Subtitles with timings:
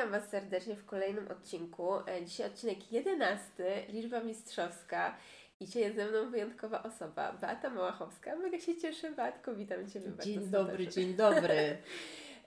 [0.00, 1.94] Witam Was serdecznie w kolejnym odcinku.
[2.08, 3.42] E, Dzisiaj odcinek 11,
[3.88, 5.16] liczba mistrzowska.
[5.60, 8.36] I dzisiaj jest ze mną wyjątkowa osoba, Beata Małachowska.
[8.36, 10.58] Mega się cieszę, Beatko, witam Ciebie bardzo Dzień serdecznie.
[10.58, 11.76] dobry, dzień dobry.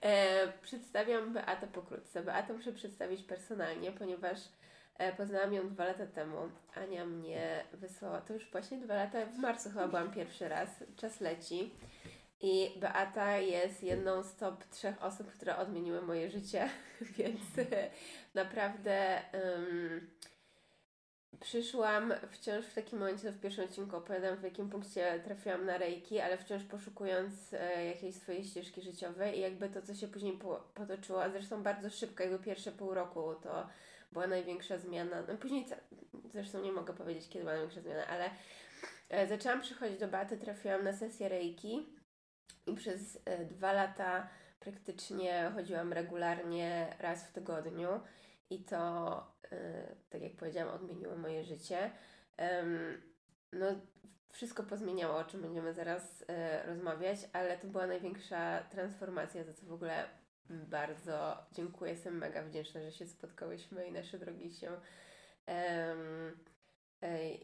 [0.02, 2.22] E, przedstawiam Beatę pokrótce.
[2.22, 4.38] Beatę muszę przedstawić personalnie, ponieważ
[4.98, 6.36] e, poznałam ją dwa lata temu.
[6.74, 11.20] Ania mnie wysłała, to już właśnie dwa lata, w marcu chyba byłam pierwszy raz, czas
[11.20, 11.70] leci.
[12.44, 16.68] I Beata jest jedną z top trzech osób, które odmieniły moje życie,
[17.18, 17.40] więc
[18.34, 20.10] naprawdę em,
[21.40, 26.20] przyszłam wciąż w takim momencie, w pierwszym odcinku opowiadam, w jakim punkcie trafiłam na rejki,
[26.20, 30.64] ale wciąż poszukując e, jakiejś swojej ścieżki życiowej i jakby to, co się później po,
[30.74, 33.68] potoczyło, a zresztą bardzo szybko, jakby pierwsze pół roku to
[34.12, 35.22] była największa zmiana.
[35.28, 35.66] No później,
[36.32, 38.30] zresztą nie mogę powiedzieć, kiedy była największa zmiana, ale
[39.08, 42.03] e, zaczęłam przychodzić do Baty, trafiłam na sesję rejki
[42.76, 44.28] przez e, dwa lata
[44.60, 48.00] praktycznie chodziłam regularnie raz w tygodniu
[48.50, 49.16] i to,
[49.52, 51.90] e, tak jak powiedziałam, odmieniło moje życie.
[53.52, 53.66] No,
[54.32, 59.66] wszystko pozmieniało, o czym będziemy zaraz e, rozmawiać, ale to była największa transformacja, za co
[59.66, 60.04] w ogóle
[60.50, 61.92] bardzo dziękuję.
[61.92, 64.80] Jestem mega wdzięczna, że się spotkałyśmy i nasze drogi się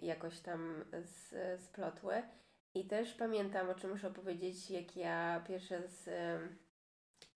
[0.02, 0.84] jakoś tam
[1.58, 2.22] splotły.
[2.74, 6.58] I też pamiętam, o czym muszę powiedzieć, jak ja pierwszy raz em,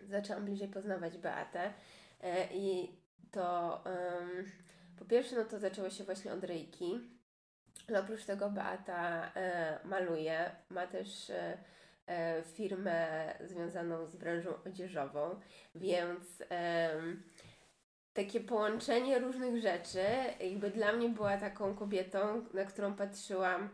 [0.01, 1.73] zaczęłam bliżej poznawać Beatę.
[2.21, 2.97] E, I
[3.31, 4.45] to em,
[4.99, 7.01] po pierwsze, no to zaczęło się właśnie od rejki.
[7.89, 15.41] Ale oprócz tego Beata e, maluje, ma też e, firmę związaną z branżą odzieżową,
[15.75, 16.43] więc
[18.13, 20.05] takie połączenie różnych rzeczy
[20.41, 23.69] jakby dla mnie była taką kobietą, na którą patrzyłam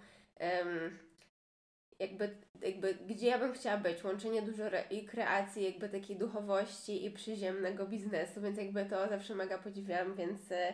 [2.01, 2.31] jakby,
[2.63, 7.87] jakby gdzie ja bym chciała być, łączenie dużo i kreacji, jakby takiej duchowości i przyziemnego
[7.87, 10.73] biznesu, więc jakby to zawsze mega podziwiam, więc e,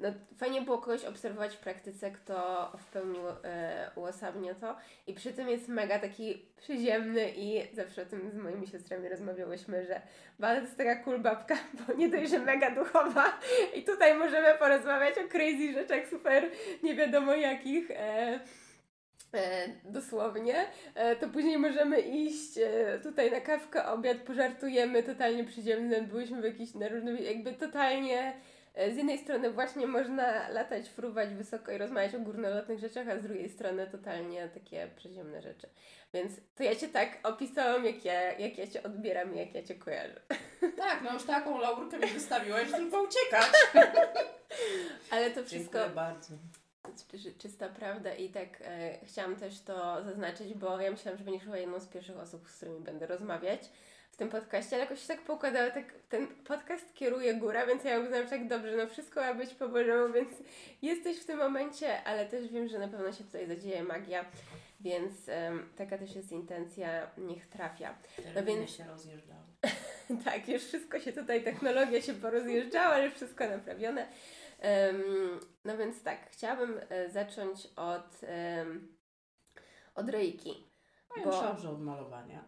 [0.00, 5.48] no, fajnie było kogoś obserwować w praktyce, kto w pełni e, to i przy tym
[5.48, 10.00] jest mega taki przyziemny i zawsze o tym z moimi siostrami rozmawiałyśmy, że
[10.38, 13.38] Bala to jest taka cool babka, bo nie dość, że mega duchowa
[13.74, 16.50] i tutaj możemy porozmawiać o crazy rzeczach super
[16.82, 17.90] nie wiadomo jakich.
[17.90, 18.40] E,
[19.84, 26.40] dosłownie, e, to później możemy iść e, tutaj na kawkę, obiad, pożartujemy, totalnie przyziemne, byliśmy
[26.40, 28.32] w jakiś na różnym, jakby totalnie
[28.74, 33.18] e, z jednej strony właśnie można latać, fruwać wysoko i rozmawiać o górnolotnych rzeczach, a
[33.18, 35.68] z drugiej strony totalnie takie przyziemne rzeczy.
[36.14, 39.62] Więc to ja Cię tak opisałam, jak ja, jak ja Cię odbieram i jak ja
[39.62, 40.20] Cię kojarzę.
[40.76, 43.50] Tak, no już taką laurkę mi wystawiłaś, że tylko uciekać.
[45.10, 45.78] Ale to wszystko...
[45.78, 46.34] Dziękuję bardzo.
[47.22, 51.42] Czy- czysta prawda i tak e, chciałam też to zaznaczyć, bo ja myślałam, że będziesz
[51.44, 53.60] chyba jedną z pierwszych osób, z którymi będę rozmawiać
[54.10, 58.00] w tym podcaście, ale jakoś się tak poukładało, tak ten podcast kieruje góra, więc ja
[58.00, 60.28] uznałam, że tak dobrze, no wszystko ma być po Bożemu, więc
[60.82, 64.24] jesteś w tym momencie, ale też wiem, że na pewno się tutaj zadzieje magia,
[64.80, 65.12] więc
[65.76, 67.94] taka też jest intencja, niech trafia.
[68.34, 69.42] No więc- się rozjeżdżały.
[70.24, 74.06] tak, już wszystko się tutaj, technologia się porozjeżdżała, ale już wszystko naprawione.
[75.64, 78.20] No więc tak, chciałabym e, zacząć od,
[79.94, 80.66] od rejki.
[81.16, 82.44] A ja Bo- myślałam, że od malowania.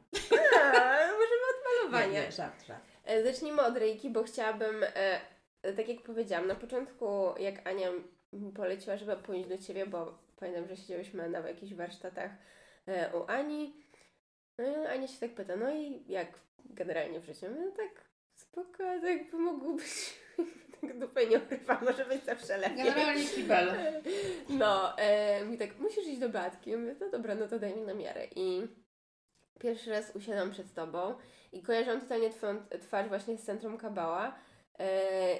[0.64, 2.12] A, możemy od malowania.
[2.12, 2.84] Nie, nie, żart, żart.
[3.04, 5.20] E, Zacznijmy od rejki, bo chciałabym, e,
[5.76, 7.90] tak jak powiedziałam, na początku jak Ania
[8.32, 12.30] mi poleciła, żeby pójść do Ciebie, bo pamiętam, że siedziałyśmy na jakichś warsztatach
[13.14, 13.84] u Ani.
[14.58, 16.28] No i Ania się tak pyta, no i jak
[16.64, 17.46] generalnie w życiu?
[17.50, 20.20] No tak spoko, tak jakby mogło być,
[20.80, 22.84] tak dupę nie urywa, może być zawsze lepiej.
[22.84, 23.72] Generalnie kibel.
[24.48, 26.70] No, e, mi tak, musisz iść do Beatki.
[26.70, 28.26] Ja mówię, no dobra, no to daj mi na miarę.
[28.36, 28.62] I
[29.60, 31.14] pierwszy raz usiadłam przed Tobą
[31.52, 34.38] i kojarzyłam totalnie Twoją twarz właśnie z centrum Kabała.
[34.78, 35.38] E,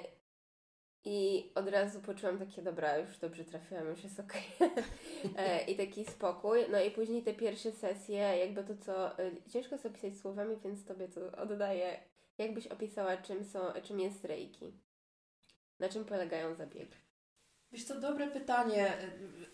[1.05, 4.43] I od razu poczułam takie, dobra, już dobrze trafiłam, już jest okej.
[5.37, 6.59] E, I taki spokój.
[6.71, 10.85] No i później te pierwsze sesje, jakby to co, e, ciężko sobie opisać słowami, więc
[10.85, 11.99] Tobie to oddaję.
[12.37, 14.84] Jakbyś opisała, czym, są, czym jest reiki?
[15.79, 16.95] Na czym polegają zabiegi?
[17.71, 18.93] Wiesz co, dobre pytanie.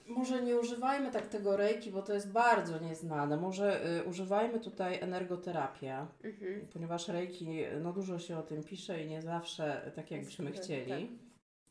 [0.07, 3.37] Może nie używajmy tak tego rejki, bo to jest bardzo nieznane.
[3.37, 6.67] Może y, używajmy tutaj energoterapię, Mhm.
[6.73, 11.19] ponieważ rejki, no dużo się o tym pisze i nie zawsze tak jakbyśmy chcieli.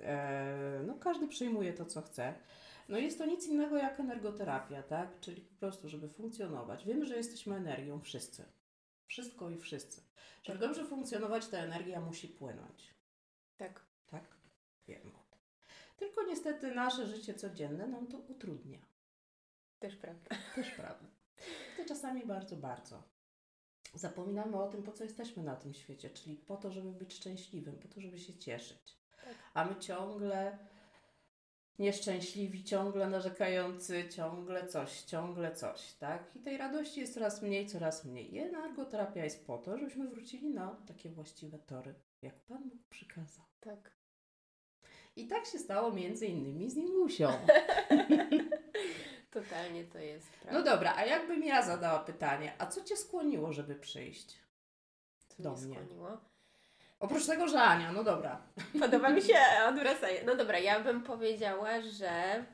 [0.01, 2.35] E, no każdy przyjmuje to, co chce.
[2.89, 5.21] No jest to nic innego jak energoterapia, tak?
[5.21, 6.85] Czyli po prostu, żeby funkcjonować.
[6.85, 8.45] Wiemy, że jesteśmy energią wszyscy.
[9.07, 10.01] Wszystko i wszyscy.
[10.43, 10.69] Żeby Tak.
[10.69, 12.95] dobrze funkcjonować, ta energia musi płynąć.
[13.57, 13.81] Tak.
[14.07, 14.40] Tak?
[14.89, 15.41] Wiemy o tym.
[15.97, 18.79] Tylko niestety nasze życie codzienne nam to utrudnia.
[19.79, 20.31] Też prawda.
[20.55, 21.07] Też prawda.
[21.77, 23.03] To czasami bardzo, bardzo.
[23.95, 27.79] Zapominamy o tym, po co jesteśmy na tym świecie, czyli po to, żeby być szczęśliwym,
[27.79, 28.99] po to, żeby się cieszyć.
[29.25, 29.35] Tak.
[29.55, 30.59] A my ciągle
[31.79, 36.37] nieszczęśliwi, ciągle narzekający, ciągle coś, ciągle coś, tak?
[36.37, 38.35] I tej radości jest coraz mniej, coraz mniej.
[38.35, 43.45] I energoterapia jest po to, żebyśmy wrócili na takie właściwe tory, jak Pan Bóg przykazał.
[43.61, 44.00] Tak.
[45.21, 47.33] I tak się stało między innymi z Ningusią.
[49.31, 50.59] Totalnie to jest prawda.
[50.59, 54.39] No dobra, a jakbym ja zadała pytanie, a co Cię skłoniło, żeby przyjść?
[55.29, 56.19] Co do mnie skłoniło?
[57.01, 58.43] Oprócz tego, że Ania, no dobra.
[58.81, 59.35] Podoba mi się
[59.69, 60.23] odwracanie.
[60.27, 62.45] No dobra, ja bym powiedziała, że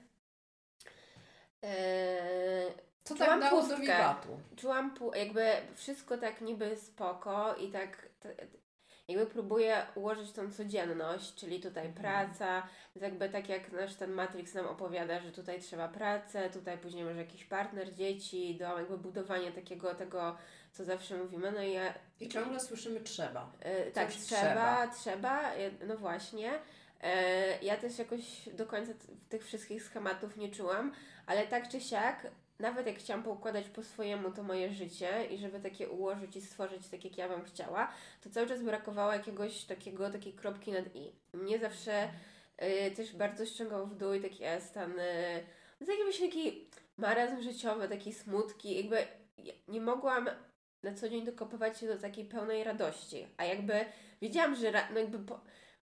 [1.64, 2.72] e,
[3.04, 3.82] Co Czułam tak dało do pustkę.
[3.82, 4.40] wiwatu?
[4.56, 8.08] czułam jakby wszystko tak niby spoko i tak
[9.08, 12.02] jakby próbuję ułożyć tą codzienność, czyli tutaj Mhm.
[12.02, 17.04] praca, jakby tak jak nasz ten Matrix nam opowiada, że tutaj trzeba pracę, tutaj później
[17.04, 20.36] może jakiś partner, dzieci, dom, jakby budowanie takiego tego,
[20.72, 23.52] co zawsze mówimy, no i ja I ciągle słyszymy trzeba.
[23.60, 26.52] E, tak, Coś trzeba, trzeba, e, no właśnie.
[27.02, 28.92] E, ja też jakoś do końca
[29.28, 30.92] tych wszystkich schematów nie czułam,
[31.26, 32.26] ale tak czy siak,
[32.58, 36.88] nawet jak chciałam poukładać po swojemu to moje życie i żeby takie ułożyć i stworzyć
[36.88, 41.12] tak, jak ja bym chciała, to cały czas brakowało jakiegoś takiego, takiej kropki nad i.
[41.32, 42.08] Mnie zawsze
[42.56, 45.40] e, też bardzo ściągał w dół i taki e, stan, e,
[45.80, 48.96] no taki właśnie taki marazm życiowy, taki smutki, jakby
[49.38, 50.28] ja nie mogłam
[50.82, 53.26] na co dzień dokopywać się do takiej pełnej radości.
[53.36, 53.84] A jakby
[54.22, 55.40] wiedziałam, że ra- no jakby po,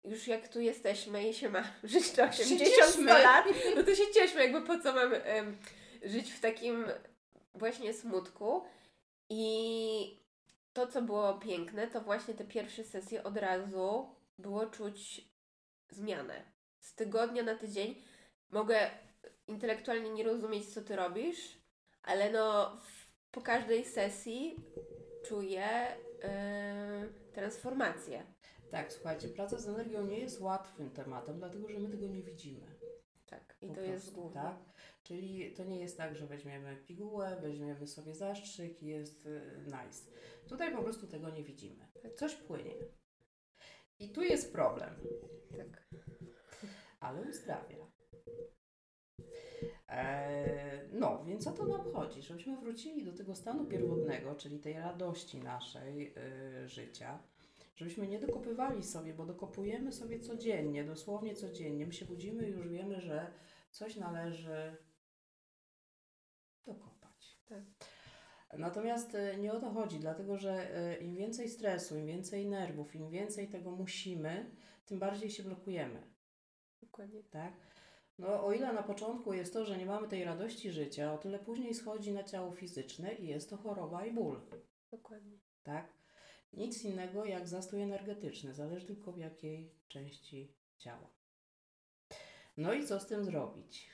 [0.04, 3.06] już jak tu jesteśmy i się ma żyć do 80 cieszmy.
[3.06, 5.12] lat, no to się cieszmy, jakby po co mam
[6.01, 6.86] żyć w takim
[7.53, 8.62] właśnie smutku.
[9.30, 10.21] I
[10.74, 15.31] to, co było piękne, to właśnie te pierwsze sesje od razu było czuć
[15.89, 16.44] zmianę.
[16.80, 17.95] Z tygodnia na tydzień
[18.50, 18.89] mogę
[19.48, 21.57] intelektualnie nie rozumieć, co ty robisz,
[22.04, 22.77] ale no
[23.31, 24.56] po każdej sesji
[25.25, 25.68] czuję
[26.24, 28.24] yy, transformację.
[28.71, 32.68] Tak, słuchajcie, praca z energią nie jest łatwym tematem, dlatego że my tego nie widzimy.
[33.25, 34.42] Tak, i Po to jest prostu, główne.
[34.42, 34.70] Tak?
[35.12, 40.12] Czyli to nie jest tak, że weźmiemy pigułę, weźmiemy sobie zastrzyk i jest y, nice.
[40.50, 41.88] Tutaj po prostu tego nie widzimy.
[42.16, 42.74] Coś płynie.
[44.00, 44.96] I tu jest problem,
[45.58, 45.90] Tak.
[47.00, 47.92] ale uzdrawia.
[49.88, 54.74] Eee, no, więc o to nam chodzi, żebyśmy wrócili do tego stanu pierwotnego, czyli tej
[54.74, 57.24] radości naszej y, życia,
[57.75, 61.86] żebyśmy nie dokopywali sobie, bo dokopujemy sobie codziennie, dosłownie codziennie.
[61.86, 63.31] My się budzimy i już wiemy, że
[63.72, 64.78] coś należy
[66.66, 67.38] dokopać.
[67.50, 67.63] Tak.
[68.58, 72.96] Natomiast y, nie o to chodzi, dlatego że y, im więcej stresu, im więcej nerwów,
[72.96, 74.56] im więcej tego musimy,
[74.86, 76.02] tym bardziej się blokujemy
[76.81, 77.24] Dokładnie.
[77.24, 77.54] tak?
[78.18, 81.40] No, o ile na początku jest to, że nie mamy tej radości życia, o tyle
[81.40, 84.42] później schodzi na ciało fizyczne i jest to choroba i ból,
[84.92, 85.38] Dokładnie.
[85.64, 85.94] tak?
[86.54, 91.09] Nic innego jak zastój energetyczny, zależy tylko w jakiej części ciała.
[92.57, 93.90] No i co z tym zrobić?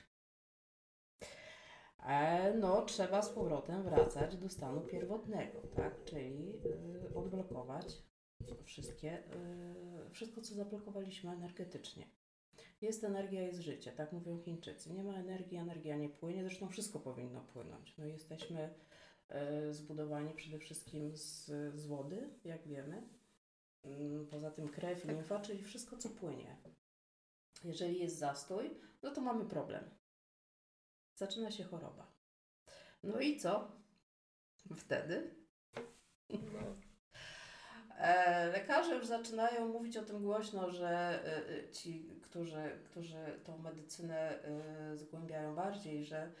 [2.06, 6.04] E, no, trzeba z powrotem wracać do stanu pierwotnego, tak?
[6.04, 6.56] Czyli
[7.10, 8.02] y, odblokować
[8.64, 9.18] wszystkie,
[10.06, 12.06] y, wszystko, co zablokowaliśmy energetycznie.
[12.80, 14.92] Jest energia, jest życie, tak mówią Chińczycy.
[14.92, 17.96] Nie ma energii, energia nie płynie, zresztą wszystko powinno płynąć.
[17.98, 18.74] No, jesteśmy
[19.28, 23.08] e, zbudowani przede wszystkim z, z wody, jak wiemy.
[23.84, 25.16] Mm, Poza tym krew i Tak.
[25.16, 26.56] limfa, czyli wszystko, co płynie.
[27.64, 29.90] Jeżeli jest zastój, no to mamy problem.
[31.18, 32.12] Zaczyna się choroba.
[33.02, 33.72] No i co?
[34.76, 35.34] Wtedy
[36.30, 36.76] No.
[37.98, 43.58] E, lekarze już zaczynają mówić o tym głośno, że e, e, ci, którzy, którzy tą
[43.58, 44.38] medycynę
[44.94, 46.32] zgłębiają bardziej, że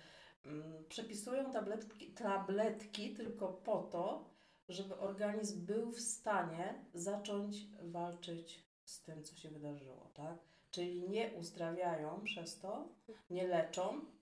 [0.44, 4.30] mm, przepisują tabletki, tabletki tylko po to,
[4.68, 10.38] żeby organizm był w stanie zacząć walczyć z tym, co się wydarzyło, tak?
[10.70, 12.88] Czyli nie uzdrawiają przez to,
[13.30, 14.17] nie leczą,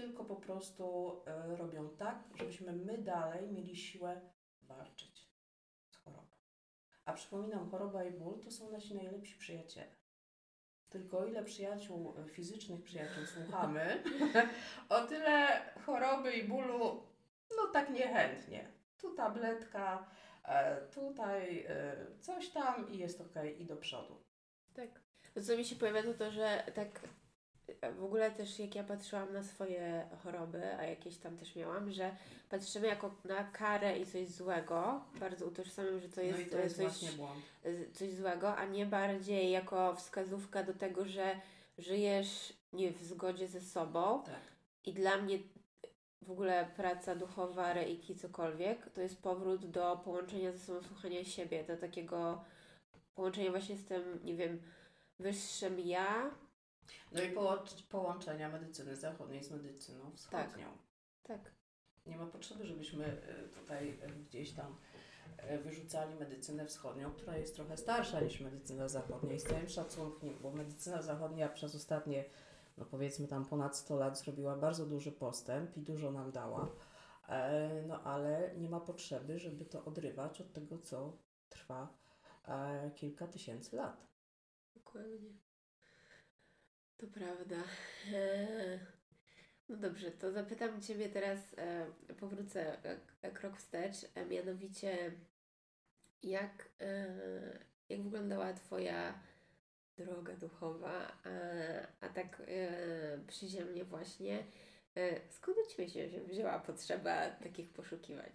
[0.00, 4.20] tylko po prostu e, robią tak, żebyśmy my dalej mieli siłę
[4.62, 5.30] walczyć
[5.90, 6.36] z chorobą.
[7.04, 9.96] A przypominam, choroba i ból to są nasi najlepsi przyjaciele.
[10.90, 14.02] tylko o ile przyjaciół, e, fizycznych przyjaciół słuchamy,
[14.88, 17.06] o tyle choroby i bólu,
[17.56, 18.72] no tak niechętnie.
[18.98, 20.10] Tu tabletka,
[20.44, 21.66] e, tutaj
[22.20, 24.24] coś tam i jest ok, i do przodu.
[24.74, 25.00] Tak.
[25.34, 27.00] To co mi się pojawia to to, że tak
[27.98, 32.16] w ogóle też jak ja patrzyłam na swoje choroby, a jakieś tam też miałam, że
[32.50, 36.62] patrzymy jako na karę i coś złego, bardzo utożsamiam, że to jest, no to e,
[36.62, 37.44] jest coś, właśnie błąd.
[37.64, 41.40] e, coś złego, a nie bardziej jako wskazówka do tego, że
[41.78, 44.40] żyjesz nie w zgodzie ze sobą Tak.
[44.84, 45.38] i dla mnie
[46.22, 51.64] w ogóle praca duchowa, reiki, cokolwiek, to jest powrót do połączenia ze sobą, słuchania siebie,
[51.64, 52.44] do takiego
[53.14, 54.62] połączenia właśnie z tym, nie wiem,
[55.18, 56.30] wyższym ja.
[57.12, 60.66] No i połącz- połączenia medycyny zachodniej z medycyną wschodnią.
[61.22, 61.40] Tak.
[62.06, 64.76] Nie ma potrzeby, żebyśmy e, tutaj e, gdzieś tam
[65.36, 70.38] e, wyrzucali medycynę wschodnią, która jest trochę starsza niż medycyna zachodnia i z całym szacunkiem,
[70.40, 72.24] bo medycyna zachodnia przez ostatnie,
[72.76, 76.68] no powiedzmy tam ponad 100 lat zrobiła bardzo duży postęp i dużo nam dała,
[77.86, 81.88] no ale nie ma potrzeby, żeby to odrywać od tego, co trwa
[82.94, 84.06] kilka tysięcy lat.
[84.74, 85.45] Dokładnie.
[86.98, 87.56] To prawda.
[88.14, 88.78] Eee,
[89.68, 91.86] No dobrze, to zapytam Ciebie teraz, e,
[92.20, 95.12] powrócę e, k- krok wstecz, e, mianowicie
[96.22, 97.06] jak, e,
[97.88, 99.14] jak wyglądała Twoja
[99.96, 101.30] droga duchowa, a,
[102.06, 104.44] a tak e, przyziemnie właśnie,
[104.96, 108.30] e, skąd u Ciebie się wzięła potrzeba takich poszukiwań?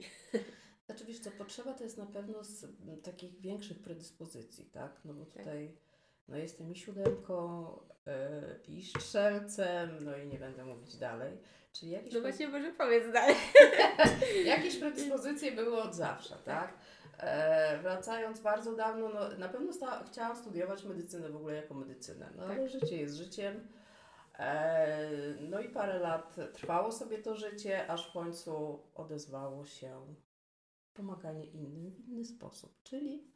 [0.85, 2.65] Znaczy wiesz co, potrzeba to jest na pewno z
[3.03, 5.01] takich większych predyspozycji, tak?
[5.05, 5.77] No bo tutaj
[6.31, 7.67] no jestem i siódemką,
[8.07, 11.37] e, i strzelcem, no i nie będę mówić dalej.
[11.73, 13.35] Czyli jakieś, No właśnie, może powiedz dalej.
[14.45, 16.73] jakieś predyspozycje były od zawsze, tak?
[17.17, 22.29] E, wracając bardzo dawno, no na pewno sta- chciałam studiować medycynę w ogóle jako medycynę,
[22.35, 23.67] no ale życie jest życiem.
[24.39, 25.09] E,
[25.39, 30.15] no i parę lat trwało sobie to życie, aż w końcu odezwało się
[30.93, 33.31] pomaganie innym w inny sposób, czyli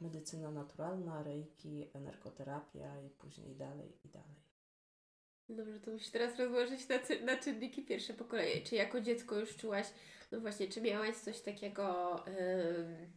[0.00, 4.44] medycyna naturalna, reiki, energoterapia i później dalej i dalej.
[5.48, 6.96] Dobrze, to musisz teraz rozłożyć na,
[7.26, 8.62] na czynniki pierwsze po kolei.
[8.62, 9.86] Czy jako dziecko już czułaś,
[10.32, 13.12] no właśnie, czy miałaś coś takiego, ym,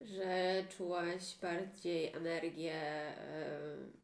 [0.00, 2.74] że czułaś bardziej energię,
[3.74, 4.02] ym,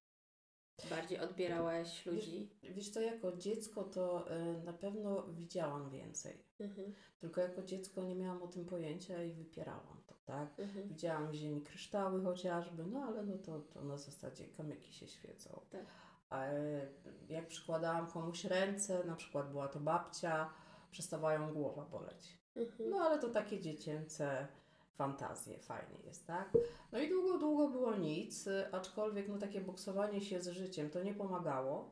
[0.90, 2.50] bardziej odbierałaś ludzi?
[2.62, 6.44] Wiesz co, jako dziecko to e, na pewno widziałam więcej.
[6.60, 9.97] Mhm, Tylko jako dziecko nie miałam o tym pojęcia i wypierałam
[10.28, 10.60] tak?
[10.60, 10.88] mhm.
[10.88, 15.60] Widziałam w ziemi kryształy chociażby, no ale no to, to na zasadzie kamyki się świecą.
[15.70, 15.84] Tak.
[16.30, 16.86] A e,
[17.28, 20.50] jak przykładałam komuś ręce, na przykład była to babcia,
[20.90, 22.38] przestawała ją głowa boleć.
[22.56, 22.90] Mhm.
[22.90, 24.48] No ale to takie dziecięce
[24.94, 26.52] fantazje, fajnie jest, tak?
[26.92, 31.14] No i długo, długo było nic, aczkolwiek no takie boksowanie się z życiem to nie
[31.14, 31.90] pomagało.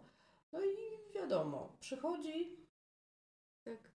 [0.53, 0.77] No i
[1.15, 2.67] wiadomo, przychodzi
[3.65, 3.96] Tak.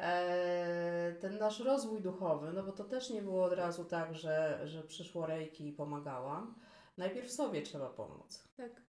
[0.00, 4.60] E, ten nasz rozwój duchowy, no bo to też nie było od razu tak, że,
[4.64, 6.54] że przyszło rejki i pomagałam.
[6.96, 8.48] Najpierw sobie trzeba pomóc.
[8.56, 8.88] tak.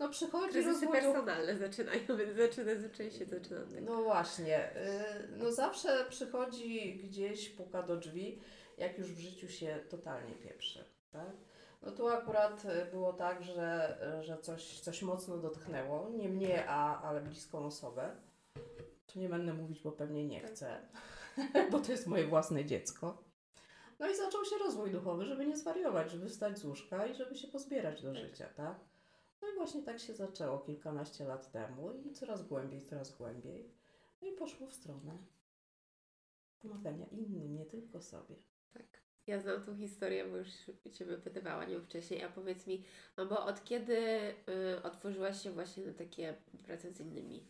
[0.00, 3.92] No przychodzi Kryzysy rozwój personalne zaczynają, więc zaczyna, zazwyczaj się zaczyna tego.
[3.92, 8.40] No właśnie, y, no zawsze przychodzi gdzieś, puka do drzwi,
[8.78, 11.30] jak już w życiu się totalnie pieprzy, tak?
[11.82, 17.02] No tu akurat y, było tak, że, że coś, coś mocno dotknęło, nie mnie, a,
[17.02, 18.16] ale bliską osobę.
[19.14, 20.50] Tu nie będę mówić, bo pewnie nie Tak.
[20.50, 20.80] chcę,
[21.70, 23.22] bo to jest moje własne dziecko.
[23.98, 27.36] No i zaczął się rozwój duchowy, żeby nie zwariować, żeby wstać z łóżka i żeby
[27.36, 28.22] się pozbierać do Tak.
[28.22, 28.80] życia, tak?
[29.42, 33.70] No i właśnie tak się zaczęło kilkanaście lat temu i coraz głębiej, coraz głębiej.
[34.22, 35.18] No i poszło w stronę
[36.62, 38.34] pomagania innym, nie tylko sobie.
[38.72, 38.86] Tak.
[39.26, 40.48] Ja znam tą historię, bo już
[40.92, 42.84] Cię wypytywała nią wcześniej, a powiedz mi,
[43.16, 43.96] no bo od kiedy
[44.76, 46.34] y, otworzyłaś się właśnie na takie
[46.66, 47.46] prace z innymi?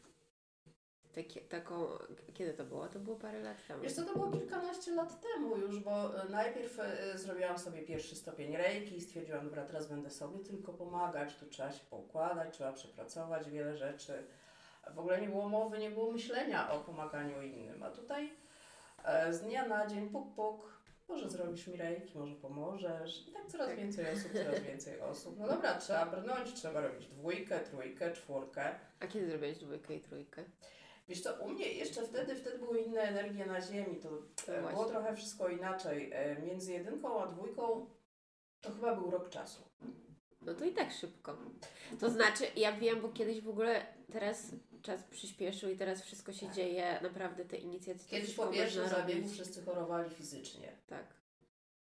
[1.14, 1.86] Takie, taką,
[2.34, 2.88] kiedy to było?
[2.88, 3.82] To było parę lat temu.
[3.82, 8.16] Wiesz co, to było kilkanaście lat temu już, bo e, najpierw e, zrobiłam sobie pierwszy
[8.16, 12.72] stopień rejki i stwierdziłam, dobra, teraz będę sobie tylko pomagać, tu trzeba się poukładać, trzeba
[12.72, 14.26] przepracować wiele rzeczy.
[14.94, 18.32] W ogóle nie było mowy, nie było myślenia o pomaganiu innym, a tutaj
[19.04, 20.74] e, z dnia na dzień puk puk,
[21.08, 23.76] może zrobisz mi rejki, może pomożesz i tak coraz Tak.
[23.76, 25.38] więcej osób, coraz więcej osób.
[25.38, 28.74] No dobra, trzeba brnąć, trzeba robić dwójkę, trójkę, czwórkę.
[29.00, 30.44] A kiedy zrobiłeś dwójkę i trójkę?
[31.08, 34.70] Wiesz co, u mnie jeszcze wtedy, wtedy były inne energie na Ziemi, to e, właśnie.
[34.70, 36.10] było trochę wszystko inaczej.
[36.12, 37.86] E, Między jedynką a dwójką
[38.60, 39.62] to chyba był rok czasu.
[40.40, 41.36] No to i tak szybko.
[42.00, 44.50] To znaczy, ja wiem, bo kiedyś w ogóle teraz
[44.82, 48.08] czas przyspieszył i teraz wszystko się dzieje, naprawdę te inicjatywy.
[48.10, 50.72] Kiedyś po pierwszym zabiegu wszyscy chorowali fizycznie.
[50.86, 51.06] Tak.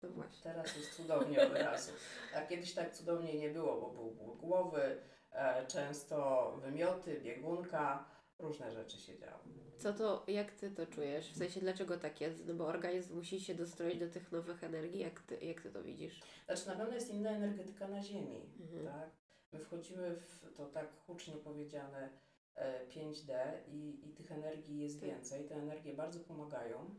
[0.01, 0.43] No właśnie.
[0.43, 1.91] Teraz jest cudownie od razu.
[2.35, 8.05] A kiedyś tak cudownie nie było, bo był ból głowy, e, często wymioty, biegunka,
[8.39, 9.39] różne rzeczy się działy.
[9.77, 11.31] Co to, jak ty to czujesz?
[11.33, 12.47] W sensie, dlaczego tak jest?
[12.47, 14.99] No bo organizm musi się dostroić do tych nowych energii.
[14.99, 16.21] Jak ty, jak ty to widzisz?
[16.45, 18.85] Znaczy na pewno jest inna energetyka na Ziemi, Mhm.
[18.85, 19.09] tak?
[19.53, 22.09] My wchodzimy w to tak hucznie powiedziane
[22.55, 23.33] e, 5D
[23.67, 25.09] i, i tych energii jest Tak.
[25.09, 25.45] więcej.
[25.45, 26.95] Te energie bardzo pomagają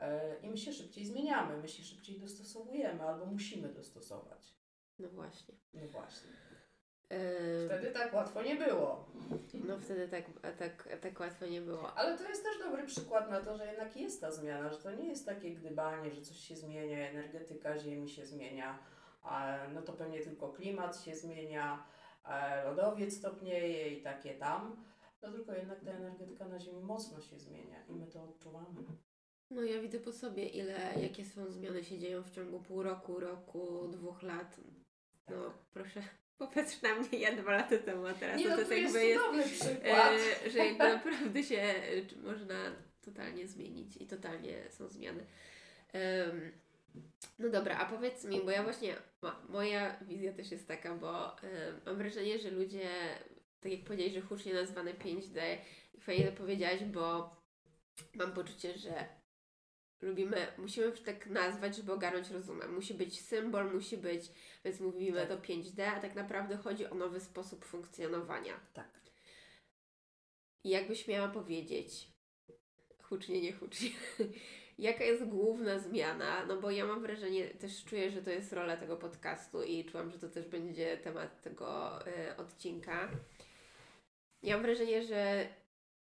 [0.00, 4.54] e, i my się szybciej zmieniamy, my się szybciej dostosowujemy albo musimy dostosować.
[4.98, 5.54] No właśnie.
[5.74, 6.30] No właśnie.
[7.66, 9.04] Wtedy tak łatwo nie było.
[9.64, 10.24] no wtedy tak,
[10.58, 11.94] tak, tak łatwo nie było.
[11.94, 14.92] Ale to jest też dobry przykład na to, że jednak jest ta zmiana, że to
[14.92, 18.78] nie jest takie gdybanie, że coś się zmienia, energetyka Ziemi się zmienia,
[19.74, 21.86] no to pewnie tylko klimat się zmienia,
[22.64, 24.84] lodowiec stopnieje i takie tam.
[25.22, 28.84] No tylko jednak ta energetyka na Ziemi mocno się zmienia i my to odczuwamy.
[29.50, 33.20] No ja widzę po sobie, ile, jakie są zmiany się dzieją w ciągu pół roku,
[33.20, 34.60] roku, dwóch lat.
[35.30, 35.36] No
[35.72, 36.02] proszę,
[36.46, 38.94] popatrz na mnie, ja dwa lata temu, a teraz Nie, to, no to to jest
[38.94, 40.12] jakby jest, cudowny przykład.
[40.46, 41.74] e, że naprawdę się
[42.22, 42.72] można
[43.04, 45.26] totalnie zmienić i totalnie są zmiany.
[45.92, 46.52] Em,
[47.38, 48.96] no dobra, a powiedz mi, bo ja właśnie,
[49.48, 52.88] moja wizja też jest taka, bo em, mam wrażenie, że ludzie,
[53.60, 55.40] tak jak powiedziałeś, że hucznie nazwane 5D,
[55.94, 57.36] i fajnie to powiedziałaś, bo
[58.14, 59.21] mam poczucie, że
[60.02, 62.74] lubimy, musimy tak nazwać, żeby ogarnąć rozumem.
[62.74, 64.24] Musi być symbol, musi być,
[64.64, 65.28] więc mówimy Tak.
[65.28, 68.60] to 5D, a tak naprawdę chodzi o nowy sposób funkcjonowania.
[68.72, 69.02] Tak.
[70.64, 72.08] I jakbyś miała powiedzieć,
[73.02, 73.90] hucznie, nie hucznie,
[74.78, 76.46] jaka jest główna zmiana?
[76.46, 80.10] No bo ja mam wrażenie, też czuję, że to jest rola tego podcastu i czułam,
[80.10, 83.10] że to też będzie temat tego e, odcinka.
[84.42, 85.48] Ja mam wrażenie, że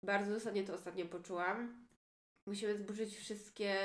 [0.03, 1.86] bardzo dosadnie to ostatnio poczułam.
[2.47, 3.75] Musimy zburzyć wszystkie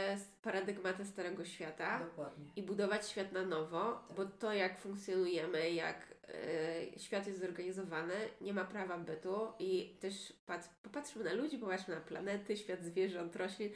[0.43, 2.45] paradygmaty Starego Świata Dokładnie.
[2.57, 8.53] i budować świat na nowo, bo to jak funkcjonujemy, jak e, świat jest zorganizowany, nie
[8.53, 13.71] ma prawa bytu i też pat, popatrzmy na ludzi, popatrzmy na planety, świat zwierząt, roślin.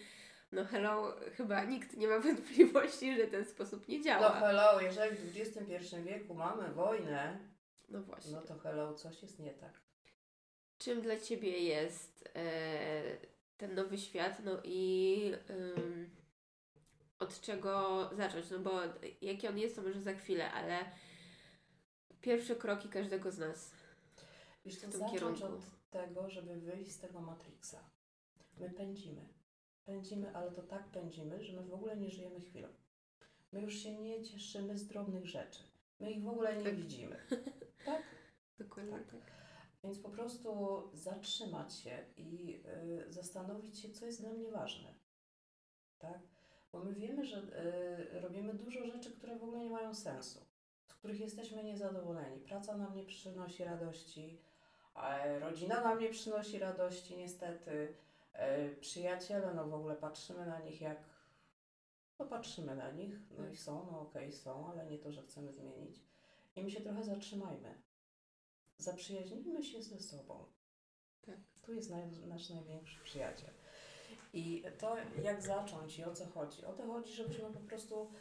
[0.53, 4.41] No hello, chyba nikt nie ma wątpliwości, że ten sposób nie No działa.
[4.41, 7.39] hello, jeżeli w XXI wieku mamy wojnę,
[7.89, 8.33] No właśnie.
[8.33, 9.73] no to hello, coś jest nie tak.
[10.79, 13.03] Czym dla Ciebie jest e,
[13.57, 16.11] ten nowy świat, no i ym,
[17.19, 18.51] od czego zacząć?
[18.51, 18.81] No bo
[19.23, 20.85] jaki on jest, to może za chwilę, ale
[22.21, 23.71] pierwsze kroki każdego z nas.
[24.65, 25.45] Wiesz, to w tym zacząć kierunku.
[25.47, 27.91] od tego, żeby wyjść z tego Matrixa.
[28.59, 29.29] My pędzimy.
[29.85, 32.69] Pędzimy, ale to tak pędzimy, że my w ogóle nie żyjemy chwilą.
[33.53, 35.61] My już się nie cieszymy z drobnych rzeczy.
[36.01, 36.75] My ich w ogóle nie Tak.
[36.75, 37.17] widzimy.
[37.85, 38.03] Tak?
[38.59, 39.07] Dokładnie Tak.
[39.11, 39.36] tak.
[39.87, 42.61] Więc po prostu zatrzymać się i
[43.07, 44.95] y, zastanowić się, co jest dla mnie ważne.
[45.99, 46.19] Tak?
[46.73, 47.39] Bo my wiemy, że
[48.17, 50.47] y, robimy dużo rzeczy, które w ogóle nie mają sensu,
[50.87, 52.41] z których jesteśmy niezadowoleni.
[52.41, 54.41] Praca nam nie przynosi radości,
[55.41, 57.95] rodzina nam nie przynosi radości, niestety.
[58.33, 60.99] E, przyjaciele, no w ogóle patrzymy na nich jak.
[62.19, 65.53] No patrzymy na nich, no i są, no okej, są, ale nie to, że chcemy
[65.53, 66.01] zmienić.
[66.57, 67.86] I my się trochę zatrzymajmy.
[68.79, 70.45] Zaprzyjaźnijmy się ze sobą.
[71.21, 71.39] Tak.
[71.63, 73.51] Tu jest naj, nasz największy przyjaciel.
[74.33, 76.65] I to, jak zacząć i o co chodzi?
[76.65, 78.13] O to chodzi, żebyśmy po prostu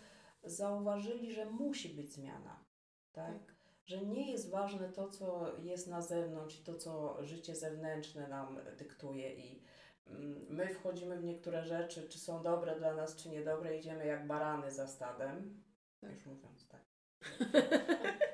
[0.43, 2.65] zauważyli, że musi być zmiana.
[3.11, 3.55] Tak?
[3.85, 8.59] Że nie jest ważne to, co jest na zewnątrz i to, co życie zewnętrzne nam
[8.77, 9.63] dyktuje i
[10.07, 14.27] mm, my wchodzimy w niektóre rzeczy, czy są dobre dla nas, czy niedobre, idziemy jak
[14.27, 15.63] barany za stadem.
[16.01, 16.11] Tak.
[16.11, 16.85] Już mówiąc tak.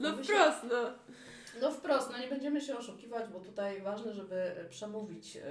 [0.00, 0.98] No wprost, no.
[1.60, 5.42] No wprost, no nie będziemy się oszukiwać, bo tutaj ważne, żeby przemówić yy,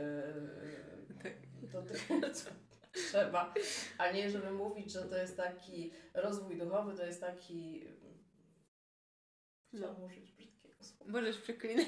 [1.73, 2.49] do tego, co
[2.93, 3.53] trzeba,
[3.97, 7.87] a nie żeby mówić, że to jest taki rozwój duchowy, to jest taki...
[9.73, 11.11] Chciałam użyć brzydkiego słowa.
[11.11, 11.87] Możesz przeklinać.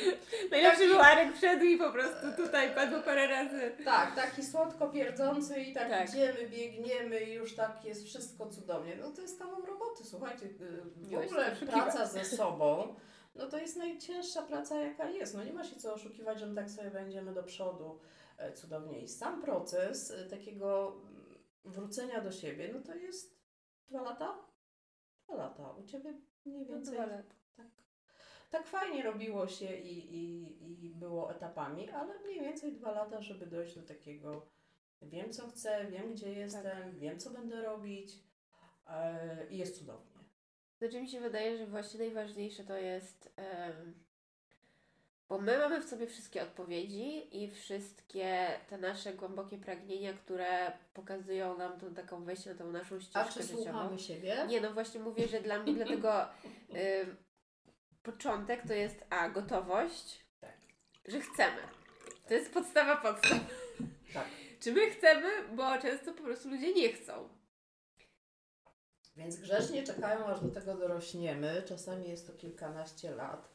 [0.50, 3.72] Najlepszy był Arek wszedł i po prostu tutaj padło parę razy.
[3.84, 6.08] Tak, taki słodko pierdzący i tak, Tak.
[6.08, 8.96] idziemy, biegniemy i już tak jest wszystko cudownie.
[8.96, 10.46] No to jest kawał roboty, słuchajcie.
[10.46, 12.94] yy, W ogóle praca ze sobą,
[13.34, 15.34] no to jest najcięższa praca jaka jest.
[15.34, 18.00] No nie ma się co oszukiwać, że my tak sobie będziemy do przodu
[18.38, 19.00] e, cudownie.
[19.00, 23.38] I sam proces e, takiego mm, wrócenia do siebie, no to jest
[23.88, 24.38] dwa lata?
[25.24, 25.70] Dwa lata.
[25.72, 26.14] U Ciebie
[26.44, 27.34] mniej No więcej dwa lata.
[27.56, 27.66] tak,
[28.50, 33.46] tak fajnie robiło się i, i, i było etapami, ale mniej więcej dwa lata, żeby
[33.46, 34.46] dojść do takiego
[35.02, 38.18] wiem co chcę, wiem gdzie jestem, wiem co będę robić
[38.86, 40.11] e, i jest cudownie.
[40.82, 43.34] Znaczy mi się wydaje, że właśnie najważniejsze to jest
[45.28, 51.58] Bo my mamy w sobie wszystkie odpowiedzi i wszystkie te nasze głębokie pragnienia, które pokazują
[51.58, 53.62] nam tą taką wejście na tą naszą ścieżkę A czy życiową.
[53.62, 54.36] słuchamy siebie?
[54.48, 56.28] Nie, no właśnie mówię, że dla mnie dlatego
[58.02, 60.56] początek to jest A, gotowość, Tak.
[61.08, 61.62] że chcemy.
[62.28, 63.40] To jest podstawa podstaw.
[64.14, 64.26] Tak.
[64.60, 67.28] Czy my chcemy, bo często po prostu ludzie nie chcą.
[69.16, 71.62] Więc grzecznie czekają, aż do tego dorośniemy.
[71.66, 73.48] Czasami jest to kilkanaście lat.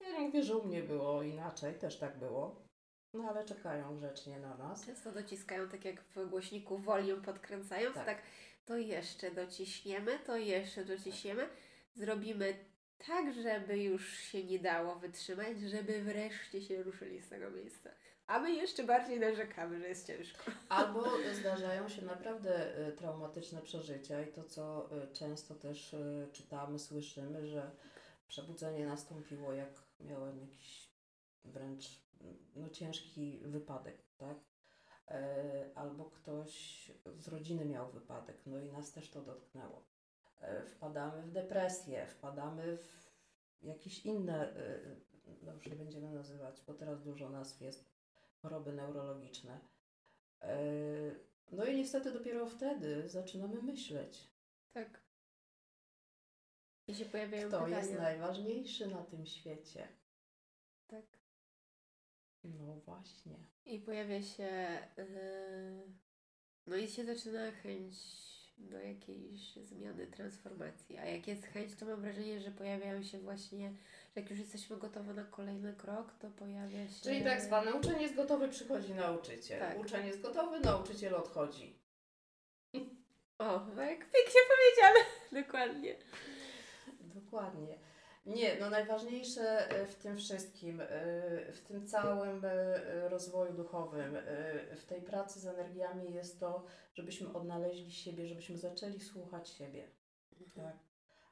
[0.00, 2.64] Ja nie mówię, że u mnie było inaczej, też tak było.
[3.12, 4.86] No ale czekają grzecznie na nas.
[4.86, 8.06] Często dociskają, tak jak w głośniku volume podkręcając, tak.
[8.06, 8.16] Tak.
[8.16, 8.26] tak
[8.66, 11.48] to jeszcze dociśniemy, to jeszcze dociśniemy.
[11.94, 12.54] Zrobimy
[13.06, 17.90] tak, żeby już się nie dało wytrzymać, żeby wreszcie się ruszyli z tego miejsca.
[18.26, 20.42] A my jeszcze bardziej narzekamy, że jest ciężko.
[20.68, 21.04] Albo
[21.40, 27.46] zdarzają się naprawdę y, traumatyczne przeżycia i to, co y, często też y, czytamy, słyszymy,
[27.46, 27.70] że
[28.28, 30.88] przebudzenie nastąpiło, jak miałem jakiś
[31.44, 32.04] wręcz
[32.56, 34.36] no, ciężki wypadek, tak?
[35.08, 39.84] E, Albo ktoś z rodziny miał wypadek, no i nas też to dotknęło.
[40.40, 43.10] E, Wpadamy w depresję, wpadamy w
[43.62, 45.00] jakieś inne, y,
[45.42, 47.93] no będziemy nazywać, bo teraz dużo nazw jest,
[48.44, 49.60] choroby neurologiczne.
[50.42, 50.56] E,
[51.52, 54.30] No i niestety dopiero wtedy zaczynamy myśleć,
[54.72, 55.00] Tak.
[56.88, 57.78] I się pojawiają kto pytania.
[57.78, 59.88] jest najważniejszy na tym świecie.
[60.86, 61.04] Tak.
[62.44, 63.36] No właśnie.
[63.64, 64.78] I pojawia się.
[64.96, 65.92] Yy,
[66.66, 67.94] no i się zaczyna chęć
[68.58, 70.98] do jakiejś zmiany, transformacji.
[70.98, 73.72] A jak jest chęć, to mam wrażenie, że pojawiają się właśnie,
[74.16, 77.02] jak już jesteśmy gotowe na kolejny krok, to pojawia się.
[77.02, 79.60] Czyli tak zwane uczeń jest gotowy, przychodzi nauczyciel.
[79.60, 79.78] Tak.
[79.78, 81.78] Uczeń jest gotowy, nauczyciel odchodzi.
[83.38, 85.00] O, jak pięknie powiedziane.
[85.42, 85.96] Dokładnie.
[87.00, 87.78] Dokładnie.
[88.26, 90.86] Nie, no najważniejsze e, w tym wszystkim, e,
[91.52, 94.16] w tym całym e, rozwoju duchowym,
[94.76, 99.88] w tej pracy z energiami jest to, żebyśmy odnaleźli siebie, żebyśmy zaczęli słuchać siebie.
[100.54, 100.76] Tak.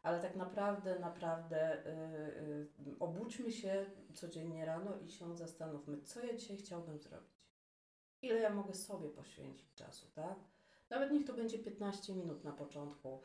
[0.02, 1.90] Ale tak naprawdę, naprawdę y,
[2.88, 7.42] y, obudźmy się codziennie rano i się zastanówmy, co ja dzisiaj chciałbym zrobić.
[8.22, 10.38] Ile ja mogę sobie poświęcić czasu, tak?
[10.90, 13.20] Nawet niech to będzie 15 minut na początku,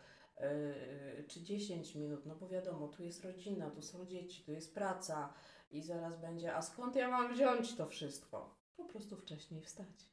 [1.19, 4.75] y, czy 10 minut, no bo wiadomo, tu jest rodzina, tu są dzieci, tu jest
[4.75, 5.33] praca
[5.71, 8.57] i zaraz będzie, a skąd ja mam wziąć to wszystko?
[8.77, 10.09] Po prostu wcześniej wstać.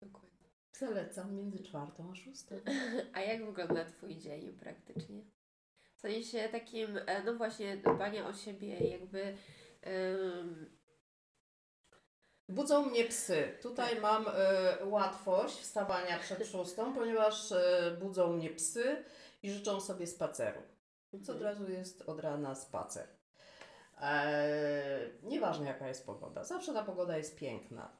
[0.00, 0.48] Dokładnie.
[0.72, 2.54] Zalecam między czwartą a szóstą.
[3.14, 5.33] A jak wygląda Twój dzień praktycznie?
[6.04, 9.36] W sensie takim, e, no właśnie, dbania o siebie, jakby.
[9.86, 10.70] ym,
[12.48, 13.58] Budzą mnie psy.
[13.62, 19.04] Tutaj mam e, łatwość wstawania przed szóstą, ponieważ e, budzą mnie psy
[19.42, 20.60] i życzą sobie spaceru.
[21.22, 23.08] Co od razu jest od rana spacer.
[24.00, 26.44] E, nieważne jaka jest pogoda.
[26.44, 27.96] Zawsze ta pogoda jest piękna.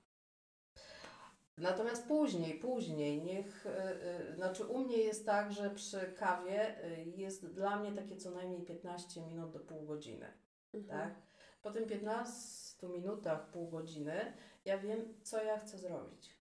[1.58, 7.04] Natomiast później, później, niech, e, e, znaczy u mnie jest tak, że przy kawie e,
[7.04, 10.26] jest dla mnie takie co najmniej 15 minut do pół godziny
[10.74, 11.00] Mhm.
[11.00, 11.22] tak?
[11.62, 14.32] Po tym 15 minutach, pół godziny,
[14.64, 16.38] ja wiem, co ja chcę zrobić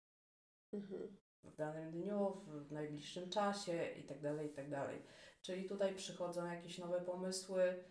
[0.73, 1.17] Mhm.
[1.43, 5.02] w danym dniu, w najbliższym czasie i tak dalej, i tak dalej.
[5.41, 7.84] Czyli tutaj przychodzą jakieś nowe pomysły,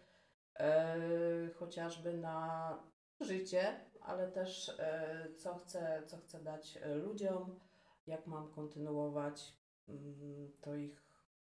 [0.58, 2.78] e, chociażby na
[3.20, 7.60] życie, ale też e, co, chcę, co chcę dać e, ludziom,
[8.06, 9.56] jak mam kontynuować
[9.88, 11.02] mm, to ich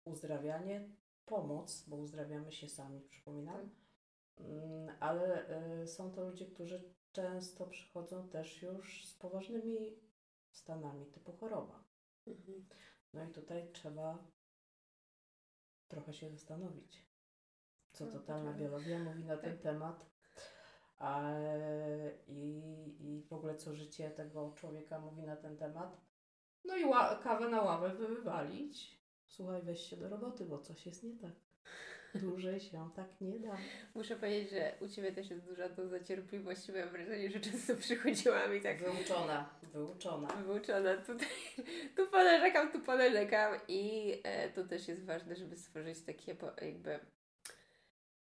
[0.05, 0.89] uzdrawianie,
[1.25, 3.69] pomoc, bo uzdrawiamy się sami, przypominam.
[4.39, 5.49] Mm, ale
[5.81, 9.99] y, są to ludzie, którzy często przychodzą też już z poważnymi
[10.51, 11.83] stanami typu choroba.
[12.27, 12.65] Mhm.
[13.13, 14.17] No i tutaj trzeba
[15.87, 17.05] trochę się zastanowić,
[17.91, 18.59] co No, totalna tak.
[18.59, 19.61] biologia mówi na ten Tak.
[19.61, 20.14] temat.
[20.97, 21.31] A,
[22.27, 22.61] i,
[22.99, 26.01] I w ogóle co życie tego człowieka mówi na ten temat.
[26.65, 26.83] No i
[27.23, 29.01] kawę na ławę wywalić.
[29.27, 31.31] Słuchaj, weź się do roboty, bo coś jest nie tak.
[32.15, 33.57] Dłużej się tak nie da.
[33.95, 36.71] Muszę powiedzieć, że u Ciebie też jest duża doza cierpliwości.
[36.71, 40.27] Mam wrażenie, że często przychodziłam i tak Wyuczona, wyuczona.
[40.27, 41.27] wyuczona tutaj,
[41.95, 46.99] tu ponarzekam, tu ponarzekam i e, to też jest ważne, żeby stworzyć takie jakby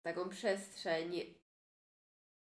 [0.03, 1.35] taką przestrzeń,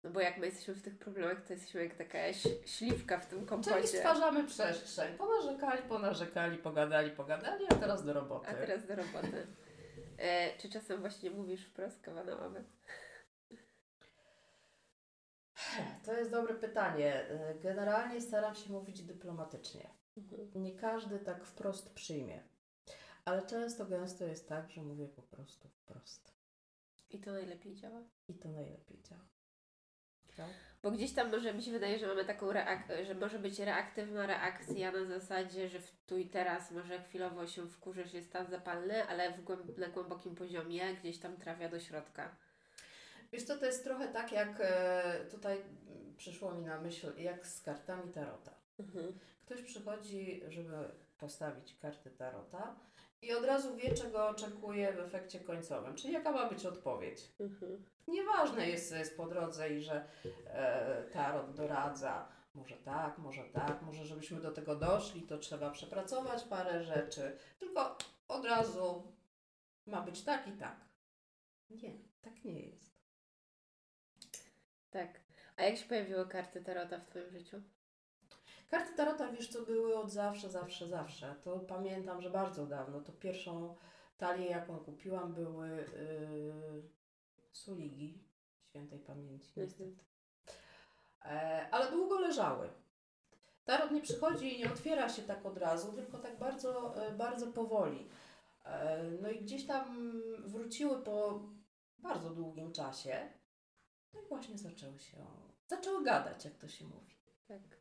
[0.07, 2.17] no bo jak my jesteśmy w tych problemach, to jesteśmy jak taka
[2.65, 3.87] śliwka w tym Czyli kompocie.
[3.87, 5.17] stwarzamy przestrzeń.
[5.17, 8.47] Ponarzekali, ponarzekali, pogadali, pogadali, a teraz do roboty.
[8.47, 9.47] A teraz do roboty.
[10.17, 12.63] E, czy czasem właśnie mówisz wprost kawa na ławę?
[16.05, 17.25] To jest dobre pytanie.
[17.61, 19.89] Generalnie staram się mówić dyplomatycznie.
[20.17, 20.49] Mhm.
[20.55, 22.43] Nie każdy tak wprost przyjmie.
[23.25, 26.33] Ale często, gęsto jest tak, że mówię po prostu wprost.
[27.09, 28.03] I to najlepiej działa.
[28.27, 29.36] I to najlepiej działa.
[30.37, 30.47] Tak.
[30.83, 34.25] Bo gdzieś tam może mi się wydaje, że mamy taką reak- że może być reaktywna
[34.27, 39.07] reakcja na zasadzie, że w tu i teraz może chwilowo się wkurzysz, jest stan zapalny,
[39.07, 42.35] ale w głęb- na głębokim poziomie gdzieś tam trafia do środka.
[43.31, 45.63] Wiesz co, to jest trochę tak jak e, tutaj
[46.17, 48.51] przyszło mi na myśl, jak z kartami tarota.
[49.45, 50.77] Ktoś przychodzi, żeby
[51.17, 52.75] postawić karty tarota
[53.21, 57.31] i od razu wie, czego oczekuje w efekcie końcowym, czyli jaka ma być odpowiedź.
[58.07, 60.07] Nieważne jest, co jest po drodze i że
[60.45, 66.43] e, tarot doradza, może tak, może tak, może żebyśmy do tego doszli, to trzeba przepracować
[66.43, 69.13] parę rzeczy, tylko od razu
[69.85, 70.77] ma być tak i tak.
[71.69, 72.97] Nie, tak nie jest.
[74.89, 75.21] Tak.
[75.55, 77.61] A jak się pojawiły karty Tarota w Twoim życiu?
[78.67, 81.35] Karty Tarota, wiesz co, były od zawsze, zawsze, zawsze.
[81.43, 83.01] To pamiętam, że bardzo dawno.
[83.01, 83.75] To pierwszą
[84.17, 86.89] talię, jaką kupiłam, były yy,
[87.51, 88.23] Suligi,
[88.69, 89.95] świętej pamięci, niestety.
[91.25, 92.69] E, ale długo leżały.
[93.65, 97.47] Tarot nie przychodzi i nie otwiera się tak od razu, tylko tak bardzo, e, bardzo
[97.47, 98.09] powoli.
[98.65, 100.13] E, no i gdzieś tam
[100.45, 101.41] wróciły po
[101.99, 103.29] bardzo długim czasie.
[104.13, 105.25] No i właśnie zaczęły się,
[105.67, 107.15] zaczęły gadać, jak to się mówi.
[107.47, 107.76] Tak.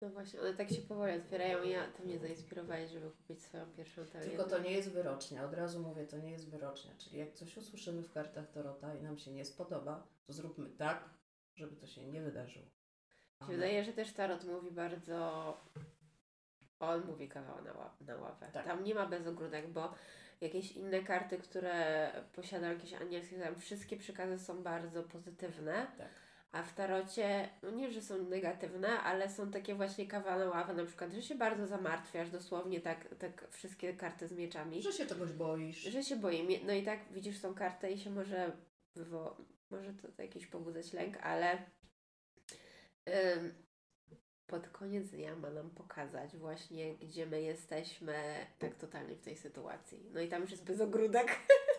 [0.00, 3.66] No właśnie, one tak się powoli otwierają i ja, to mnie zainspirowałeś, żeby kupić swoją
[3.66, 4.26] pierwszą talię.
[4.26, 6.92] Tylko to nie jest wyrocznia, od razu mówię, to nie jest wyrocznia.
[6.98, 11.08] Czyli jak coś usłyszymy w kartach Tarota i nam się nie spodoba, to zróbmy tak,
[11.54, 12.66] żeby to się nie wydarzyło.
[13.40, 15.56] Mi się wydaje, że też Tarot mówi bardzo...
[16.80, 18.50] On mówi kawał na, ła- na ławę.
[18.52, 18.64] Tak.
[18.64, 19.94] Tam nie ma bezogródek, bo
[20.40, 25.86] jakieś inne karty, które posiadają jakieś anielskie, tam wszystkie przekazy są bardzo pozytywne.
[25.98, 26.08] Tak.
[26.52, 31.12] A w tarocie, no nie, że są negatywne, ale są takie właśnie kawa na przykład,
[31.12, 34.82] że się bardzo zamartwiasz, dosłownie tak, tak wszystkie karty z mieczami.
[34.82, 35.76] Że się czegoś boisz.
[35.82, 36.16] Że się.
[36.16, 38.52] Mie- No i tak widzisz tą kartę i się może
[38.96, 39.36] wywo-
[39.70, 41.58] może to jakiś pobudzać lęk, ale
[43.36, 43.54] ym,
[44.46, 50.10] pod koniec dnia ma nam pokazać właśnie, gdzie my jesteśmy tak totalnie w tej sytuacji.
[50.12, 51.26] No i tam już jest bezogródek.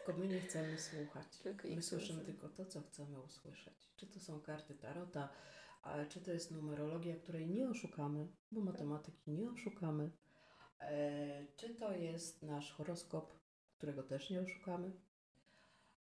[0.07, 1.37] Tylko my nie chcemy słuchać.
[1.43, 3.73] Tylko My słyszymy tylko to, co chcemy usłyszeć.
[3.97, 5.29] Czy to są karty Tarota,
[5.83, 10.11] a czy to jest numerologia, której nie oszukamy, bo matematyki nie oszukamy.
[10.79, 13.33] E, czy to jest nasz horoskop,
[13.77, 14.91] którego też nie oszukamy.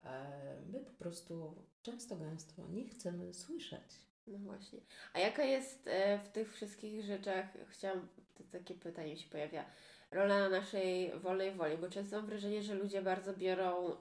[0.03, 3.99] E, my po prostu często gęsto nie chcemy słyszeć.
[4.27, 4.79] No właśnie.
[5.13, 9.65] A jaka jest e, w tych wszystkich rzeczach, chciałam, to takie pytanie się pojawia,
[10.11, 13.95] rola naszej wolnej woli, bo często mam wrażenie, że ludzie bardzo biorą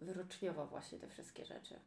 [0.00, 1.80] wyroczniowo właśnie te wszystkie rzeczy.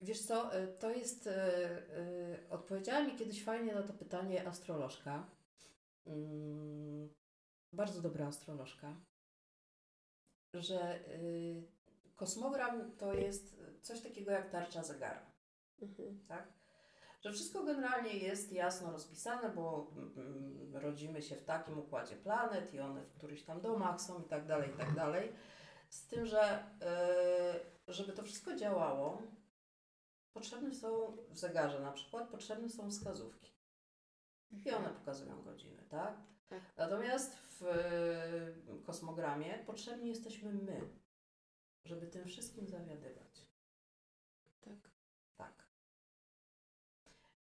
[0.00, 1.26] Wiesz co, e, to jest.
[1.26, 5.30] e, Odpowiedziała mi kiedyś fajnie na to pytanie astrolożka.
[6.06, 7.08] Mm,
[7.72, 8.96] bardzo dobra astrolożka.
[10.54, 11.62] Że y,
[12.16, 15.32] kosmogram to jest coś takiego jak tarcza zegara.
[15.82, 16.26] Mhm.
[16.28, 16.55] tak?
[17.26, 22.80] Że wszystko generalnie jest jasno rozpisane, bo mm, rodzimy się w takim układzie planet i
[22.80, 25.32] one w którychś tam domach są i tak dalej, i tak dalej.
[25.88, 26.64] Z tym, że
[27.88, 29.22] y, żeby to wszystko działało,
[30.32, 33.52] potrzebne są w zegarze na przykład, potrzebne są wskazówki.
[34.64, 36.16] I one pokazują godziny, tak?
[36.48, 36.60] Tak.
[36.76, 40.80] Natomiast w y, kosmogramie potrzebni jesteśmy my,
[41.84, 43.46] żeby tym wszystkim zawiadywać.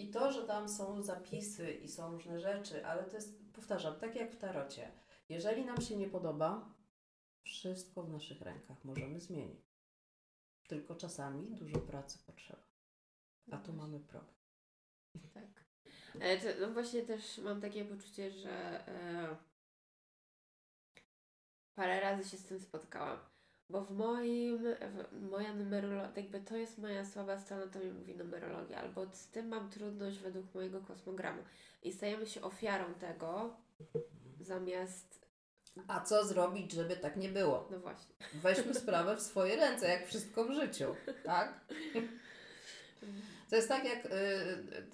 [0.01, 4.17] I to, że tam są zapisy i są różne rzeczy, ale to jest, powtarzam, tak
[4.17, 4.93] jak w tarocie.
[5.29, 6.75] Jeżeli nam się nie podoba,
[7.43, 9.71] wszystko w naszych rękach możemy zmienić.
[10.69, 12.63] Tylko czasami dużo pracy potrzeba.
[13.51, 14.35] A tu mamy problem.
[15.35, 15.65] Tak.
[16.13, 19.37] To, no właśnie też mam takie poczucie, że e,
[21.75, 23.19] parę razy się z tym spotkałam.
[23.71, 28.17] Bo w moim, w, moja numerologia, jakby to jest moja słaba strona, to mi mówi
[28.17, 31.43] numerologia, albo z tym mam trudność według mojego kosmogramu.
[31.83, 33.57] I stajemy się ofiarą tego,
[34.41, 35.27] zamiast,
[35.89, 37.69] A co zrobić, żeby tak nie było?
[37.71, 38.15] no właśnie.
[38.35, 41.61] Weźmy sprawę w swoje ręce, jak wszystko w życiu, tak?
[43.51, 44.87] To jest tak jak y, y,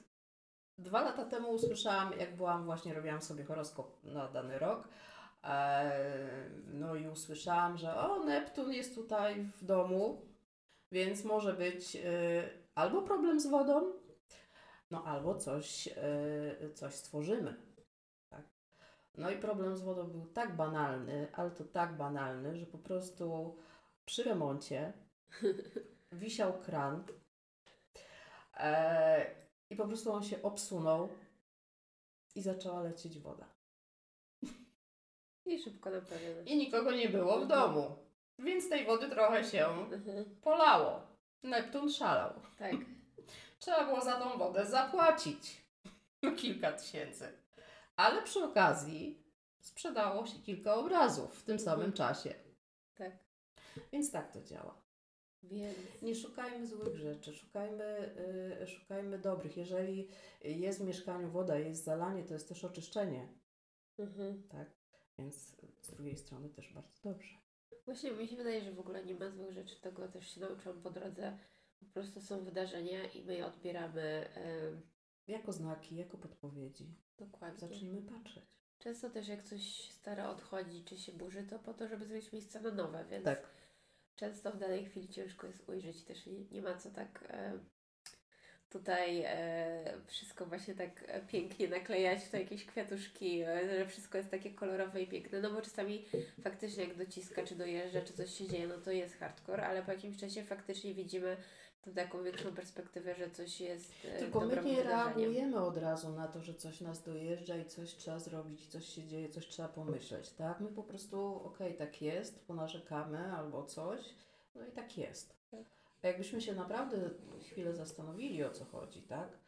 [0.78, 4.88] dwa lata temu usłyszałam, jak byłam, właśnie robiłam sobie horoskop na dany rok.
[5.46, 10.26] E, no i usłyszałam, że o, Neptun jest tutaj w domu,
[10.92, 12.00] więc może być y,
[12.74, 13.92] albo problem z wodą,
[14.90, 17.56] no albo coś, y, coś stworzymy.
[18.28, 18.42] Tak?
[19.14, 23.56] No i problem z wodą był tak banalny, ale to tak banalny, że po prostu
[24.04, 24.92] przy remoncie
[26.12, 27.04] wisiał kran
[28.56, 29.26] e,
[29.70, 31.08] i po prostu on się obsunął
[32.34, 33.55] i zaczęła lecieć woda.
[35.46, 36.42] I szybko naprawione.
[36.42, 37.96] I nikogo nie było w domu,
[38.38, 40.24] więc tej wody trochę się Mhm.
[40.42, 41.00] polało.
[41.42, 42.40] Neptun szalał.
[42.58, 42.72] Tak.
[43.58, 45.66] Trzeba było za tą wodę zapłacić
[46.40, 47.28] kilka tysięcy.
[47.96, 49.22] Ale przy okazji
[49.60, 52.34] sprzedało się kilka obrazów w tym samym czasie.
[52.94, 53.12] Tak.
[53.92, 54.82] Więc tak to działa.
[55.42, 58.14] Więc Nie szukajmy złych rzeczy, szukajmy,
[58.62, 59.56] y, szukajmy dobrych.
[59.56, 60.08] Jeżeli
[60.44, 63.28] jest w mieszkaniu woda, jest zalanie, to jest też oczyszczenie.
[63.98, 64.48] mhm.
[64.48, 64.75] Tak?
[65.18, 67.34] Więc z drugiej strony też bardzo dobrze.
[67.84, 70.82] Właśnie mi się wydaje, że w ogóle nie ma złych rzeczy, tego też się nauczyłam
[70.82, 71.38] po drodze.
[71.80, 74.80] Po prostu są wydarzenia i my je odbieramy em,
[75.26, 76.94] Jako znaki, jako podpowiedzi.
[77.18, 77.58] dokładnie.
[77.68, 78.44] Zacznijmy patrzeć.
[78.78, 82.60] Często też jak coś stare odchodzi, czy się burzy, to po to, żeby zrobić miejsce
[82.60, 83.50] na nowe, więc Tak.
[84.16, 86.04] często w danej chwili ciężko jest ujrzeć.
[86.04, 87.58] Też nie, nie ma co tak e,
[88.78, 94.50] tutaj e, wszystko właśnie tak pięknie naklejać, to jakieś kwiatuszki, e, że wszystko jest takie
[94.50, 96.04] kolorowe i piękne, no bo czasami
[96.42, 99.92] faktycznie jak dociska, czy dojeżdża, czy coś się dzieje, no to jest hardcore, ale po
[99.92, 101.36] jakimś czasie faktycznie widzimy
[101.94, 104.86] taką większą perspektywę, że coś jest e, Tylko my nie wydarzeniem.
[104.88, 109.04] reagujemy od razu na to, że coś nas dojeżdża i coś trzeba zrobić, coś się
[109.06, 110.60] dzieje, coś trzeba pomyśleć, tak?
[110.60, 114.00] My po prostu, okej, tak jest, ponarzekamy albo coś,
[114.54, 115.36] no i tak jest.
[115.50, 115.60] Tak.
[116.06, 117.10] A jakbyśmy się naprawdę
[117.50, 119.38] chwilę zastanowili, o co chodzi, tak?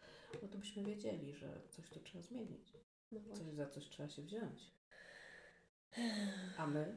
[0.42, 2.72] No to byśmy wiedzieli, że coś tu trzeba zmienić,
[3.12, 4.72] No coś za coś trzeba się wziąć.
[6.58, 6.96] A my?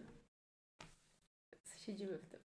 [1.77, 2.39] Siedzimy w tym.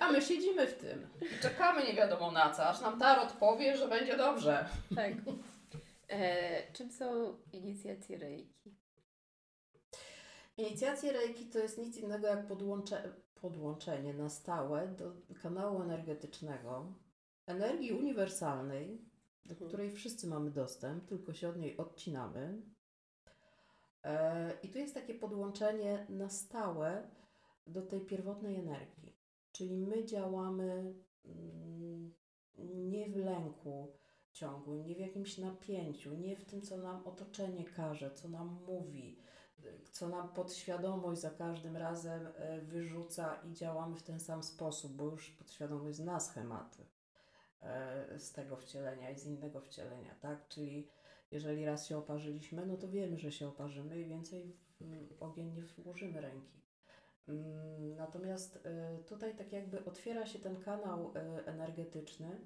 [0.00, 1.08] A my siedzimy w tym
[1.42, 4.68] czekamy nie wiadomo na co, aż nam tarot powie, że będzie dobrze.
[4.96, 5.12] Tak.
[6.08, 8.76] E, czym są inicjacje reiki?
[10.56, 16.94] Inicjacje Reiki to jest nic innego jak podłącze, podłączenie na stałe do kanału energetycznego,
[17.46, 19.10] energii uniwersalnej,
[19.44, 19.68] do Mhm.
[19.68, 22.62] której wszyscy mamy dostęp, tylko się od niej odcinamy.
[24.04, 27.10] E, I tu jest takie podłączenie na stałe
[27.66, 29.18] do tej pierwotnej energii.
[29.52, 32.14] Czyli my działamy mm,
[32.58, 33.96] nie w lęku
[34.32, 39.22] ciągłym, nie w jakimś napięciu, nie w tym, co nam otoczenie każe, co nam mówi,
[39.92, 45.04] co nam podświadomość za każdym razem e, wyrzuca i działamy w ten sam sposób, bo
[45.04, 46.86] już podświadomość zna schematy
[47.62, 50.48] e, z tego wcielenia i z innego wcielenia, tak?
[50.48, 50.88] Czyli
[51.30, 55.62] jeżeli raz się oparzyliśmy, no to wiemy, że się oparzymy i więcej w ogień nie
[55.62, 56.60] włożymy ręki.
[57.28, 61.12] Mm, Natomiast e, tutaj tak jakby otwiera się ten kanał
[61.46, 62.40] energetyczny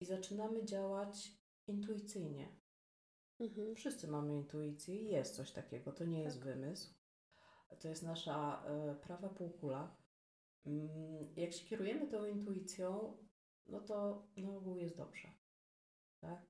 [0.00, 1.32] i zaczynamy działać
[1.66, 2.59] intuicyjnie.
[3.40, 3.74] Mhm.
[3.74, 6.44] Wszyscy mamy intuicję i jest coś takiego, to nie jest Tak.
[6.44, 6.94] wymysł.
[7.80, 9.96] To jest nasza e, prawa półkula.
[10.66, 10.90] Mm,
[11.36, 13.16] Jak się kierujemy tą intuicją,
[13.66, 15.28] no to na ogół jest dobrze.
[16.20, 16.46] Tak?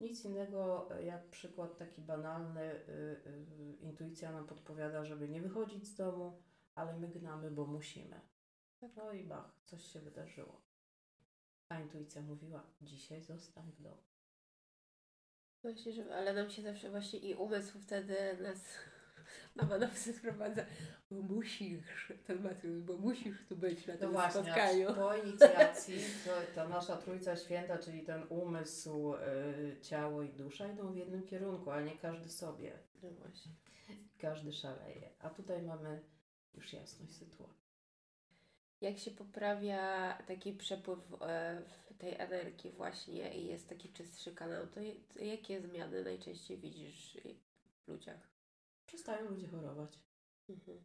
[0.00, 2.60] Nic innego e, jak przykład taki banalny.
[2.62, 2.88] y,
[3.26, 6.42] y, Intuicja nam podpowiada, żeby nie wychodzić z domu,
[6.74, 8.20] ale my gnamy, bo musimy.
[8.96, 10.62] No i bach, coś się wydarzyło.
[11.68, 14.09] A intuicja mówiła, dzisiaj zostań w domu.
[15.62, 18.58] Właśnie, że, ale nam się zawsze właśnie i umysł wtedy nas
[19.54, 20.62] mama nam się sprowadza,
[21.10, 24.94] bo musisz, ten Mateusz, bo musisz tu być na No tym właśnie, spotkaniu.
[24.94, 30.92] po inicjacji to, ta nasza Trójca Święta, czyli ten umysł, y, ciało i dusza idą
[30.92, 32.78] w jednym kierunku, a nie każdy sobie.
[33.02, 33.52] No właśnie.
[34.18, 35.10] Każdy szaleje.
[35.18, 36.00] A tutaj mamy
[36.54, 37.70] już jasność sytuacji.
[38.80, 44.66] Jak się poprawia taki przepływ e, w tej energii właśnie i jest taki czystszy kanał,
[44.66, 44.80] to,
[45.22, 47.18] jakie zmiany najczęściej widzisz
[47.84, 48.28] w ludziach?
[48.86, 49.98] Przestają ludzie chorować.
[50.48, 50.78] Mhm.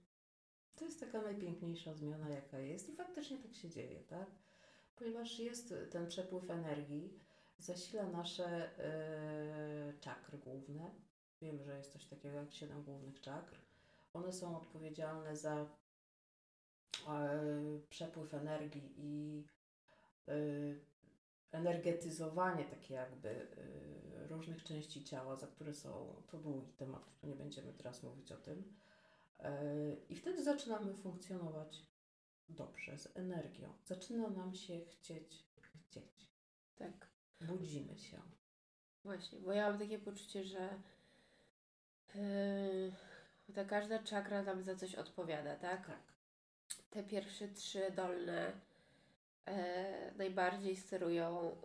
[0.75, 4.28] To jest taka najpiękniejsza zmiana, jaka jest i faktycznie tak się dzieje, tak?
[4.95, 7.19] Ponieważ jest ten przepływ energii,
[7.60, 10.91] zasila nasze e, czakry główne.
[11.41, 13.62] Wiemy, że jest coś takiego jak siedem głównych czakr.
[14.13, 15.65] One są odpowiedzialne za
[17.08, 17.39] e,
[17.89, 19.43] przepływ energii i
[20.28, 20.36] e,
[21.56, 27.36] energetyzowanie takie jakby e, różnych części ciała, za które są, to długi temat, tu nie
[27.36, 28.74] będziemy teraz mówić o tym.
[29.39, 29.62] E,
[30.10, 31.86] I wtedy zaczynamy funkcjonować
[32.50, 33.74] dobrze, z energią.
[33.86, 35.46] Zaczyna nam się chcieć,
[35.82, 36.30] chcieć.
[36.76, 37.08] Tak,
[37.41, 38.22] Budzimy się.
[39.04, 40.70] właśnie, bo ja mam takie poczucie, że
[42.15, 45.88] yy, ta każda czakra tam za coś odpowiada, tak?
[45.88, 46.15] Tak.
[46.89, 48.52] Te pierwsze trzy dolne
[50.25, 51.55] najbardziej sterują,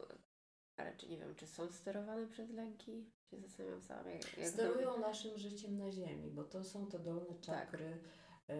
[0.76, 3.11] ale czy nie wiem, czy są sterowane przez lęki?
[3.30, 7.34] Się zastanawiam sama, jak, jak Sterują naszym życiem na ziemi, bo to są te dolne
[7.40, 7.98] czakry.
[8.48, 8.56] E,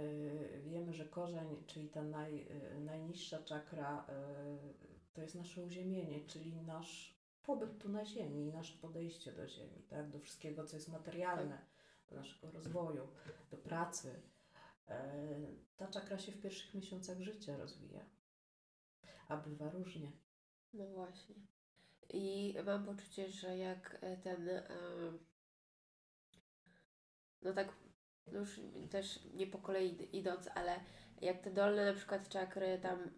[0.61, 4.59] wiemy, że korzeń, czyli ta naj, e, najniższa czakra, e,
[5.13, 9.83] to jest nasze uziemienie, czyli nasz pobyt tu na ziemi i nasze podejście do ziemi,
[9.89, 10.11] tak?
[10.11, 11.59] do wszystkiego, co jest materialne,
[12.11, 13.09] do naszego rozwoju,
[13.51, 14.23] do pracy.
[15.77, 18.05] Ta czakra się w pierwszych miesiącach życia rozwija.
[19.31, 20.13] A bywa różnie.
[20.75, 21.35] No właśnie.
[22.13, 24.49] I mam poczucie, że jak e, ten.
[24.49, 24.63] e,
[27.43, 27.69] No tak,
[28.33, 28.61] no już
[28.91, 30.81] też nie po kolei idąc, ale
[31.21, 33.11] jak te dolne na przykład czakry tam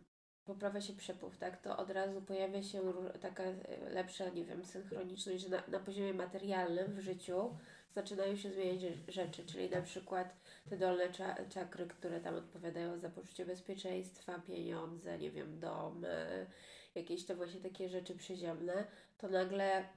[0.45, 2.83] poprawia się przepływ, tak, to od razu pojawia się
[3.21, 7.57] taka e, lepsza, nie wiem, synchroniczność, że na, na poziomie materialnym w życiu
[7.91, 12.99] zaczynają się zmieniać rze- rzeczy, czyli na przykład te dolne cza- czakry, które tam odpowiadają
[12.99, 16.47] za poczucie bezpieczeństwa, pieniądze, nie wiem, dom, e,
[16.95, 18.87] jakieś to właśnie takie rzeczy przyziemne,
[19.19, 19.89] to nagle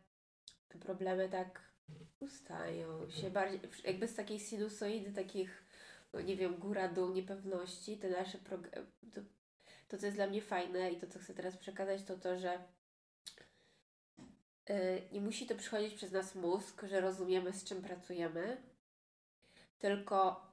[0.68, 1.61] te problemy tak
[2.20, 5.63] ustają się bardziej, jakby z takiej sinusoidy, takich,
[6.13, 9.22] no nie wiem, góra, dół, niepewności, te nasze prog- to,
[9.88, 12.63] to, co jest dla mnie fajne i to, co chcę teraz przekazać, to to, że
[14.70, 18.57] yy, nie musi to przychodzić przez nas mózg, że rozumiemy, z czym pracujemy,
[19.80, 20.45] tylko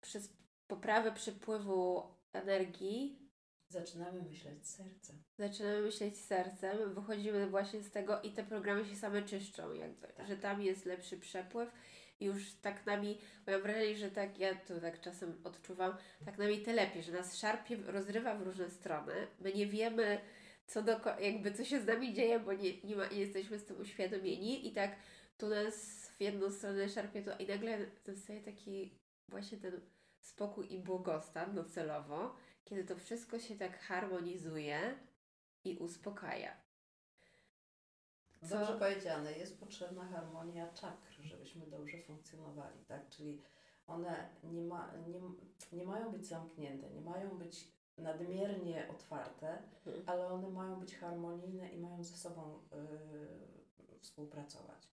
[0.00, 0.32] przez
[0.66, 3.28] poprawę przepływu energii
[3.70, 5.22] Zaczynamy myśleć sercem.
[5.38, 10.26] zaczynamy myśleć sercem, wychodzimy właśnie z tego i te programy się same czyszczą, jakby, Tak.
[10.28, 11.72] że tam jest lepszy przepływ
[12.20, 16.62] i już tak nami, mam wrażenie, że tak, ja tu tak czasem odczuwam, tak nami
[16.62, 20.20] telepie, że nas szarpie, rozrywa w różne strony, my nie wiemy,
[20.66, 23.64] co do, jakby co się z nami dzieje, bo nie, nie, ma, nie jesteśmy z
[23.64, 24.96] tym uświadomieni i tak
[25.38, 28.97] tu nas w jedną stronę szarpie to i nagle zostaje taki
[29.28, 29.80] właśnie ten
[30.20, 34.98] spokój i błogostan docelowo, kiedy to wszystko się tak harmonizuje
[35.64, 36.56] i uspokaja.
[38.40, 43.08] Co- Dobrze powiedziane, jest potrzebna harmonia czakr, żebyśmy dobrze funkcjonowali, tak?
[43.08, 43.42] Czyli
[43.86, 45.20] one nie, ma, nie,
[45.72, 47.68] nie mają być zamknięte, nie mają być
[47.98, 50.04] nadmiernie otwarte, Mhm.
[50.08, 52.62] ale one mają być harmonijne i mają ze sobą
[53.96, 54.88] y, współpracować.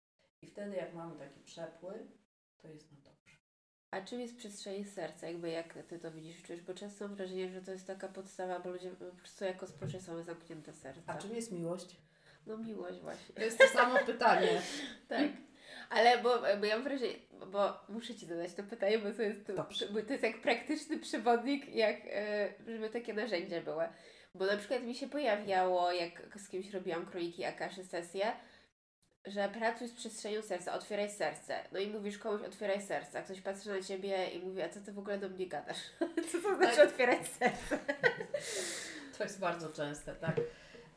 [0.42, 2.02] I wtedy, jak mamy taki przepływ,
[2.58, 3.19] to jest nam dobrze.
[3.90, 5.26] A czym jest przestrzeń serca?
[5.26, 6.62] Jakby jak ty to widzisz, czujesz?
[6.62, 10.12] Bo często mam wrażenie, że to jest taka podstawa, bo ludzie po prostu jako społeczeństwo
[10.12, 11.02] mamy zamknięte serca.
[11.06, 11.96] A czym jest miłość?
[12.46, 13.34] No miłość właśnie.
[13.34, 14.62] To jest to samo pytanie.
[15.08, 15.28] Tak.
[15.90, 17.14] Ale bo, bo ja mam wrażenie,
[17.52, 19.86] bo muszę Ci zadać to pytanie, bo to jest, Dobrze.
[19.88, 23.84] bo to jest jak praktyczny przewodnik, jak e, żeby takie narzędzia były.
[24.34, 28.32] Bo na przykład mi się pojawiało, jak z kimś robiłam kroniki Akaszy sesję,
[29.26, 31.64] że pracuj z przestrzenią serca, otwieraj serce.
[31.72, 34.80] No i mówisz komuś otwieraj serce, a ktoś patrzy na Ciebie i mówi, a co
[34.80, 35.78] Ty w ogóle do mnie gadasz?
[36.32, 36.88] co to znaczy Tak.
[36.88, 37.78] otwierać serce?
[39.18, 40.40] To jest bardzo częste, tak.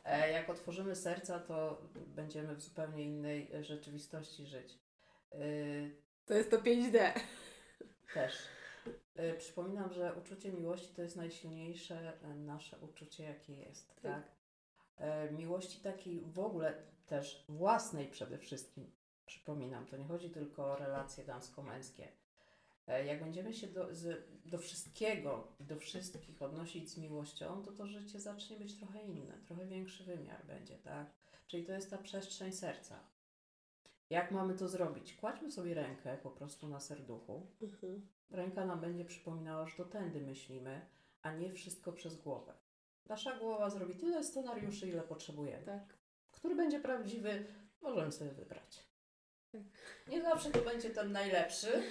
[0.04, 4.78] E, Jak otworzymy serca, to będziemy w zupełnie innej e, rzeczywistości żyć.
[5.32, 5.36] E,
[6.26, 7.10] To jest to 5D.
[8.14, 8.38] Też.
[9.38, 14.02] Przypominam, że uczucie miłości to jest najsilniejsze nasze uczucie, jakie jest, Tak.
[14.02, 14.22] tak?
[14.98, 16.74] E, Miłości takiej w ogóle
[17.06, 18.90] też własnej przede wszystkim.
[19.26, 22.08] Przypominam, to nie chodzi tylko o relacje damsko-męskie.
[22.86, 27.72] E, Jak będziemy się do, z, do wszystkiego i do wszystkich odnosić z miłością, to
[27.72, 31.06] to życie zacznie być trochę inne, trochę większy wymiar będzie, tak?
[31.46, 33.00] Czyli to jest ta przestrzeń serca.
[34.10, 35.14] Jak mamy to zrobić?
[35.14, 37.46] Kładźmy sobie rękę po prostu na serduchu.
[37.62, 38.08] Mhm.
[38.30, 40.86] Ręka nam będzie przypominała, że to tędy myślimy,
[41.22, 42.54] a nie wszystko przez głowę.
[43.06, 45.66] Nasza głowa zrobi tyle scenariuszy, ile potrzebujemy.
[45.66, 45.96] Tak.
[46.30, 47.46] Który będzie prawdziwy,
[47.80, 48.84] możemy sobie wybrać.
[49.52, 49.62] Tak.
[50.08, 51.82] Nie zawsze to będzie ten najlepszy.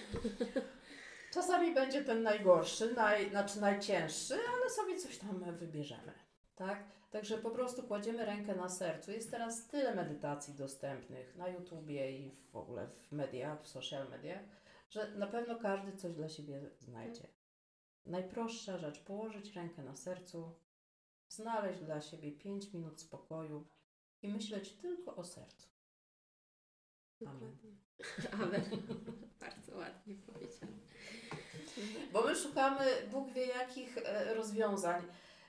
[1.33, 6.11] Czasami będzie ten najgorszy, naj, znaczy najcięższy, ale sobie coś tam wybierzemy.
[6.55, 6.83] Tak?
[7.11, 9.11] Także po prostu kładziemy rękę na sercu.
[9.11, 14.39] Jest teraz tyle medytacji dostępnych na YouTubie i w ogóle w mediach, w social mediach,
[14.89, 17.27] że na pewno każdy coś dla siebie znajdzie.
[18.05, 20.55] Najprostsza rzecz, położyć rękę na sercu,
[21.35, 23.67] znaleźć dla siebie 5 minut spokoju
[24.21, 25.67] i myśleć tylko o sercu.
[27.25, 27.57] Amen.
[28.43, 28.63] Amen.
[29.39, 30.71] Bardzo ładnie powiedziane.
[32.11, 35.03] Bo my szukamy Bóg wie jakich e, rozwiązań.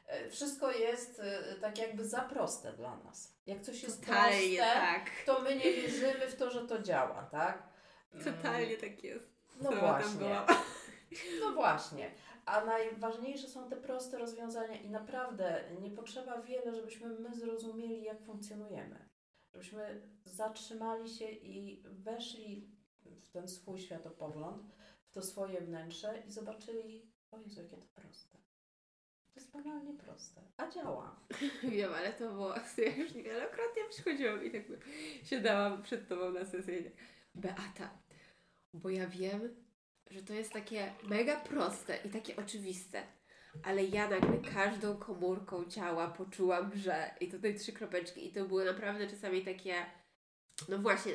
[0.07, 3.35] E, Wszystko jest e, tak jakby za proste dla nas.
[3.47, 5.11] Jak coś jest Totalnie proste, tak.
[5.27, 7.63] to my nie wierzymy w to, że to działa, tak?
[8.13, 9.35] Mm, Totalnie tak jest.
[9.61, 10.41] No tam właśnie.
[11.41, 12.11] No właśnie.
[12.47, 18.23] A najważniejsze są te proste rozwiązania i naprawdę nie potrzeba wiele, żebyśmy my zrozumieli, jak
[18.23, 19.09] funkcjonujemy.
[19.53, 22.71] Żebyśmy zatrzymali się i weszli
[23.05, 24.63] w ten swój światopogląd,
[25.05, 28.39] w to swoje wnętrze i zobaczyli, o Jezu, jakie to proste.
[29.35, 31.21] To jest banalnie proste, a działa.
[31.73, 32.55] Wiem, ale to było,
[32.87, 34.63] ja już wielokrotnie przychodziłam i tak
[35.23, 36.91] siadałam przed tobą na sesji.
[37.35, 37.99] Beata,
[38.75, 39.64] bo ja wiem,
[40.11, 43.03] że to jest takie mega proste i takie oczywiste,
[43.63, 48.65] ale ja nagle każdą komórką ciała poczułam, że i tutaj trzy kropeczki i to były
[48.65, 49.75] naprawdę czasami takie,
[50.69, 51.13] no właśnie,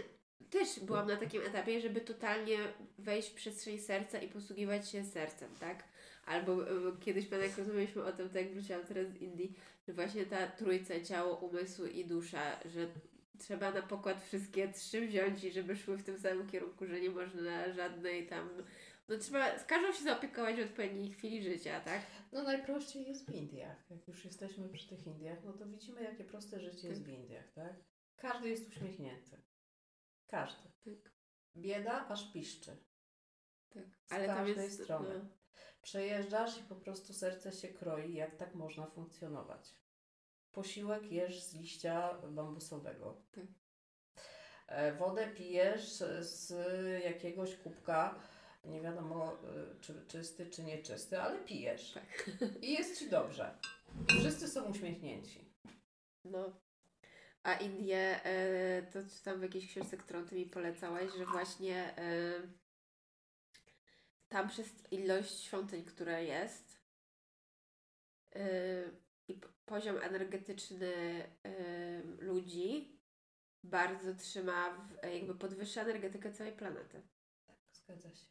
[0.50, 2.58] też byłam na takim etapie, żeby totalnie
[2.98, 5.84] wejść w przestrzeń serca i posługiwać się sercem, tak?
[6.26, 9.56] Albo y, kiedyś pamiętam, jak rozmawialiśmy o tym, tak jak wróciłam teraz z Indii,
[9.88, 12.88] że właśnie ta trójca, ciało, umysł i dusza, że
[13.40, 17.10] trzeba na pokład wszystkie trzy wziąć i żeby szły w tym samym kierunku, że nie
[17.10, 18.50] można żadnej tam
[19.10, 22.02] no trzeba z każdą się zaopiekować w odpowiedniej chwili życia, tak?
[22.32, 23.90] No najprościej jest w Indiach.
[23.90, 27.52] Jak już jesteśmy przy tych Indiach, no to widzimy, jakie proste życie jest w Indiach,
[27.54, 27.74] tak?
[28.16, 29.42] Każdy jest uśmiechnięty.
[30.28, 30.70] Każdy.
[30.86, 31.14] Tak.
[31.56, 32.78] Bieda aż piszczy.
[33.70, 33.84] Tak.
[34.06, 35.20] Z Ale tam jest strony.
[35.24, 35.30] No.
[35.82, 39.76] Przejeżdżasz i po prostu serce się kroi, jak tak można funkcjonować.
[40.52, 43.22] Posiłek jesz z liścia bambusowego.
[43.32, 43.45] Tak.
[44.68, 46.50] E, wodę pijesz z
[47.04, 48.20] jakiegoś kubka
[48.66, 51.91] nie wiadomo y, czy czysty, czy nieczysty, ale pijesz.
[51.91, 52.30] Tak.
[52.62, 53.58] I jest Ci dobrze.
[54.08, 55.54] Wszyscy są uśmiechnięci.
[56.26, 56.60] No.
[57.43, 62.41] A Indie, e, to czytam w jakiejś książce, którą Ty mi polecałaś, że właśnie e,
[64.30, 66.80] tam przez ilość świątyń, która jest
[68.36, 68.41] e,
[69.28, 70.93] i poziom energetyczny
[72.20, 72.99] ludzi
[73.63, 77.01] bardzo trzyma, jakby podwyższa energetykę całej planety.
[77.47, 78.26] Tak, zgadza się.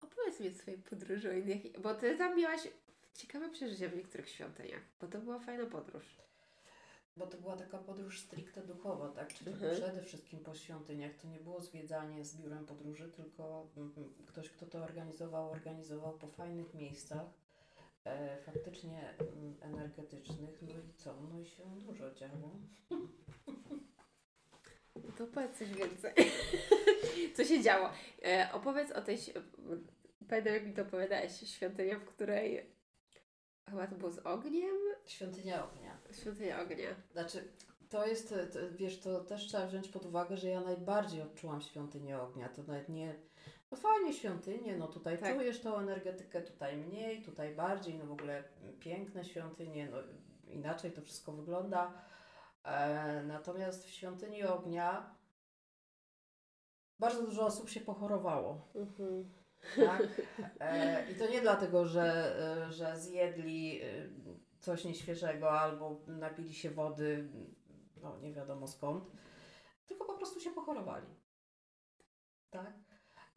[0.00, 2.68] Opowiedz mi o swojej podróży o Indiach, bo Ty tam miałaś
[3.14, 6.16] ciekawe przeżycia w niektórych świątyniach, bo to była fajna podróż.
[7.16, 9.34] Bo to była taka podróż stricte duchowa, tak?
[9.34, 9.74] Czyli mhm.
[9.74, 11.14] przede wszystkim po świątyniach.
[11.14, 16.18] To nie było zwiedzanie z biurem podróży, tylko mm, mm, ktoś, kto to organizował, organizował
[16.18, 17.26] po fajnych miejscach,
[18.04, 20.62] e, faktycznie mm, energetycznych.
[20.62, 21.20] No i co?
[21.20, 22.58] No i się dużo działo.
[24.96, 26.12] No to powiedz coś więcej.
[27.36, 27.90] Co się działo?
[28.24, 29.18] E, opowiedz o tej.
[30.28, 31.40] Pamiętam, jak mi to opowiadałeś.
[31.40, 32.70] Świątynia, w której.
[33.70, 34.76] Chyba to było z ogniem?
[35.06, 35.98] Świątynia ognia.
[36.12, 36.94] Świątynia ognia.
[37.12, 37.52] Znaczy,
[37.88, 42.20] to jest, to, wiesz, to też trzeba wziąć pod uwagę, że ja najbardziej odczułam świątynię
[42.20, 42.48] ognia.
[42.48, 43.14] To nawet nie.
[43.70, 45.34] No fajnie świątynie, no tutaj tak.
[45.34, 48.44] czujesz tą energetykę, tutaj mniej, tutaj bardziej, no w ogóle
[48.80, 49.98] piękne świątynie, no
[50.46, 51.92] inaczej to wszystko wygląda.
[52.64, 55.14] E, natomiast w świątyni ognia
[56.98, 58.68] bardzo dużo osób się pochorowało.
[58.74, 59.30] Mhm.
[59.76, 60.02] Tak?
[60.60, 63.86] E, I to nie dlatego, że, e, że zjedli e,
[64.60, 67.28] coś nieświeżego albo napili się wody,
[67.96, 69.04] no nie wiadomo skąd,
[69.86, 71.06] tylko po prostu się pochorowali.
[72.50, 72.89] Tak?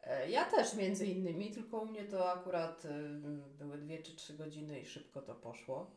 [0.04, 2.82] E, ja też między innymi, tylko u mnie to akurat
[3.48, 5.96] były dwie czy trzy godziny i szybko to poszło.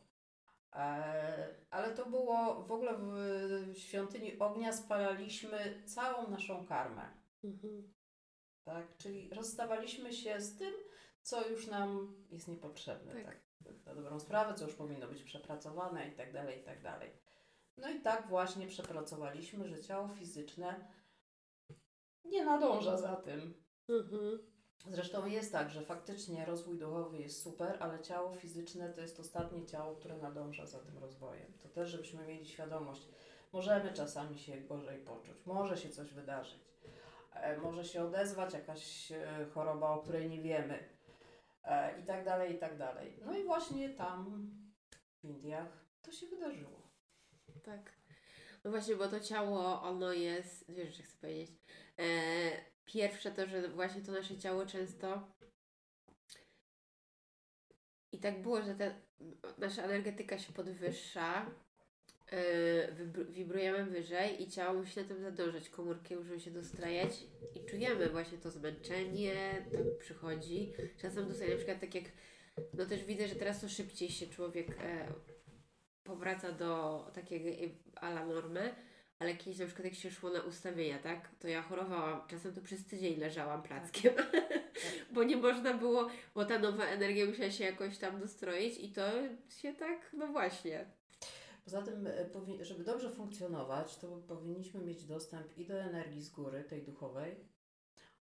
[1.70, 7.02] Ale to było w ogóle w świątyni ognia spalaliśmy całą naszą karmę.
[7.44, 7.94] Mhm.
[8.64, 10.74] Tak, czyli rozstawaliśmy się z tym,
[11.22, 13.12] co już nam jest niepotrzebne.
[13.12, 13.24] Tak.
[13.24, 13.86] tak.
[13.86, 17.10] Na dobrą sprawę, co już powinno być przepracowane i tak dalej, i tak dalej.
[17.76, 20.92] No i tak właśnie przepracowaliśmy, że ciało fizyczne
[22.24, 23.67] nie nadąża za tym.
[23.88, 24.38] Mhm.
[24.86, 29.66] Zresztą jest tak, że faktycznie rozwój duchowy jest super, ale ciało fizyczne to jest ostatnie
[29.66, 31.52] ciało, które nadąża za tym rozwojem.
[31.62, 33.08] To też, żebyśmy mieli świadomość.
[33.52, 36.60] Możemy czasami się gorzej poczuć, może się coś wydarzyć,
[37.34, 40.88] e, może się odezwać jakaś e, choroba, o której nie wiemy
[41.64, 43.20] e, i tak dalej, i tak dalej.
[43.24, 44.50] No i właśnie tam
[45.20, 46.82] w Indiach to się wydarzyło.
[47.64, 47.92] Tak.
[48.64, 51.50] No właśnie, bo to ciało, ono jest, wiesz, że chcę powiedzieć,
[51.98, 52.04] e,
[52.92, 55.28] Pierwsze to, że właśnie to nasze ciało często
[58.12, 58.84] i tak było, że ta
[59.58, 61.50] nasza energetyka się podwyższa,
[62.32, 65.68] yy, wibrujemy wyżej i ciało musi na tym zadążać.
[65.68, 67.10] Komórki muszą się dostrajać
[67.54, 70.72] i czujemy właśnie to zmęczenie, to przychodzi.
[70.96, 72.04] Czasem dostaję na przykład tak jak,
[72.74, 75.12] no też widzę, że teraz to szybciej się człowiek e,
[76.04, 78.74] powraca do takiej ala normy,
[79.18, 82.28] ale kiedyś na przykład jak się szło na ustawienia, tak, to ja chorowałam.
[82.28, 85.12] Czasem to przez tydzień leżałam plackiem, tak.
[85.12, 89.02] bo nie można było, bo ta nowa energia musiała się jakoś tam dostroić i to
[89.48, 90.90] się tak, no właśnie.
[91.64, 96.64] Poza tym, e, żeby dobrze funkcjonować, to powinniśmy mieć dostęp i do energii z góry,
[96.64, 97.36] tej duchowej,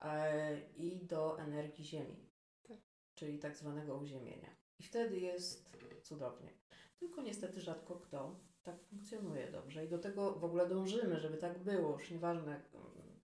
[0.00, 2.30] e, i do energii ziemi,
[2.62, 2.78] tak.
[3.14, 4.56] czyli tak zwanego uziemienia.
[4.78, 5.70] I wtedy jest
[6.02, 6.50] cudownie.
[6.98, 11.58] Tylko niestety rzadko kto tak funkcjonuje dobrze i do tego w ogóle dążymy, żeby tak
[11.58, 12.62] było, już nieważne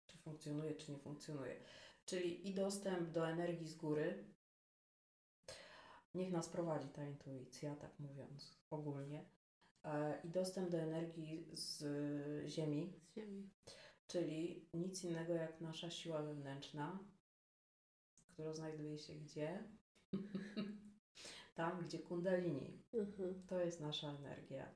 [0.07, 1.61] czy funkcjonuje, czy nie funkcjonuje.
[2.05, 4.25] Czyli i dostęp do energii z góry,
[6.15, 9.25] niech nas prowadzi ta intuicja, tak mówiąc ogólnie,
[9.85, 11.83] e, i dostęp do energii z
[12.47, 13.51] ziemi, z ziemi,
[14.07, 16.99] czyli nic innego jak nasza siła wewnętrzna,
[18.33, 19.65] która znajduje się gdzie?
[21.55, 22.83] Tam, gdzie kundalini.
[22.93, 23.47] Mhm.
[23.47, 24.75] To jest nasza energia.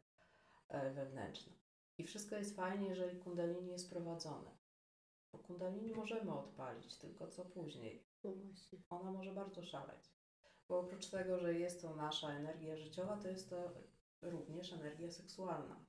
[0.73, 1.53] E, wewnętrzna.
[1.99, 4.51] I wszystko jest fajnie, jeżeli kundalini jest prowadzone.
[5.33, 8.07] Bo kundalini możemy odpalić, tylko co później.
[8.25, 8.79] No właśnie.
[8.91, 10.11] Ona może bardzo szaleć.
[10.69, 13.73] Bo oprócz tego, że jest to nasza energia życiowa, to jest to
[14.23, 15.85] również energia seksualna.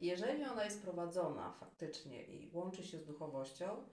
[0.00, 3.88] Jeżeli ona jest prowadzona faktycznie i łączy się z duchowością,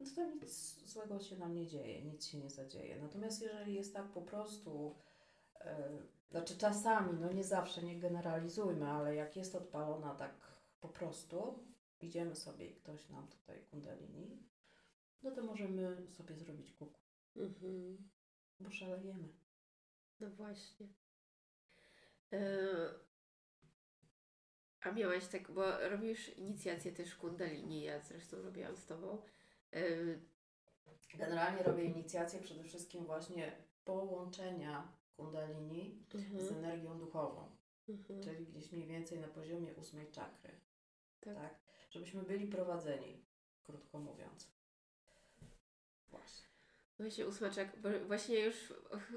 [0.00, 2.96] no to nic złego się nam nie dzieje, nic się nie zadzieje.
[3.02, 4.96] Natomiast jeżeli jest tak po prostu,
[5.60, 5.88] e,
[6.30, 10.34] znaczy czasami, no nie zawsze, nie generalizujmy, ale jak jest odpalona tak
[10.80, 11.64] po prostu,
[12.00, 14.42] idziemy sobie i ktoś nam tutaj kundalini,
[15.22, 17.00] no to możemy sobie zrobić kuku,
[17.36, 18.08] Mhm.
[18.60, 19.28] bo szalejemy.
[20.20, 20.86] No właśnie.
[22.32, 22.38] E,
[24.80, 29.22] A miałaś tak, bo robisz inicjację też kundalini, ja zresztą robiłam z Tobą.
[29.72, 29.80] E,
[31.14, 33.52] Generalnie robię inicjację przede wszystkim właśnie
[33.84, 37.56] połączenia kundalini z mhm, energią duchową,
[37.88, 38.22] mhm.
[38.22, 40.52] czyli gdzieś mniej więcej na poziomie ósmej czakry.
[41.20, 41.34] Tak.
[41.34, 41.54] Tak.
[41.90, 43.24] Żebyśmy byli prowadzeni,
[43.62, 44.50] krótko mówiąc.
[46.10, 46.46] Właśnie.
[46.98, 48.72] Właśnie ósmaczek, bo właśnie już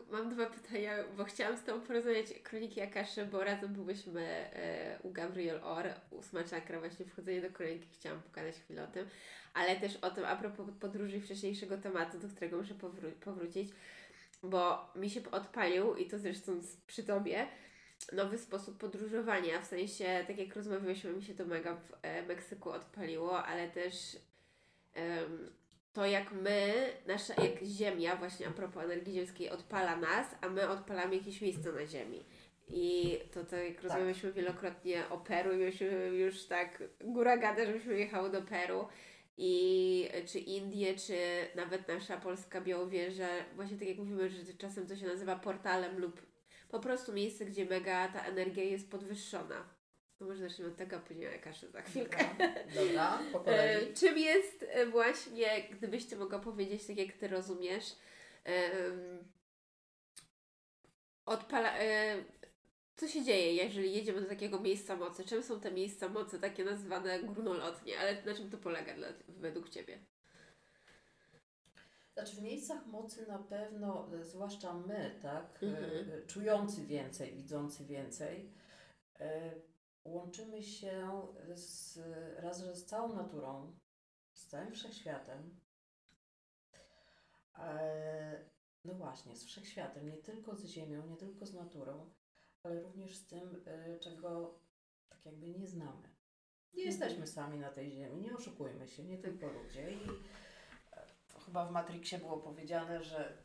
[0.09, 5.11] mam dwa pytania, bo chciałam z Tobą porozmawiać Kroniki Akaszy, bo razem byłyśmy e, u
[5.11, 9.07] Gabriel Or, ósma czakra, właśnie wchodzenie do kroniki, chciałam pokazać chwilę o tym,
[9.53, 13.69] ale też o tym a propos podróży i wcześniejszego tematu, do którego muszę powró- powrócić,
[14.43, 17.47] bo mi się odpalił i to zresztą przy Tobie,
[18.13, 22.69] nowy sposób podróżowania, w sensie, tak jak rozmawialiśmy, mi się to mega w e, Meksyku
[22.71, 24.17] odpaliło, ale też
[25.93, 26.73] to jak my,
[27.07, 31.71] nasza, jak Ziemia, właśnie a propos energii ziemskiej, odpala nas, a my odpalamy jakieś miejsce
[31.71, 32.23] na Ziemi.
[32.67, 37.97] I to tak jak rozmawialiśmy wielokrotnie o Peru i mieliśmy już tak góra gada, żebyśmy
[37.97, 38.87] jechały do Peru
[39.41, 41.17] i czy Indie, czy
[41.55, 46.21] nawet nasza polska Białowieża, właśnie tak jak mówimy, że czasem to się nazywa portalem lub
[46.69, 49.69] po prostu miejsce, gdzie mega ta energia jest podwyższona.
[50.17, 52.25] To może zacznijmy od tego, a później o kaszy za chwilkę.
[52.37, 53.91] Dobra, Dobra po kolei.
[53.91, 57.95] E, czym jest e, właśnie, gdybyś Ty mogła powiedzieć, tak jak Ty rozumiesz,
[58.43, 59.27] em,
[61.25, 62.15] odpala, e,
[62.99, 65.23] co się dzieje, jeżeli jedziemy do takiego miejsca mocy?
[65.23, 69.69] Czym są te miejsca mocy, takie nazwane górnolotnie, ale na czym to polega dla, według
[69.69, 70.05] Ciebie?
[72.13, 75.83] Znaczy w miejscach mocy na pewno, e, zwłaszcza my, tak, Mhm.
[75.83, 78.51] e, e, czujący więcej, widzący więcej,
[79.19, 79.51] e,
[80.05, 81.99] łączymy się z,
[82.37, 83.77] raz, z całą naturą,
[84.33, 85.59] z całym wszechświatem.
[87.57, 88.45] E,
[88.85, 92.09] no właśnie, z wszechświatem, nie tylko z ziemią, nie tylko z naturą,
[92.63, 94.59] ale również z tym, e, czego
[95.09, 96.09] tak jakby nie znamy.
[96.73, 99.91] Nie jesteśmy sami na tej ziemi, nie oszukujmy się, nie tylko ludzie.
[99.91, 100.09] I
[100.93, 101.05] e,
[101.45, 103.37] chyba w Matrixie było powiedziane, że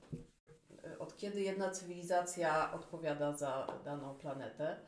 [0.84, 4.80] e, od kiedy jedna cywilizacja odpowiada za daną planetę,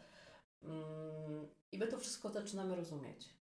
[0.62, 3.36] mm, i my to wszystko zaczynamy rozumieć.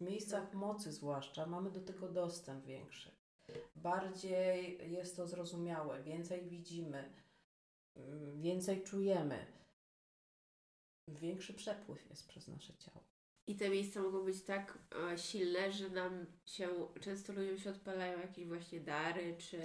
[0.00, 3.16] W miejscach mocy zwłaszcza mamy do tego dostęp większy.
[3.76, 7.12] Bardziej jest to zrozumiałe, więcej widzimy,
[7.96, 9.46] mm, więcej czujemy.
[11.08, 13.04] Większy przepływ jest przez nasze ciało.
[13.46, 14.78] I te miejsca mogą być tak
[15.12, 16.68] e, silne, że nam się,
[17.00, 19.60] często ludziom się odpalają jakieś właśnie dary, czy...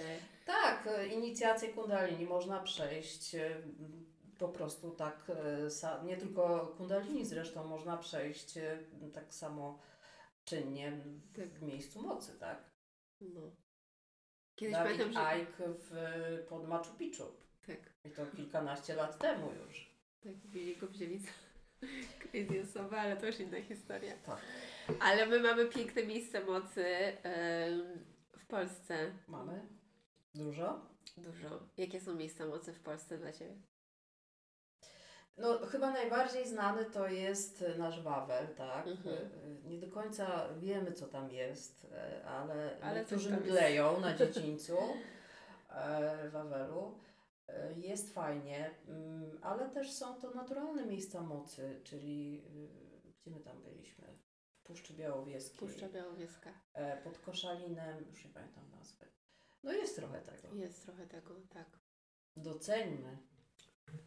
[0.46, 3.62] Tak, e, inicjację kundalini można przejść e,
[4.38, 8.54] po prostu tak, e, nie tylko kundalini zresztą można przejść
[9.14, 9.78] tak samo
[10.44, 11.48] czynnie w, Tak.
[11.48, 12.70] w miejscu mocy, tak?
[13.20, 13.40] No.
[14.54, 15.42] Kiedyś Dawid pamiętam, że...
[15.42, 15.92] Icke w,
[16.48, 17.24] pod Machu Picchu.
[17.66, 17.92] Tak.
[18.04, 19.91] I to kilkanaście lat temu już.
[20.24, 21.32] Tak, wzięli go za
[22.22, 24.12] crazy osobę, ale to już inna historia.
[24.26, 24.38] Tak.
[25.00, 26.84] Ale my mamy piękne miejsce mocy
[28.38, 29.12] w Polsce.
[29.28, 29.66] Mamy
[30.34, 30.80] dużo.
[31.16, 31.60] Dużo.
[31.76, 33.54] Jakie są miejsca mocy w Polsce dla Ciebie?
[35.36, 38.86] No, chyba najbardziej znany to jest e, nasz Wawel, tak?
[38.86, 39.16] Mhm.
[39.16, 44.76] E, Nie do końca wiemy, co tam jest, e, ale, Ale niektórzy mdleją na dziedzińcu
[46.32, 46.98] Wawelu.
[47.52, 52.42] E, Jest fajnie, mm, ale też są to naturalne miejsca mocy, czyli
[53.04, 54.04] e, gdzie my tam byliśmy?
[54.54, 56.50] W Puszczy Białowieskiej, Puszcza Białowieska.
[56.74, 59.06] e, pod Koszalinem, już nie pamiętam nazwy.
[59.62, 60.54] No jest trochę tego.
[60.54, 61.66] Jest trochę tego, tak.
[62.36, 63.18] Doceńmy.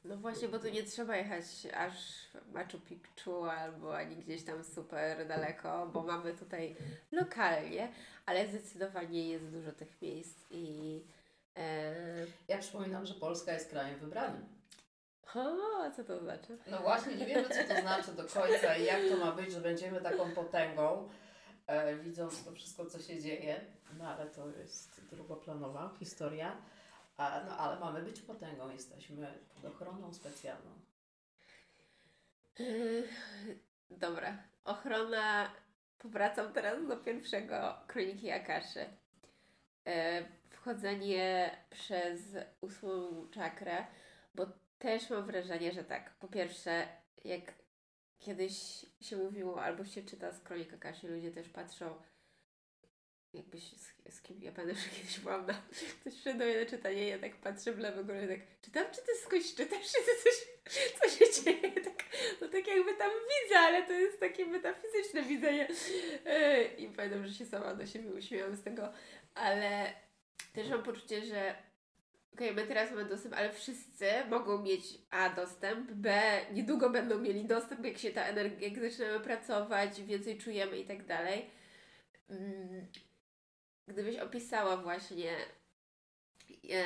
[0.04, 1.44] No właśnie, bo tu nie trzeba jechać
[1.74, 6.76] aż w Machu Picchu albo ani gdzieś tam super daleko, bo mamy tutaj
[7.12, 7.92] lokalnie,
[8.26, 11.02] ale zdecydowanie jest dużo tych miejsc i...
[12.48, 14.46] Ja przypominam, że Polska jest krajem wybranym.
[15.36, 16.58] o, co to znaczy?
[16.68, 19.62] No właśnie, nie wiemy, co to znaczy do końca i jak to ma być, że
[19.62, 21.10] będziemy taką potęgą,
[21.68, 23.62] e, widząc to wszystko, co się dzieje.
[23.98, 26.58] No ale to jest drugoplanowa historia.
[27.18, 30.72] A, no ale mamy być potęgą, jesteśmy pod ochroną specjalną.
[33.90, 34.38] Dobra.
[34.64, 35.52] Ochrona
[35.98, 38.86] powracam teraz do pierwszego Kroniki Akaszy.
[39.88, 40.24] E,
[40.66, 42.22] wchodzenie przez
[42.62, 43.86] ósmą czakrę,
[44.36, 44.46] bo
[44.80, 46.88] też mam wrażenie, że tak, po pierwsze,
[47.26, 47.54] jak
[48.20, 50.72] kiedyś się mówiło, albo się czyta z Kronik
[51.04, 51.96] ludzie też patrzą,
[53.34, 55.54] jakbyś z, z kim, ja pamiętam, że kiedyś byłam na,
[56.02, 59.02] ktoś wszedł do mnie na czytanie, ja tak patrzę w lewo górę, tak, czytam, czy
[59.02, 60.48] ty skądś czytasz, czy ty coś,
[61.00, 62.04] co się dzieje, tak,
[62.42, 65.68] no tak jakby tam widzę, ale to jest takie metafizyczne widzenie.
[66.26, 68.94] E, i pamiętam, że się sama do siebie uśmiałam z tego,
[69.36, 69.94] ale
[70.54, 71.56] też mam poczucie, że
[72.34, 76.22] okej, my teraz mamy dostęp, ale wszyscy mogą mieć A dostęp, B
[76.54, 81.06] niedługo będą mieli dostęp, jak się ta energia, jak zaczynamy pracować, więcej czujemy i tak
[81.06, 81.50] dalej.
[82.30, 82.88] Mm,
[83.88, 85.32] Gdybyś opisała właśnie,
[86.72, 86.86] e,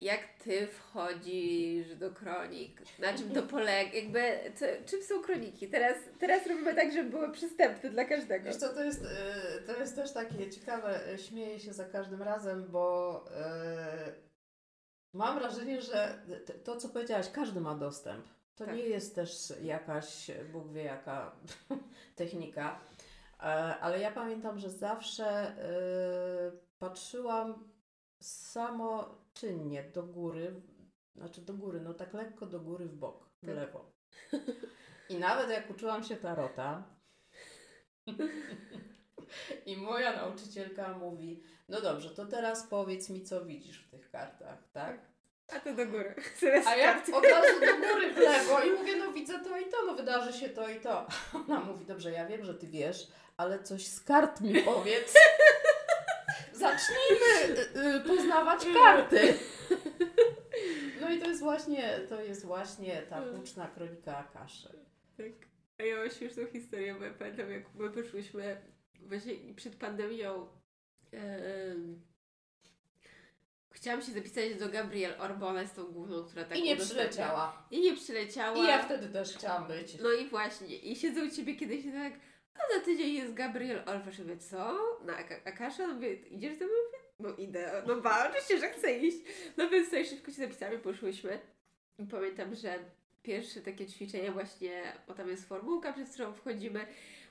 [0.00, 5.68] jak ty wchodzisz do kronik, na czym to polega, jakby, co, czym są kroniki?
[5.68, 8.44] Teraz, teraz robimy tak, żeby były przystępne dla każdego.
[8.44, 12.22] Wiesz co, to jest, y, to jest też takie ciekawe, y, śmieję się za każdym
[12.22, 14.14] razem, bo y,
[15.14, 16.22] mam wrażenie, że
[16.64, 18.26] to, co powiedziałaś, każdy ma dostęp.
[18.56, 18.74] To Tak.
[18.74, 21.36] nie jest też jakaś, Bóg wie jaka
[22.16, 22.80] technika,
[23.40, 27.68] E, ale ja pamiętam, że zawsze y, patrzyłam
[28.20, 30.54] samoczynnie do góry,
[31.16, 33.54] znaczy do góry, no tak lekko do góry w bok, w Tak.
[33.56, 33.92] lewo.
[35.08, 36.82] I nawet jak uczyłam się tarota,
[39.66, 44.58] i moja nauczycielka mówi, no dobrze, to teraz powiedz mi, co widzisz w tych kartach,
[44.72, 45.00] tak?
[45.56, 46.14] A to do góry.
[46.68, 47.14] A ja karty.
[47.16, 50.32] od razu do góry w lewo i mówię, no widzę to i to, no wydarzy
[50.40, 51.06] się to i to.
[51.34, 55.14] Ona mówi, dobrze, ja wiem, że ty wiesz, ale coś z kart mi powiedz.
[56.58, 59.34] Zacznijmy y, y, poznawać karty.
[61.00, 64.68] No i to jest właśnie, to jest właśnie ta huczna kronika Akaszy.
[65.16, 65.26] Tak.
[65.78, 68.60] A ja mam śmieszną historię, bo ja pamiętam, jak my poszłyśmy
[69.00, 70.48] właśnie przed pandemią.
[71.12, 72.02] em,
[73.70, 77.08] chciałam się zapisać do Gabriel Orbo, ona jest tą główną, która tak I nie udostępnia.
[77.08, 77.66] przyleciała.
[77.70, 78.56] I nie przyleciała.
[78.58, 79.98] I ja wtedy też chciałam być.
[80.02, 80.76] No i właśnie.
[80.76, 82.12] I siedzę u ciebie kiedyś i tak,
[82.58, 84.18] a za tydzień jest Gabriel Orwasz.
[84.18, 84.78] Ja mówię, co?
[85.04, 85.86] Na Ak- Akasza?
[85.86, 86.66] No mówię, idziesz mną?
[86.66, 87.82] Mówię, No idę.
[87.86, 89.18] No ba, oczywiście, że chcę iść.
[89.56, 91.38] No więc sobie szybko się zapisałam i poszłyśmy.
[91.98, 92.78] I pamiętam, że
[93.22, 96.86] pierwsze takie ćwiczenia właśnie, bo tam jest formułka, przez którą wchodzimy.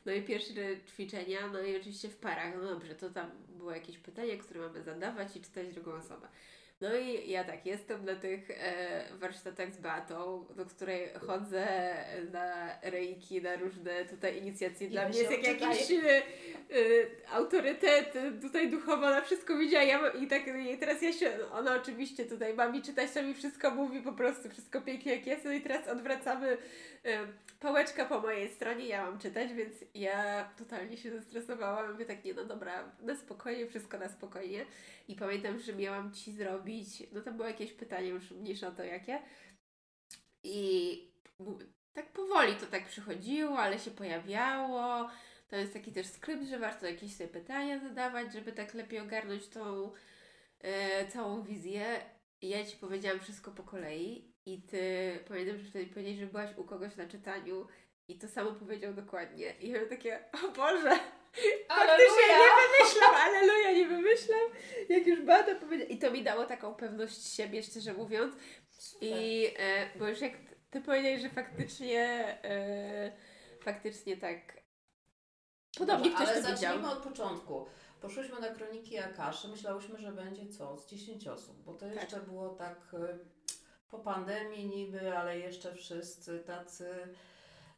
[0.05, 0.53] No i pierwsze
[0.87, 2.53] ćwiczenia, no i oczywiście w parach.
[2.55, 6.27] No dobrze, to tam było jakieś pytanie, które mamy zadawać i czytać drugą osobę.
[6.81, 11.67] No i ja tak, jestem na tych e, warsztatach z Beatą, do której chodzę
[12.31, 14.87] na reiki, na różne tutaj inicjacje.
[14.87, 16.21] I Dla my mnie jest jak jakiś e,
[17.31, 19.83] autorytet tutaj duchowo na wszystko widziała.
[19.83, 23.33] Ja, I tak i teraz ja się, ona oczywiście tutaj ma mi czytać, to mi
[23.33, 25.45] wszystko mówi, po prostu wszystko pięknie jak jest.
[25.45, 26.57] No i teraz odwracamy
[27.05, 27.27] e,
[27.59, 31.91] pałeczka po mojej stronie, ja mam czytać, więc ja totalnie się zestresowałam.
[31.91, 34.65] Mówię tak, nie no dobra, na spokojnie, wszystko na spokojnie.
[35.07, 36.66] I pamiętam, że miałam Ci zrobić,
[37.11, 39.19] no to było jakieś pytanie, już mniejsza to jakie.
[40.43, 41.11] I
[41.93, 45.09] tak powoli to tak przychodziło, ale się pojawiało.
[45.47, 49.47] To jest taki też skrypt, że warto jakieś sobie pytania zadawać, żeby tak lepiej ogarnąć
[49.47, 49.91] tą
[50.59, 51.85] e, całą wizję.
[52.41, 56.57] I ja Ci powiedziałam wszystko po kolei i Ty, pamiętam, że wtedy powiedziałeś, że byłaś
[56.57, 57.67] u kogoś na czytaniu
[58.07, 59.53] i to samo powiedział dokładnie.
[59.61, 60.99] I ja takie, o Boże,
[61.67, 64.39] Faktycznie nie wymyślam, aleluja, nie wymyślam.
[64.89, 65.89] Jak już Beata powiedziała.
[65.89, 68.35] I to mi dało taką pewność siebie, szczerze mówiąc.
[69.01, 70.33] I e, bo już jak
[70.69, 72.03] ty powiedziałeś, że faktycznie
[72.43, 73.11] e,
[73.63, 74.39] faktycznie tak
[75.77, 76.57] podobnie Dobrze, ktoś ale to widział.
[76.73, 77.65] zacznijmy od początku.
[78.01, 80.77] Poszłyśmy na kroniki Akaszy, myślałyśmy, że będzie co?
[80.77, 81.95] Z 10 osób, bo to Tak.
[81.95, 83.19] jeszcze było tak y,
[83.89, 86.89] po pandemii niby, ale jeszcze wszyscy tacy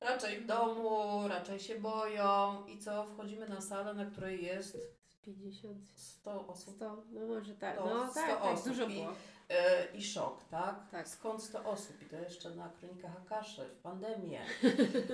[0.01, 3.05] raczej w domu, raczej się boją i co?
[3.05, 4.77] Wchodzimy na salę, na której jest
[5.07, 7.77] Z 50, 100 osób 100, no może tak.
[7.77, 9.11] To No 100 tak, tak, osób dużo i- było.
[9.11, 10.89] y, i szok, tak?
[10.91, 11.07] Tak.
[11.07, 12.01] Skąd 100 osób?
[12.01, 14.45] I to jeszcze na kronikach Akaszy, w pandemię.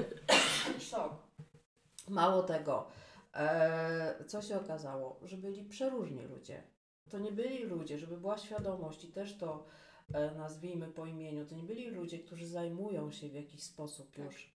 [0.91, 1.13] szok.
[2.09, 2.87] Mało tego,
[3.33, 5.19] e, co się okazało?
[5.23, 6.63] Że byli przeróżni ludzie.
[7.09, 9.65] To nie byli ludzie, żeby była świadomość i też to
[10.13, 14.25] e, nazwijmy po imieniu, to nie byli ludzie, którzy zajmują się w jakiś sposób Tak.
[14.25, 14.54] już,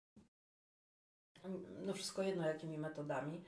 [1.86, 3.44] no wszystko jedno jakimi metodami,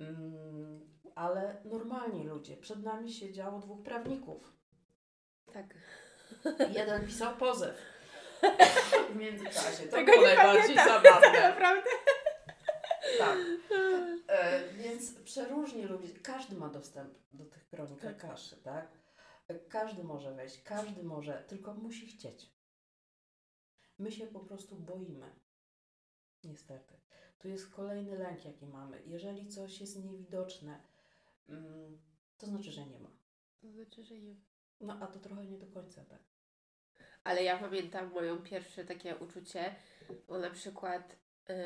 [0.00, 0.80] mm,
[1.14, 2.56] ale normalni ludzie.
[2.56, 4.52] Przed nami siedziało dwóch prawników.
[5.52, 5.74] Tak.
[6.78, 7.78] Jeden pisał pozew
[9.12, 9.84] w międzyczasie.
[9.84, 11.02] To Tego było nie najbardziej pamiętam.
[11.02, 11.40] zabawne.
[11.50, 11.90] Naprawdę.
[13.18, 13.38] Tak.
[14.28, 18.16] E, więc przeróżni ludzie, każdy ma dostęp do tych kronik Tak.
[18.16, 18.88] kaszy, tak?
[19.68, 22.52] Każdy może wejść, każdy może, tylko musi chcieć.
[23.98, 25.32] My się po prostu boimy.
[26.44, 26.94] Niestety.
[27.38, 29.02] Tu jest kolejny lęk, jaki mamy.
[29.06, 30.80] Jeżeli coś jest niewidoczne,
[31.48, 31.98] mm,
[32.38, 33.10] to znaczy, że nie ma.
[33.60, 34.34] To znaczy, że nie.
[34.80, 36.22] No a to trochę nie do końca tak.
[37.24, 39.74] Ale ja pamiętam moją pierwsze takie uczucie,
[40.28, 41.16] bo na przykład
[41.48, 41.56] yy,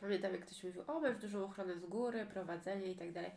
[0.00, 3.30] pamiętam jak ktoś mówił, o masz dużą ochronę z góry, prowadzenie i tak dalej.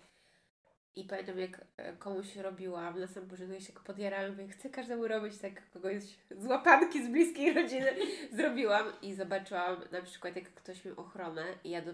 [0.96, 5.38] I pamiętam jak e, komuś robiłam, na samym początku się podjarałam, mówię, chcę każdemu robić
[5.38, 7.96] tak kogoś z łapanki z bliskiej rodziny.
[8.38, 11.92] Zrobiłam i zobaczyłam na przykład jak ktoś miał ochronę i ja do,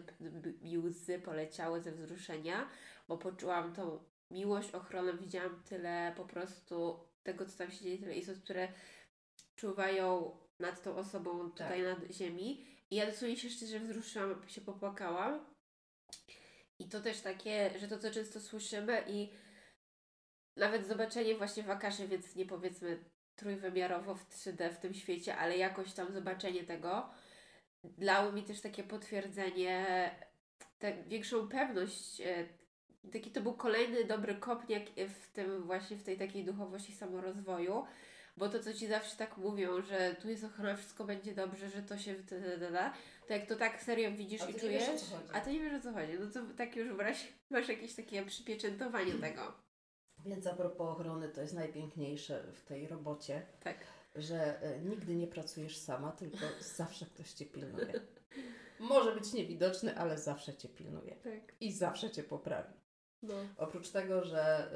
[0.61, 2.69] mi łzy poleciały ze wzruszenia,
[3.07, 3.99] bo poczułam tą
[4.31, 8.67] miłość, ochronę, widziałam tyle po prostu tego, co tam się dzieje, tyle istot, które
[9.55, 11.99] czuwają nad tą osobą tutaj Tak.
[12.07, 12.65] na ziemi.
[12.91, 15.45] I ja dosłownie się szczerze wzruszyłam, się popłakałam.
[16.79, 19.29] I to też takie, że to co często słyszymy i
[20.57, 23.03] nawet zobaczenie właśnie w Akaszy, więc nie powiedzmy
[23.35, 27.09] trójwymiarowo w 3D w tym świecie, ale jakoś tam zobaczenie tego
[27.83, 30.11] dało mi też takie potwierdzenie,
[31.07, 32.21] większą pewność.
[32.21, 32.45] e,
[33.11, 37.85] Taki to był kolejny dobry kopniak w tym właśnie w tej takiej duchowości samorozwoju,
[38.39, 41.81] bo to co ci zawsze tak mówią, że tu jest ochrona, wszystko będzie dobrze, że
[41.81, 42.15] to się
[42.71, 42.93] da,
[43.27, 45.01] to jak to tak serio widzisz i czujesz, wiesz,
[45.33, 48.25] a ty nie wiesz o co chodzi, no to tak już wreszcie masz jakieś takie
[48.25, 49.53] przypieczętowanie tego.
[50.25, 53.77] Więc a propos ochrony, to jest najpiękniejsze w tej robocie, Tak.
[54.15, 56.37] że e, nigdy nie pracujesz sama, tylko
[56.77, 58.01] zawsze ktoś Cię pilnuje.
[58.79, 61.15] Może być niewidoczny, ale zawsze Cię pilnuje.
[61.15, 61.53] Tak.
[61.59, 62.78] I zawsze Cię poprawi.
[63.23, 63.35] No.
[63.57, 64.71] Oprócz tego, że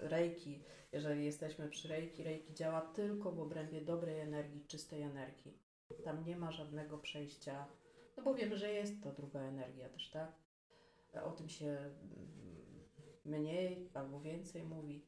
[0.00, 5.58] y, rejki, jeżeli jesteśmy przy rejki, rejki działa tylko w obrębie dobrej energii, czystej energii.
[6.04, 7.66] Tam nie ma żadnego przejścia,
[8.16, 10.32] no bo wiemy, że jest to druga energia też, tak?
[11.24, 11.98] O tym się mm,
[13.24, 15.06] mniej albo więcej mówi,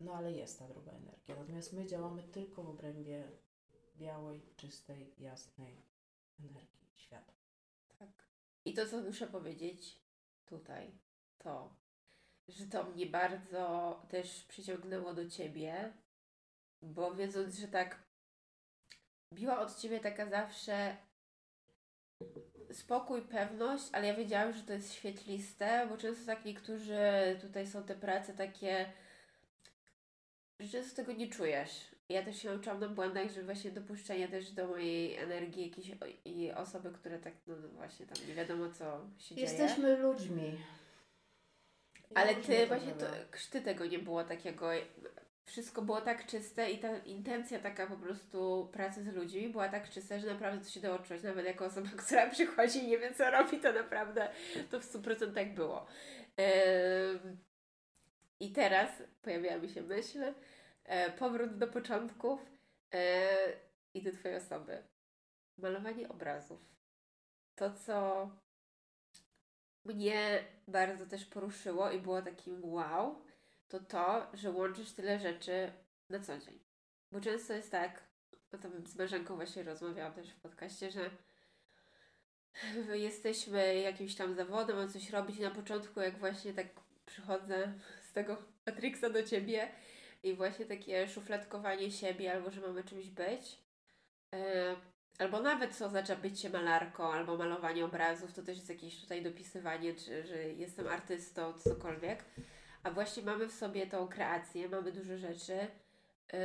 [0.00, 1.36] no ale jest ta druga energia.
[1.36, 3.28] Natomiast my działamy tylko w obrębie
[3.96, 5.82] białej, czystej, jasnej
[6.40, 7.32] energii świata.
[7.98, 8.28] Tak.
[8.64, 10.00] I to, co muszę powiedzieć
[10.46, 10.98] tutaj,
[11.38, 11.74] to,
[12.50, 15.92] że to mnie bardzo też przyciągnęło do ciebie,
[16.82, 18.02] bo wiedząc, że tak
[19.34, 20.96] biła od ciebie taka zawsze
[22.72, 26.98] spokój, pewność, ale ja wiedziałam, że to jest świetliste, bo często tak niektórzy
[27.40, 28.92] tutaj są te prace takie,
[30.60, 31.90] że często tego nie czujesz.
[32.08, 35.90] Ja też się nauczyłam na błędach, że właśnie dopuszczenie też do mojej energii jakiejś
[36.24, 39.48] i osoby, które tak, no właśnie tam nie wiadomo co się dzieje.
[39.48, 40.58] Jesteśmy ludźmi.
[42.14, 44.70] Ale ty właśnie to, krzty tego nie było takiego.
[45.44, 49.90] Wszystko było tak czyste i ta intencja taka po prostu pracy z ludźmi była tak
[49.90, 51.22] czysta, że naprawdę to się dało czuć.
[51.22, 54.28] Nawet jako osoba, która przychodzi i nie wie co robi, to naprawdę
[54.70, 55.86] to w 100% było.
[56.40, 57.38] Ym,
[58.40, 60.34] I teraz pojawiła mi się myśl,
[60.84, 62.40] e, powrót do początków
[62.94, 63.28] e,
[63.94, 64.82] i do Twojej osoby.
[65.58, 66.60] Malowanie obrazów.
[67.54, 68.30] To, co
[69.84, 73.24] mnie bardzo też poruszyło i było takim wow,
[73.68, 75.72] to to, że łączysz tyle rzeczy
[76.08, 76.58] na co dzień.
[77.12, 78.04] Bo często jest tak,
[78.52, 81.10] o tym z Marzenką właśnie rozmawiałam też w podcaście, że
[82.92, 86.66] jesteśmy jakimś tam zawodem, mam coś robić na początku jak właśnie tak
[87.06, 87.72] przychodzę
[88.02, 89.68] z tego Matrixa do Ciebie
[90.22, 93.58] i właśnie takie szufladkowanie siebie albo, że mamy czymś być,
[94.34, 94.76] e,
[95.20, 99.94] albo nawet co oznacza bycie malarką, albo malowanie obrazów, to też jest jakieś tutaj dopisywanie,
[99.94, 102.24] czy że jestem artystą, cokolwiek.
[102.82, 105.52] A właśnie mamy w sobie tą kreację, mamy dużo rzeczy
[106.32, 106.38] yy,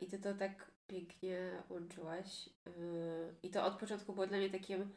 [0.00, 2.48] i Ty to tak pięknie łączyłaś.
[2.66, 2.72] Yy,
[3.42, 4.92] I to od początku było dla mnie takim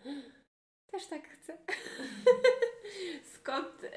[0.92, 1.58] też tak chcę.
[3.36, 3.90] skąd, yy,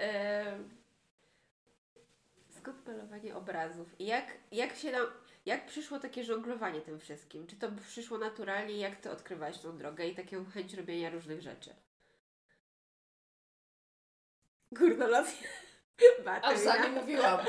[2.51, 4.01] skąd malowanie obrazów?
[4.01, 5.07] I jak, jak się nam,
[5.47, 7.47] jak przyszło takie żonglowanie tym wszystkim?
[7.47, 8.77] Czy to przyszło naturalnie?
[8.77, 11.75] Jak Ty odkrywałaś tą drogę i taką chęć robienia różnych rzeczy?
[14.73, 15.49] Górnolotnie.
[16.43, 17.47] Aż nie mówiłam.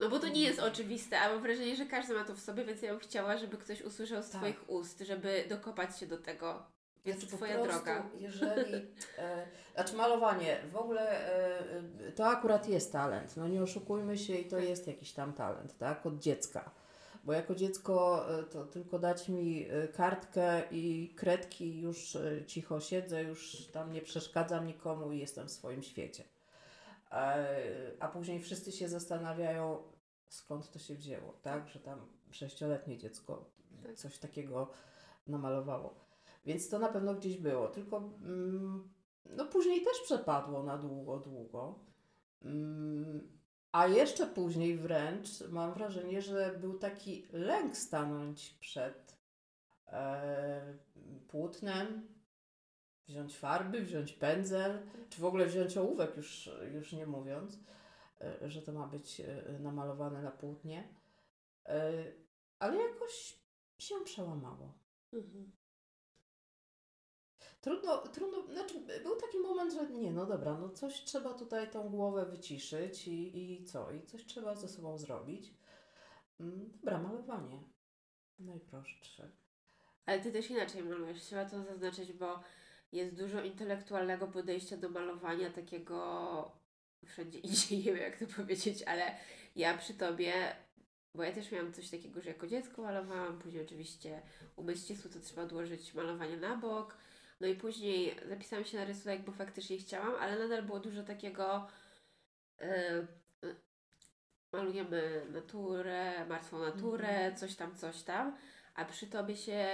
[0.00, 2.64] No bo to nie jest oczywiste, a mam wrażenie, że każdy ma to w sobie,
[2.64, 4.40] więc ja bym chciała, żeby ktoś usłyszał z Tak.
[4.40, 6.72] Twoich ust, żeby dokopać się do tego.
[7.04, 8.10] Znaczy, po Twoja prostu, droga.
[8.18, 8.74] Jeżeli,
[9.18, 11.60] e, znaczy malowanie, w ogóle e,
[12.08, 14.68] e, to akurat jest talent, no nie oszukujmy się i to Tak.
[14.68, 16.70] jest jakiś tam talent, tak, od dziecka.
[17.24, 23.22] Bo jako dziecko e, to tylko dać mi e, kartkę i kredki, już cicho siedzę,
[23.22, 26.24] już tam nie przeszkadzam nikomu i jestem w swoim świecie.
[27.12, 27.46] E,
[28.00, 29.82] A później wszyscy się zastanawiają,
[30.28, 33.50] skąd to się wzięło, tak, że tam sześcioletnie dziecko
[33.82, 33.94] Tak.
[33.94, 34.70] coś takiego
[35.26, 36.09] namalowało.
[36.44, 38.88] Więc to na pewno gdzieś było, tylko mm,
[39.26, 41.78] no później też przepadło na długo, długo.
[42.42, 43.40] Mm,
[43.72, 49.16] a jeszcze później wręcz mam wrażenie, że był taki lęk stanąć przed
[49.86, 50.78] e,
[51.28, 52.08] płótnem,
[53.08, 57.58] wziąć farby, wziąć pędzel, czy w ogóle wziąć ołówek, już, już nie mówiąc,
[58.20, 60.94] e, że to ma być e, namalowane na płótnie.
[61.66, 61.92] E,
[62.58, 63.40] ale jakoś
[63.78, 64.74] się przełamało.
[65.12, 65.59] Mhm.
[67.60, 71.88] Trudno, trudno, znaczy był taki moment, że nie, no dobra, no coś trzeba tutaj tą
[71.88, 75.54] głowę wyciszyć i, i co, i coś trzeba ze sobą zrobić.
[76.40, 77.62] Mm, Dobra, malowanie.
[78.38, 79.30] Najprostsze.
[80.06, 81.22] Ale ty też inaczej malujesz.
[81.22, 82.40] Trzeba to zaznaczyć, bo
[82.92, 86.60] jest dużo intelektualnego podejścia do malowania, takiego
[87.06, 89.16] wszędzie indziej, nie wiem jak to powiedzieć, ale
[89.56, 90.56] ja przy tobie,
[91.14, 94.22] bo ja też miałam coś takiego, że jako dziecko malowałam, później oczywiście
[94.56, 96.96] umysł ścisły, to trzeba odłożyć malowanie na bok,
[97.40, 101.66] no i później zapisałam się na rysunek, bo faktycznie chciałam, ale nadal było dużo takiego
[102.60, 103.06] yy,
[104.52, 108.36] malujemy naturę, martwą naturę, coś tam, coś tam,
[108.74, 109.72] a przy tobie się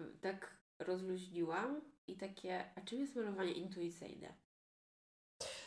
[0.00, 4.34] y, tak rozluźniłam i takie, a czym jest malowanie intuicyjne?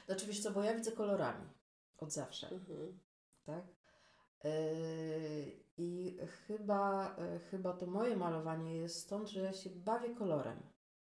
[0.05, 1.49] Znaczy wiesz co, bo ja widzę kolorami.
[1.97, 2.49] Od zawsze.
[2.49, 2.99] Mhm.
[3.45, 3.63] tak?
[4.43, 6.17] Yy, I
[6.47, 10.59] chyba, yy, chyba to moje malowanie jest stąd, że ja się bawię kolorem,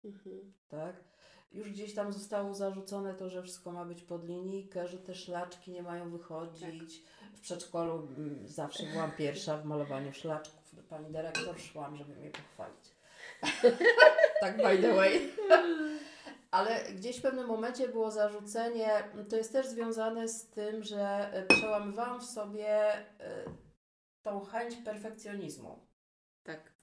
[0.05, 0.53] Mhm.
[0.67, 1.03] tak?
[1.51, 5.71] Już gdzieś tam zostało zarzucone to, że wszystko ma być pod linijkę, że te szlaczki
[5.71, 7.03] nie mają wychodzić.
[7.35, 10.75] W przedszkolu mm, zawsze byłam pierwsza w malowaniu szlaczków.
[10.89, 12.95] Pani dyrektor szłam, żeby mnie pochwalić.
[14.41, 15.31] tak by the way.
[16.51, 18.89] Ale gdzieś w pewnym momencie było zarzucenie,
[19.29, 23.43] to jest też związane z tym, że e, przełamywałam w sobie e,
[24.27, 25.87] tą chęć perfekcjonizmu.
[26.43, 26.73] Tak.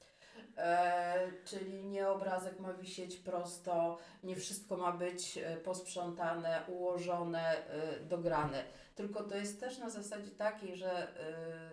[0.57, 8.01] E, czyli nie obrazek ma wisieć prosto, nie wszystko ma być e, posprzątane, ułożone, e,
[8.01, 8.64] dograne.
[8.95, 11.70] Tylko to jest też na zasadzie takiej, że e,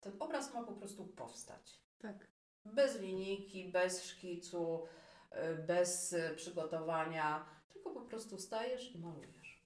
[0.00, 1.80] ten obraz ma po prostu powstać.
[1.98, 2.28] Tak.
[2.64, 4.84] Bez linijki, bez szkicu,
[5.32, 9.64] y, bez y, przygotowania, tylko po prostu stajesz i malujesz.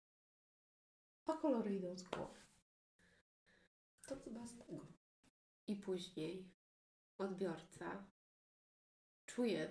[1.26, 2.47] A kolory idą z głowy.
[4.09, 4.87] To chyba z tego.
[5.67, 6.51] I później
[7.19, 8.07] odbiorca
[9.27, 9.69] czuje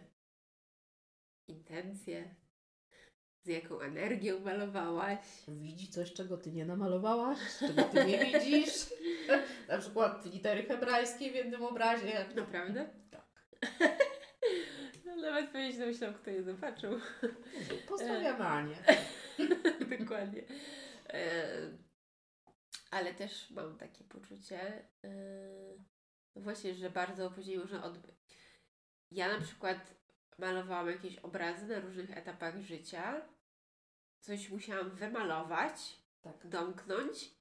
[1.48, 2.36] intencję,
[3.44, 5.20] z jaką energią malowałaś.
[5.48, 8.86] Widzi coś, czego ty nie namalowałaś, czego ty nie widzisz.
[9.70, 12.26] Na przykład litery hebrajskie w jednym obrazie.
[12.36, 12.90] Naprawdę?
[13.12, 13.28] Tak.
[15.06, 17.00] No, nawet się domyślał, kto je zobaczył.
[17.88, 18.76] Pozdrawiamy Anię.
[20.00, 20.44] Dokładnie.
[22.92, 25.10] Ale też mam takie poczucie, e,
[26.36, 27.98] no właśnie, że bardzo później można od...
[29.12, 29.78] Ja na przykład
[30.38, 33.22] malowałam jakieś obrazy na różnych etapach życia.
[34.20, 36.48] Coś musiałam wymalować, Tak.
[36.48, 37.38] domknąć.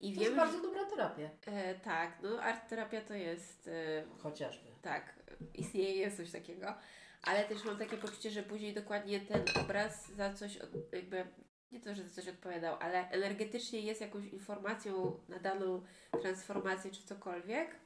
[0.00, 1.30] I To wiem, jest bardzo że, dobra terapia.
[1.46, 4.70] e, tak, no art terapia to jest e, Chociażby.
[4.82, 5.20] tak,
[5.54, 6.74] istnieje coś takiego,
[7.22, 11.26] ale też mam takie poczucie, że później dokładnie ten obraz za coś, od- jakby,
[11.72, 15.82] nie to, że za coś odpowiadał, ale energetycznie jest jakąś informacją na daną
[16.22, 17.76] transformację czy cokolwiek.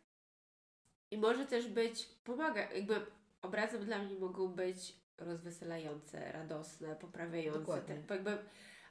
[1.10, 3.06] I może też być, pomaga, jakby
[3.42, 8.02] obrazem dla mnie mogą być rozweselające, radosne, poprawiające, Dokładnie.
[8.08, 8.38] te, jakby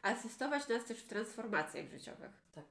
[0.01, 2.31] asystować nas też w transformacjach życiowych.
[2.51, 2.65] Tak.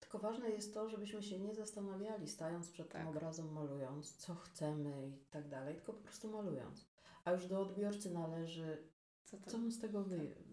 [0.00, 3.02] Tylko ważne jest to, żebyśmy się nie zastanawiali, stając przed Tak.
[3.02, 6.86] tym obrazem, malując, co chcemy i tak dalej, tylko po prostu malując.
[7.24, 8.78] A już do odbiorcy należy,
[9.24, 10.47] Co co on z tego wyciągnie,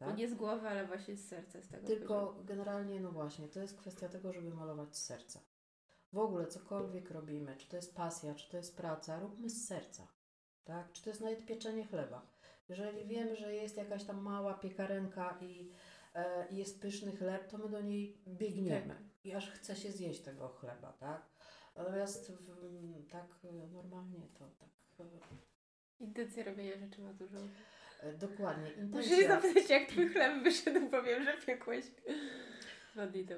[0.00, 0.16] No tak?
[0.16, 3.78] nie z głowy, ale właśnie z serca, z tego Tylko generalnie, no właśnie, to jest
[3.78, 5.40] kwestia tego, żeby malować z serca.
[6.12, 10.08] W ogóle cokolwiek robimy, czy to jest pasja, czy to jest praca, róbmy z serca.
[10.64, 10.92] Tak?
[10.92, 12.26] Czy to jest nawet pieczenie chleba.
[12.68, 15.72] Jeżeli wiemy, że jest jakaś tam mała piekarenka i
[16.14, 19.10] e, jest pyszny chleb, to my do niej biegniemy.
[19.24, 21.22] I aż chce się zjeść tego chleba, tak?
[21.76, 22.46] Natomiast w,
[23.10, 24.68] tak e, normalnie to tak.
[26.00, 27.38] Intencja robienia rzeczy ma dużo.
[28.18, 28.70] Dokładnie.
[28.90, 29.28] Muszę Intencja.
[29.28, 31.84] zapytać, jak twój chleb wyszedł, bo wiem, że piekłeś
[32.96, 33.34] banditą.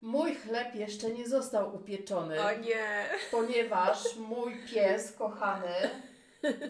[0.00, 2.40] Mój chleb jeszcze nie został upieczony.
[2.40, 3.06] O nie!
[3.30, 5.74] ponieważ mój pies kochany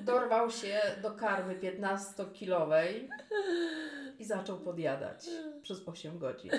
[0.01, 3.09] dorwał się do karmy 15-kilowej
[4.19, 5.27] i zaczął podjadać
[5.63, 6.51] przez 8 godzin.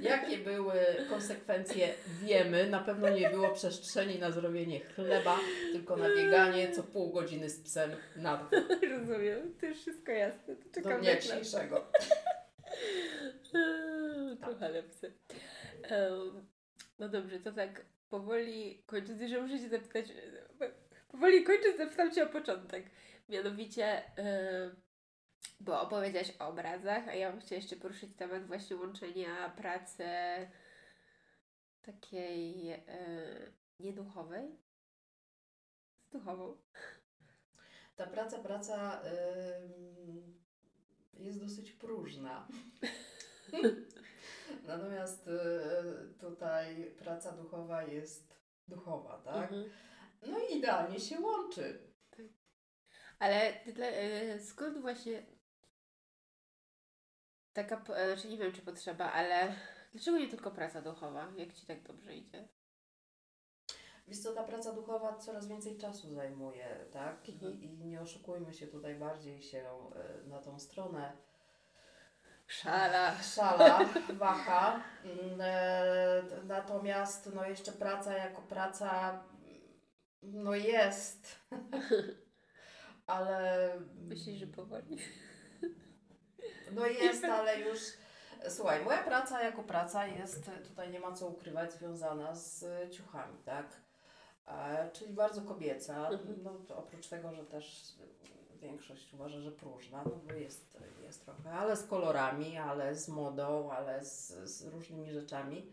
[0.00, 0.74] Jakie były
[1.10, 1.88] konsekwencje,
[2.22, 2.66] wiemy.
[2.70, 5.38] Na pewno nie było przestrzeni na zrobienie chleba,
[5.72, 8.62] tylko na bieganie co pół godziny z psem na dwór.
[8.90, 10.56] Rozumiem, to już wszystko jasne.
[10.56, 11.22] To Do czekam dnia na chleb.
[11.42, 11.86] dzisiejszego.
[14.44, 15.12] Kochane psy.
[15.82, 16.46] Em,
[16.98, 20.06] No dobrze, to tak powoli kończąc, jeszcze muszę Cię zapytać,
[21.08, 22.86] powoli kończąc zapytam Cię o początek.
[23.28, 23.84] Mianowicie,
[24.18, 24.70] e,
[25.60, 30.04] bo opowiedziałaś o obrazach, a ja bym chciała jeszcze poruszyć temat właśnie łączenia pracy
[31.82, 32.82] takiej e,
[33.80, 34.58] nieduchowej
[36.02, 36.56] z duchową.
[37.96, 39.02] Ta praca, praca
[41.18, 42.48] jest dosyć próżna.
[44.66, 49.52] Natomiast y, tutaj praca duchowa jest duchowa, tak?
[49.52, 49.70] Mhm.
[50.26, 51.86] No i idealnie się łączy.
[53.18, 55.26] Ale dla, e, skąd właśnie
[57.56, 59.54] taka, e, znaczy nie wiem czy potrzeba, ale
[59.92, 62.48] dlaczego nie tylko praca duchowa, jak Ci tak dobrze idzie?
[64.08, 67.28] Wiesz co, ta praca duchowa coraz więcej czasu zajmuje, tak?
[67.28, 67.52] Mhm.
[67.52, 69.90] I, I nie oszukujmy się tutaj bardziej się
[70.24, 71.12] y, na tą stronę
[72.46, 73.14] Szala.
[73.22, 73.78] szala,
[74.20, 74.80] waha.
[75.04, 79.22] Mm, e, Natomiast no jeszcze praca jako praca
[80.22, 81.36] no jest.
[83.06, 84.96] Ale Myślisz, że powoli?
[86.72, 87.78] No jest, ale już
[88.48, 93.66] słuchaj, moja praca jako praca jest, tutaj nie ma co ukrywać, związana z ciuchami, tak?
[94.48, 96.08] E, Czyli bardzo kobieca.
[96.08, 96.42] Mhm.
[96.42, 97.94] No, oprócz tego, że też
[98.60, 103.70] większość uważa, że próżna, no bo jest, jest trochę, ale z kolorami, ale z modą,
[103.70, 105.72] ale z, z różnymi rzeczami.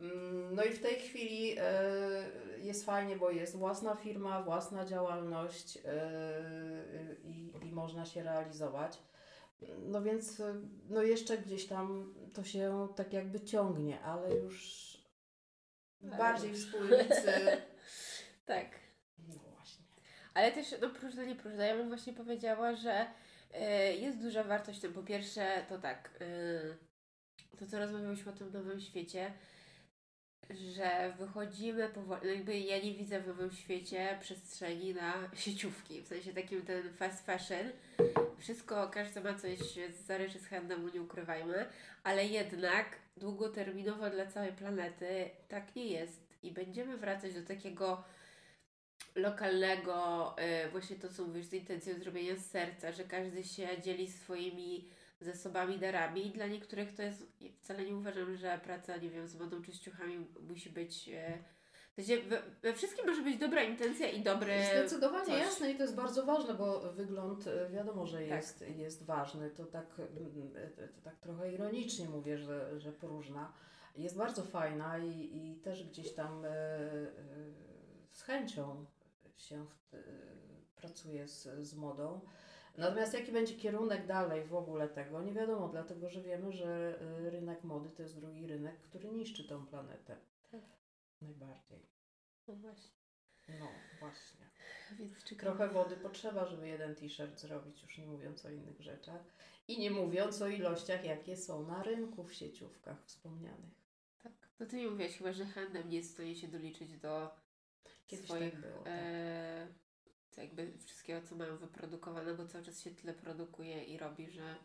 [0.00, 1.62] Mm, No i w tej chwili e,
[2.58, 5.82] jest fajnie, bo jest własna firma, własna działalność e,
[7.24, 8.98] i, i można się realizować.
[9.78, 10.54] No więc e,
[10.88, 14.84] no jeszcze gdzieś tam to się tak jakby ciągnie, ale już
[16.02, 16.58] Ale bardziej już.
[16.66, 17.32] wspólnicy.
[18.46, 18.66] Tak.
[19.18, 19.84] No właśnie.
[20.34, 21.64] Ale też, no próżna, nie próżna.
[21.66, 23.06] Ja bym właśnie powiedziała, że
[23.52, 24.92] e, jest duża wartość tym.
[24.92, 29.32] Po pierwsze, to tak, e, to co rozmawialiśmy o tym nowym świecie,
[30.50, 36.08] że wychodzimy powoli, no jakby ja nie widzę w nowym świecie przestrzeni na sieciówki, w
[36.08, 37.70] sensie takim ten fast fashion.
[38.38, 41.66] Wszystko, każdy ma coś z zaryczy z handlem, nie ukrywajmy,
[42.02, 48.04] ale jednak długoterminowo dla całej planety tak nie jest i będziemy wracać do takiego
[49.14, 54.10] lokalnego, y, właśnie to co mówisz, z intencją zrobienia z serca, że każdy się dzieli
[54.12, 54.88] swoimi
[55.20, 56.26] zasobami, darami.
[56.26, 57.26] I dla niektórych to jest,
[57.62, 61.10] wcale nie uważam, że praca, nie wiem, z modą czy z ciuchami musi być...
[61.94, 64.52] sensie we, we wszystkim może być dobra intencja i dobry...
[64.72, 65.38] Zdecydowanie coś.
[65.40, 68.28] jasne i to jest bardzo ważne, bo wygląd e, wiadomo, że Tak.
[68.28, 69.50] jest, jest ważny.
[69.50, 73.52] To tak, mm, e, to tak trochę ironicznie mówię, że, że próżna.
[73.96, 77.10] Jest bardzo fajna i, i też gdzieś tam e, e,
[78.10, 78.86] z chęcią
[79.36, 79.98] się w, e,
[80.76, 82.20] pracuje z, z modą.
[82.76, 87.30] Natomiast jaki będzie kierunek dalej w ogóle tego, nie wiadomo, dlatego że wiemy, że e,
[87.30, 90.16] rynek mody to jest drugi rynek, który niszczy tą planetę.
[91.20, 91.28] Tak.
[91.28, 91.86] Najbardziej.
[92.48, 93.04] No właśnie.
[93.48, 93.68] No
[94.00, 94.50] właśnie.
[94.98, 95.24] Więc.
[95.38, 99.24] Trochę wody potrzeba, żeby jeden t-shirt zrobić, już nie mówiąc o innych rzeczach.
[99.68, 103.74] I nie mówiąc o ilościach, jakie są na rynku w sieciówkach wspomnianych.
[104.22, 104.32] Tak.
[104.60, 107.30] No ty mi mówiłaś chyba, że handel nie jest w stanie się doliczyć do
[108.06, 108.82] Kiedyś swoich, tak było.
[108.82, 108.92] Tak.
[108.96, 109.68] e,
[110.36, 114.56] jakby wszystkiego, co mają wyprodukowane, bo cały czas się tyle produkuje i robi, że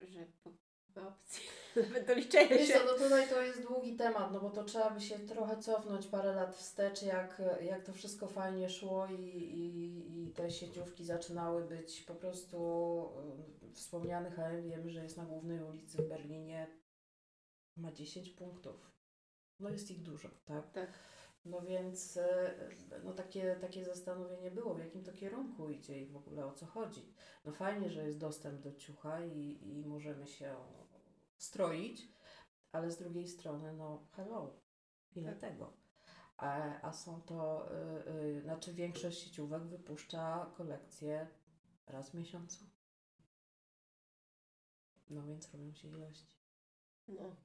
[0.00, 0.50] że po,
[0.96, 1.44] ma opcję
[1.88, 2.74] nawet doliczenia Wiesz się.
[2.74, 6.06] co, no tutaj to jest długi temat, no bo to trzeba by się trochę cofnąć
[6.06, 11.64] parę lat wstecz, jak, jak to wszystko fajnie szło i, i, i te sieciówki zaczynały
[11.64, 12.58] być po prostu
[13.70, 16.66] y, wspomniany HM, wiemy, że jest na głównej ulicy w Berlinie,
[17.76, 18.90] ma 10 punktów.
[19.60, 20.72] No jest ich dużo, tak?
[20.72, 20.90] Tak.
[21.44, 22.54] No więc e,
[23.04, 26.66] no takie, takie zastanowienie było, w jakim to kierunku idzie i w ogóle o co
[26.66, 27.14] chodzi.
[27.44, 30.56] No fajnie, że jest dostęp do ciucha i, i możemy się
[31.40, 32.08] stroić,
[32.72, 34.60] ale z drugiej strony, no hello,
[35.12, 35.40] ile Tak.
[35.40, 35.72] tego?
[36.36, 37.68] A, a są to,
[38.06, 41.28] y, y, znaczy większość sieciówek wypuszcza kolekcję
[41.86, 42.64] raz w miesiącu.
[45.10, 46.36] No więc robią się ilości.
[47.08, 47.36] No.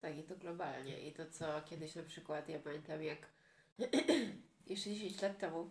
[0.00, 1.08] Tak, i to globalnie.
[1.08, 3.32] I to, co kiedyś na przykład, ja pamiętam jak
[4.66, 5.70] jeszcze 10 lat temu,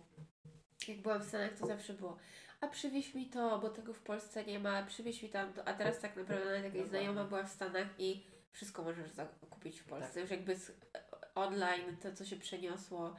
[0.88, 2.17] jak byłam w Stanach, to zawsze było
[2.64, 5.68] a przywieź mi to, bo tego w Polsce nie ma, przywieź mi tam to.
[5.68, 6.90] A teraz tak naprawdę nawet jakaś Dokładnie.
[6.90, 10.14] znajoma była w Stanach i wszystko możesz zakupić w Polsce.
[10.14, 10.22] Tak.
[10.22, 10.72] Już jakby z,
[11.35, 13.14] online to, co się przeniosło, e,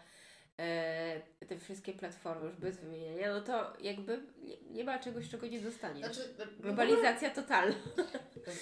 [1.48, 5.60] te wszystkie platformy już bez wymieniania, no to jakby nie, nie ma czegoś, czego nie
[5.60, 6.14] dostaniesz.
[6.14, 7.74] Znaczy, no w ogóle- Globalizacja totalna.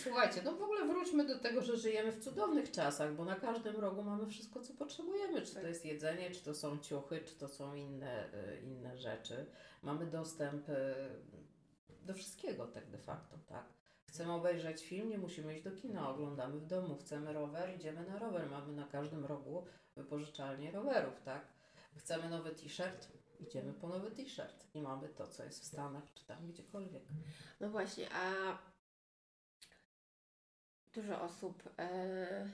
[0.03, 3.77] Słuchajcie, no w ogóle wróćmy do tego, że żyjemy w cudownych czasach, bo na każdym
[3.77, 5.43] rogu mamy wszystko, co potrzebujemy.
[5.43, 5.63] Czy Tak.
[5.63, 9.47] to jest jedzenie, czy to są ciuchy, czy to są inne, y, inne rzeczy.
[9.83, 10.75] Mamy dostęp y,
[12.03, 13.65] do wszystkiego tak de facto, tak?
[14.07, 16.97] Chcemy obejrzeć film, nie musimy iść do kina, oglądamy w domu.
[16.97, 18.51] Chcemy rower, idziemy na rower.
[18.51, 19.67] Mamy na każdym rogu
[19.97, 21.47] wypożyczalnię rowerów, tak?
[21.99, 23.09] Chcemy nowy t-shirt,
[23.41, 24.67] idziemy po nowy t-shirt.
[24.75, 27.03] I mamy to, co jest w Stanach, czy tam gdziekolwiek.
[27.61, 28.59] No właśnie, a
[30.95, 32.49] dużo osób e,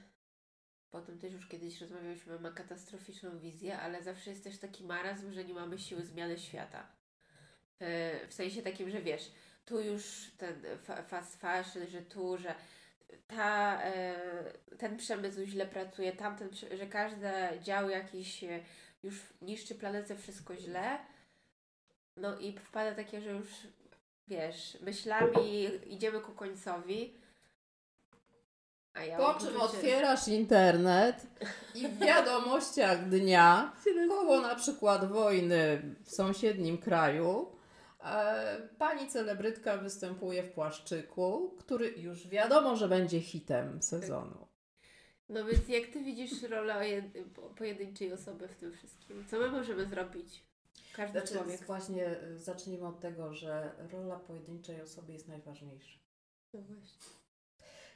[0.91, 5.33] po tym też już kiedyś rozmawialiśmy, ma katastroficzną wizję, ale zawsze jest też taki marazm,
[5.33, 6.87] że nie mamy siły zmiany świata.
[7.81, 9.33] Yy, w sensie takim, że wiesz,
[9.65, 12.55] tu już ten fa- fast fashion, że tu, że
[13.27, 13.83] ta,
[14.71, 17.29] yy, ten przemysł źle pracuje, tamten, że każdy
[17.63, 18.45] dział jakiś
[19.03, 20.99] już niszczy planetę, wszystko źle.
[22.17, 23.49] No i wpada takie, że już
[24.29, 27.15] wiesz, myślami idziemy ku końcowi.
[28.95, 31.27] A ja Po czym otwierasz internet
[31.75, 33.73] i w wiadomościach dnia,
[34.09, 37.53] koło na przykład wojny w sąsiednim kraju,
[38.05, 44.48] e, pani celebrytka występuje w płaszczyku, który już wiadomo, że będzie hitem sezonu.
[45.29, 49.25] No więc jak ty widzisz rolę jed- po- pojedynczej osoby w tym wszystkim?
[49.31, 50.43] Co my możemy zrobić?
[50.97, 51.65] Każdy Znaczy, człowiek.
[51.67, 55.99] właśnie y, zacznijmy od tego, że rola pojedynczej osoby jest najważniejsza.
[56.55, 56.99] No właśnie.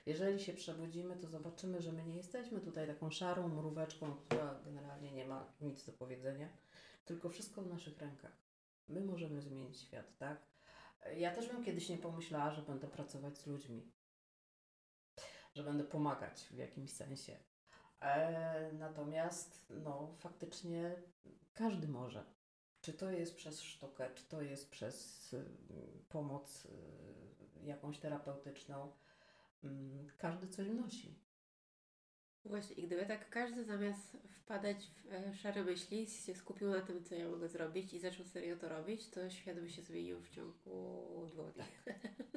[0.07, 5.13] Jeżeli się przebudzimy, to zobaczymy, że my nie jesteśmy tutaj taką szarą mróweczką, która generalnie
[5.13, 6.49] nie ma nic do powiedzenia,
[7.05, 8.33] tylko wszystko w naszych rękach.
[8.89, 10.39] My możemy zmienić świat, tak?
[11.17, 13.93] Ja też bym kiedyś nie pomyślała, że będę pracować z ludźmi,
[15.55, 17.37] że będę pomagać w jakimś sensie.
[18.01, 20.95] E, natomiast, no, faktycznie
[21.55, 22.25] każdy może.
[22.81, 25.45] Czy to jest przez sztukę, czy to jest przez y,
[26.09, 26.69] pomoc y,
[27.65, 28.93] jakąś terapeutyczną,
[29.65, 31.15] Mm, każdy coś wnosi.
[32.45, 37.05] Właśnie, i gdyby tak każdy zamiast wpadać w e, szare myśli, się skupił na tym,
[37.05, 40.31] co ja mogę zrobić i zaczął serio to robić, to świat by się zmienił w
[40.31, 41.65] ciągu dwóch dni.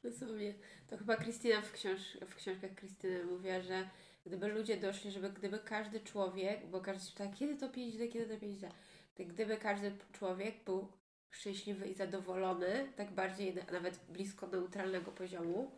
[0.04, 0.54] Dosłownie.
[0.88, 3.88] To chyba Krystyna w, książ w książkach Krystyny mówiła, że
[4.26, 8.26] gdyby ludzie doszli, żeby gdyby każdy człowiek, bo każdy się pyta, kiedy to 5D, kiedy
[8.36, 8.68] to 5D,
[9.14, 10.92] to gdyby każdy człowiek był
[11.30, 15.70] szczęśliwy i zadowolony, tak bardziej na- nawet blisko neutralnego poziomu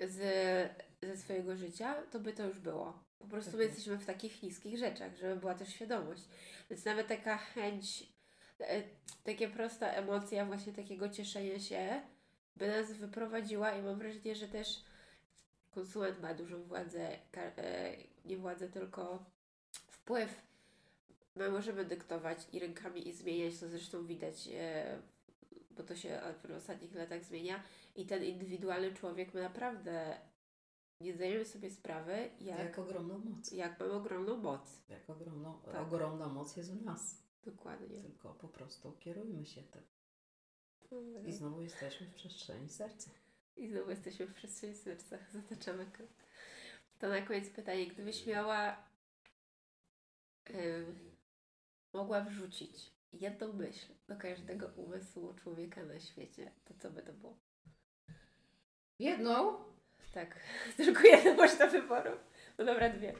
[0.00, 0.18] z,
[1.02, 3.04] ze swojego życia, to by to już było.
[3.18, 3.66] Po prostu my Tak.
[3.66, 6.22] jesteśmy w takich niskich rzeczach, żeby była też świadomość.
[6.70, 8.12] Więc nawet taka chęć,
[8.60, 8.82] e,
[9.24, 12.02] takie prosta emocja właśnie takiego cieszenia się
[12.56, 14.84] by nas wyprowadziła i mam wrażenie, że też
[15.70, 19.24] konsument ma dużą władzę, e, nie władzę, tylko
[19.86, 20.42] wpływ.
[21.36, 24.98] My możemy dyktować i rękami i zmieniać, to zresztą widać, e,
[25.70, 27.62] bo to się w ostatnich latach zmienia
[27.96, 30.16] i ten indywidualny człowiek, my naprawdę
[31.00, 33.52] nie zdajemy sobie sprawy, jak, Jak ogromną moc.
[33.52, 34.82] jak mamy ogromną moc.
[34.88, 35.82] Jak ogromną, Tak.
[35.82, 37.22] ogromna moc jest w nas.
[37.44, 38.02] Dokładnie.
[38.02, 39.82] Tylko po prostu kierujmy się tym.
[41.26, 43.10] I znowu jesteśmy w przestrzeni serca.
[43.56, 45.18] I znowu jesteśmy w przestrzeni serca.
[45.34, 46.10] Zataczamy krok.
[46.98, 47.86] To na koniec pytanie.
[47.86, 48.76] Gdybyś miała
[50.44, 51.16] em,
[51.92, 57.38] mogła wrzucić jedną myśl do każdego umysłu człowieka na świecie, to co by to było?
[58.98, 59.64] Jedną?
[60.14, 60.40] Tak,
[60.76, 62.10] tylko jedną masz do wyboru.
[62.58, 63.14] No dobra, dwie.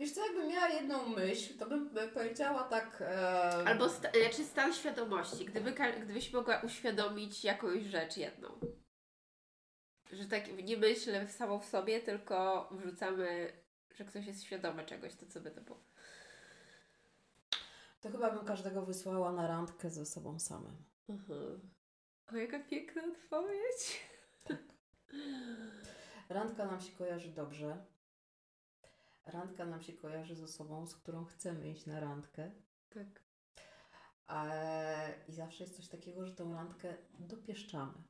[0.00, 3.02] Wiesz co, jakbym miała jedną myśl, to bym powiedziała tak...
[3.02, 5.44] E, Albo sta- znaczy stan świadomości.
[5.44, 8.48] Gdyby, gdybyś mogła uświadomić jakąś rzecz jedną.
[10.12, 13.52] Że tak nie myślę samą w sobie, tylko wrzucamy,
[13.94, 15.80] że ktoś jest świadomy czegoś, to co by to było?
[18.00, 20.76] To chyba bym każdego wysłała na randkę ze sobą samym.
[21.08, 21.60] Mhm.
[22.32, 24.00] O, jaka piękna odpowiedź.
[26.28, 27.76] Randka nam się kojarzy dobrze.
[29.26, 32.50] Randka nam się kojarzy z osobą, z którą chcemy iść na randkę.
[32.90, 33.22] Tak.
[34.28, 38.02] E, I zawsze jest coś takiego, że tą randkę dopieszczamy.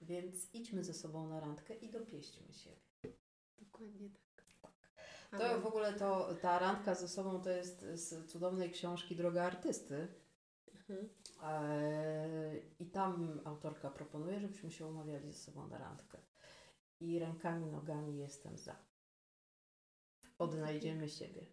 [0.00, 3.16] Więc idźmy ze sobą na randkę i dopieśćmy siebie.
[3.58, 4.26] Dokładnie tak.
[5.38, 10.08] To w ogóle to, ta randka ze sobą to jest z cudownej książki Droga Artysty.
[10.74, 11.08] Mhm.
[11.42, 16.18] E, I tam autorka proponuje, żebyśmy się umawiali ze sobą na randkę.
[17.00, 18.76] I rękami, nogami jestem za.
[20.38, 21.46] Odnajdziemy siebie.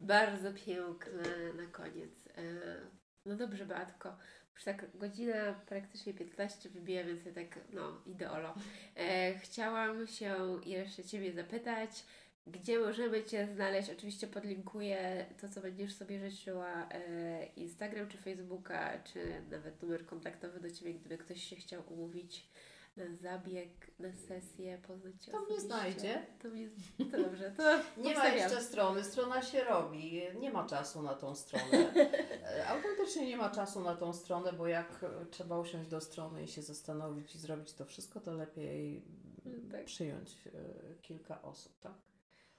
[0.00, 2.26] Bardzo piękne na koniec.
[2.26, 4.16] E, No dobrze, Beatko.
[4.54, 8.54] Już tak godzina praktycznie 15 wybija, więc ja tak, no, ideolo.
[8.96, 12.04] E, chciałam się jeszcze Ciebie zapytać,
[12.46, 13.90] gdzie możemy Cię znaleźć?
[13.90, 20.60] Oczywiście podlinkuję to, co będziesz sobie życzyła, e, Instagram czy Facebooka, czy nawet numer kontaktowy
[20.60, 22.48] do Ciebie, gdyby ktoś się chciał umówić
[22.96, 26.26] na zabieg, na sesję, poznać Cię To mnie znajdzie.
[26.42, 26.68] To mnie,
[27.10, 31.34] to dobrze, to Nie ma jeszcze strony, strona się robi, nie ma czasu na tą
[31.34, 31.92] stronę.
[32.68, 36.62] Autentycznie nie ma czasu na tą stronę, bo jak trzeba usiąść do strony i się
[36.62, 39.02] zastanowić i zrobić to wszystko, to lepiej
[39.46, 39.84] mm, Tak.
[39.84, 42.10] przyjąć e, kilka osób, tak?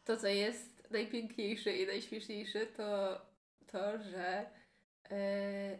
[0.03, 3.21] to, co jest najpiękniejsze i najśmieszniejsze, to
[3.67, 4.49] to, że
[5.11, 5.79] e,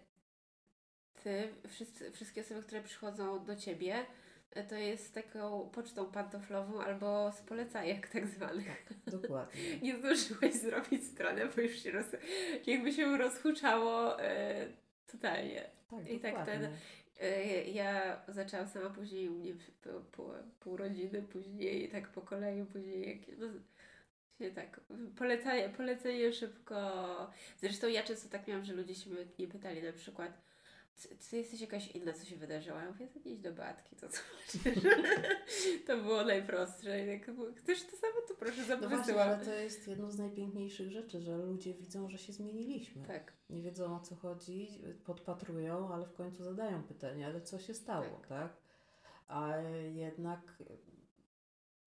[1.23, 4.05] ty, wszyscy, wszystkie osoby, które przychodzą do ciebie,
[4.69, 8.67] to jest taką pocztą pantoflową albo z polecajek tak zwanych.
[8.87, 9.61] Tak, dokładnie.
[9.83, 12.05] Nie zdążyłeś zrobić stronę, bo już się roz...
[12.67, 14.67] jakby się rozhuczało e,
[15.11, 15.69] totalnie.
[15.89, 16.53] Tak, I tak dokładnie.
[16.53, 16.71] ten-
[17.21, 19.53] E, Ja zaczęłam sama później u mnie
[20.11, 23.47] po, pół rodziny, później tak po kolei, później jak, no,
[24.39, 24.81] się tak
[25.17, 26.75] polecenie, polecenie szybko.
[27.57, 30.31] Zresztą ja często tak miałam, że ludzie się mnie pytali na przykład
[31.29, 32.77] czy jesteś jakaś inna, co się wydarzyło?
[32.79, 34.83] Ja mówię, idź do Batki, to zobaczysz.
[35.87, 37.05] to było najprostsze.
[37.33, 39.29] Było, Chcesz to samo, to proszę, No właśnie, wysyłam.
[39.29, 43.05] ale to jest jedno z najpiękniejszych rzeczy, że ludzie widzą, że się zmieniliśmy.
[43.07, 47.73] Tak, Nie wiedzą o co chodzi, podpatrują, ale w końcu zadają pytanie, ale co się
[47.73, 48.27] stało, Tak.
[48.27, 48.57] tak?
[49.27, 49.57] A
[49.93, 50.63] jednak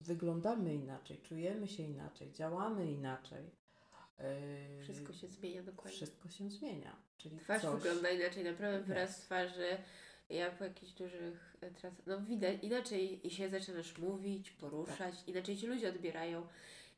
[0.01, 3.51] wyglądamy inaczej, czujemy się inaczej, działamy inaczej.
[4.19, 5.95] Yy, wszystko się zmienia dokładnie.
[5.95, 6.95] Wszystko się zmienia.
[7.17, 7.81] Czyli Twarz coś...
[7.81, 9.77] wygląda inaczej, naprawdę wyraz twarzy.
[10.29, 15.27] Ja po jakichś dużych e, trasach, no widać, inaczej i się zaczynasz mówić, poruszać, Tak.
[15.27, 16.47] inaczej ci ludzie odbierają.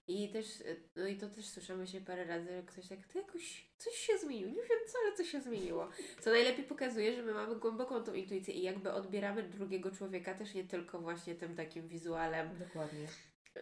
[0.07, 3.19] I też, e, no i to też słyszamy się parę razy, że ktoś tak, to
[3.19, 5.89] jakoś coś się zmieniło, nie wiem co, ale coś się zmieniło.
[6.19, 10.53] Co najlepiej pokazuje, że my mamy głęboką tą intuicję i jakby odbieramy drugiego człowieka też
[10.53, 13.07] nie tylko właśnie tym takim wizualem, Dokładnie.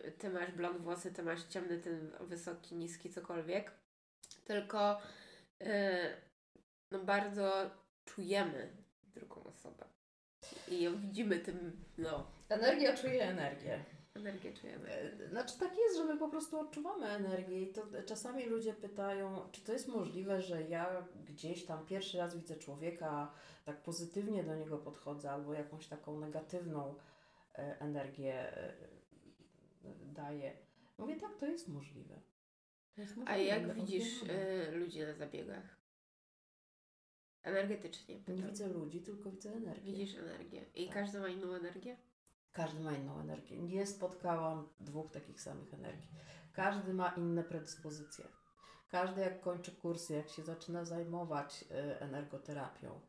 [0.04, 3.72] E, ty masz blond włosy, ty masz ciemny, ten wysoki, niski, cokolwiek,
[4.46, 5.02] tylko
[5.62, 6.18] e,
[6.92, 7.70] no bardzo
[8.06, 8.70] czujemy
[9.04, 9.86] drugą osobę
[10.68, 13.84] i ją widzimy tym, no, Energia czuje energię.
[14.16, 14.90] energię czujemy.
[14.90, 19.50] E, Znaczy tak jest, że my po prostu odczuwamy energię i to czasami ludzie pytają,
[19.52, 23.32] czy to jest możliwe, że ja gdzieś tam pierwszy raz widzę człowieka,
[23.66, 26.96] tak pozytywnie do niego podchodzę albo jakąś taką negatywną
[27.56, 28.54] e, energię
[29.86, 30.58] e, daję.
[30.98, 32.22] Mówię, tak, to jest możliwe.
[32.96, 35.78] To jest A możliwe, jak my widzisz e, ludzi na zabiegach?
[37.44, 38.46] Energetycznie Nie pytam.
[38.50, 39.92] widzę ludzi, tylko widzę energię.
[39.92, 40.66] Widzisz energię.
[40.76, 40.94] I Tak.
[40.96, 41.98] każdy ma inną energię?
[42.52, 43.58] Każdy ma inną energię.
[43.58, 46.10] Nie spotkałam dwóch takich samych energii.
[46.54, 48.26] Każdy ma inne predyspozycje.
[48.90, 53.02] Każdy jak kończy kursy, jak się zaczyna zajmować e, energoterapią,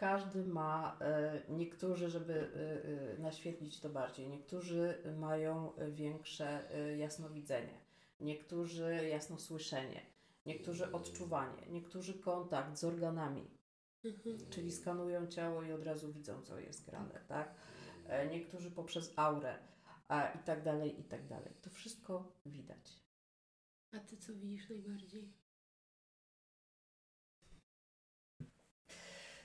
[0.00, 6.68] każdy ma, e, niektórzy, żeby e, e, naświetlić to bardziej, niektórzy mają większe
[6.98, 7.80] jasnowidzenie,
[8.20, 10.02] niektórzy jasnosłyszenie,
[10.46, 13.50] niektórzy odczuwanie, niektórzy kontakt z organami,
[14.50, 17.54] czyli skanują ciało i od razu widzą, co jest grane, tak?
[18.30, 19.58] Niektórzy poprzez aurę
[20.08, 21.54] a, i tak dalej, i tak dalej.
[21.62, 23.02] To wszystko widać.
[23.92, 25.39] A ty co widzisz najbardziej?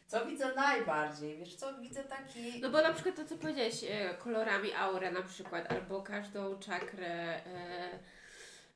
[0.07, 1.38] Co widzę najbardziej?
[1.38, 2.61] Wiesz co, widzę taki...
[2.61, 7.45] No bo na przykład to, co powiedziałeś, e, kolorami aurę na przykład, albo każdą czakrę
[7.45, 7.99] e,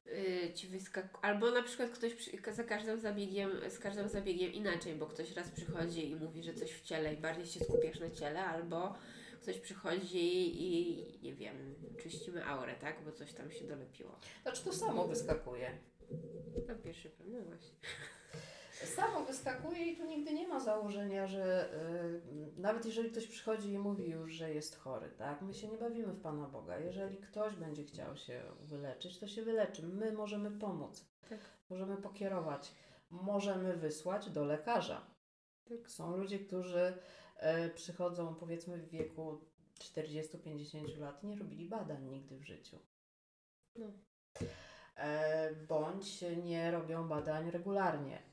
[0.05, 4.95] e, ci wyskakuje, albo na przykład ktoś przy, za każdym zabiegiem, z każdym zabiegiem inaczej,
[4.95, 8.11] bo ktoś raz przychodzi i mówi, że coś w ciele i bardziej się skupiasz na
[8.11, 8.95] ciele, albo
[9.41, 14.19] ktoś przychodzi i nie wiem, czyścimy aurę, tak, bo coś tam się dolepiło.
[14.41, 15.77] Znaczy to samo wyskakuje.
[16.67, 17.73] Na pierwszy plan, no właśnie.
[18.85, 21.73] Samo wyskakuje i tu nigdy nie ma założenia, że
[22.57, 25.41] y, nawet jeżeli ktoś przychodzi i mówi już, że jest chory, tak?
[25.41, 26.77] My się nie bawimy w Pana Boga.
[26.77, 29.87] Jeżeli ktoś będzie chciał się wyleczyć, to się wyleczy.
[29.87, 31.05] My możemy pomóc.
[31.29, 31.39] Tak.
[31.69, 32.75] Możemy pokierować.
[33.09, 35.01] Możemy wysłać do lekarza.
[35.69, 35.91] Tak.
[35.91, 36.97] Są ludzie, którzy
[37.35, 39.41] e, przychodzą powiedzmy w wieku
[39.79, 42.79] 40-50 lat i nie robili badań nigdy w życiu.
[43.75, 43.91] No.
[44.95, 48.28] E, bądź nie robią badań regularnie.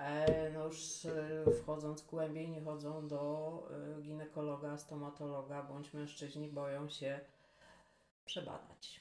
[0.00, 3.62] E, no już e, wchodząc głębiej, nie chodzą do
[3.98, 7.20] e, ginekologa, stomatologa, bądź mężczyźni boją się
[8.24, 9.00] przebadać.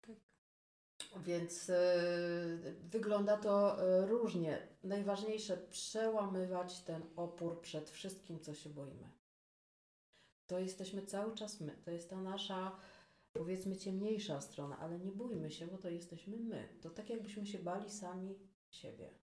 [0.00, 0.16] Tak.
[1.22, 1.70] Więc
[2.82, 4.68] wygląda to różnie.
[4.84, 9.10] Najważniejsze przełamywać ten opór przed wszystkim, co się boimy.
[10.46, 11.76] To jesteśmy cały czas my.
[11.84, 12.76] To jest ta nasza,
[13.32, 16.68] powiedzmy, ciemniejsza strona, ale nie bójmy się, bo to jesteśmy my.
[16.80, 18.38] To tak, jakbyśmy się bali sami
[18.70, 19.25] siebie.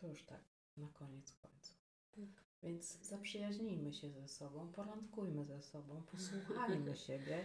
[0.00, 0.44] To już tak,
[0.76, 1.76] na koniec końców.
[2.14, 2.46] Tak.
[2.62, 7.44] Więc zaprzyjaźnijmy się ze sobą, porządkujmy ze sobą, posłuchajmy siebie,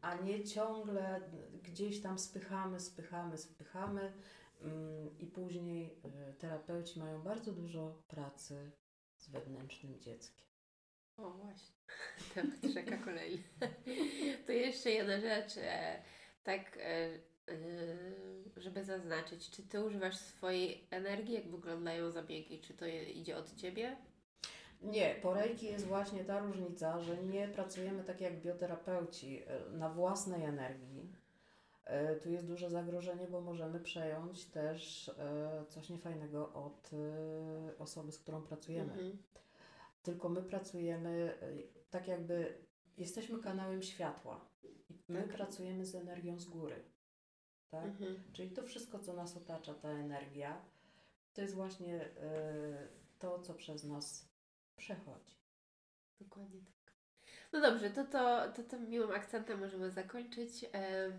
[0.00, 1.20] a nie ciągle
[1.62, 4.12] gdzieś tam spychamy, spychamy, spychamy
[4.60, 5.98] mm, i później
[6.30, 8.72] y, terapeuci mają bardzo dużo pracy
[9.16, 10.46] z wewnętrznym dzieckiem.
[11.16, 11.74] O właśnie,
[12.34, 13.42] temat rzeka kolei.
[14.46, 16.02] To jeszcze jedna rzecz, e,
[16.44, 17.08] tak e,
[18.56, 23.96] żeby zaznaczyć, czy Ty używasz swojej energii, jak wyglądają zabiegi, czy to idzie od Ciebie?
[24.82, 29.90] Nie, po reiki jest właśnie ta różnica, że nie pracujemy tak jak bioterapeuci e, na
[29.90, 31.12] własnej energii.
[31.84, 35.10] E, Tu jest duże zagrożenie, bo możemy przejąć też
[35.68, 36.90] coś niefajnego od
[37.78, 38.92] osoby, z którą pracujemy.
[38.92, 39.18] Mhm.
[40.02, 41.38] tylko my pracujemy
[41.90, 42.54] tak jakby
[42.98, 44.40] jesteśmy kanałem światła.
[45.08, 45.32] My Tak.
[45.32, 46.82] pracujemy z energią z góry.
[47.72, 47.84] Tak?
[47.84, 48.22] Mhm.
[48.32, 50.62] Czyli to wszystko, co nas otacza, ta energia,
[51.34, 52.08] to jest właśnie y,
[53.18, 54.28] to, co przez nas
[54.76, 55.36] przechodzi.
[56.20, 56.92] Dokładnie tak.
[57.52, 60.64] No dobrze, to, to, to tym miłym akcentem możemy zakończyć.
[60.72, 61.12] Em,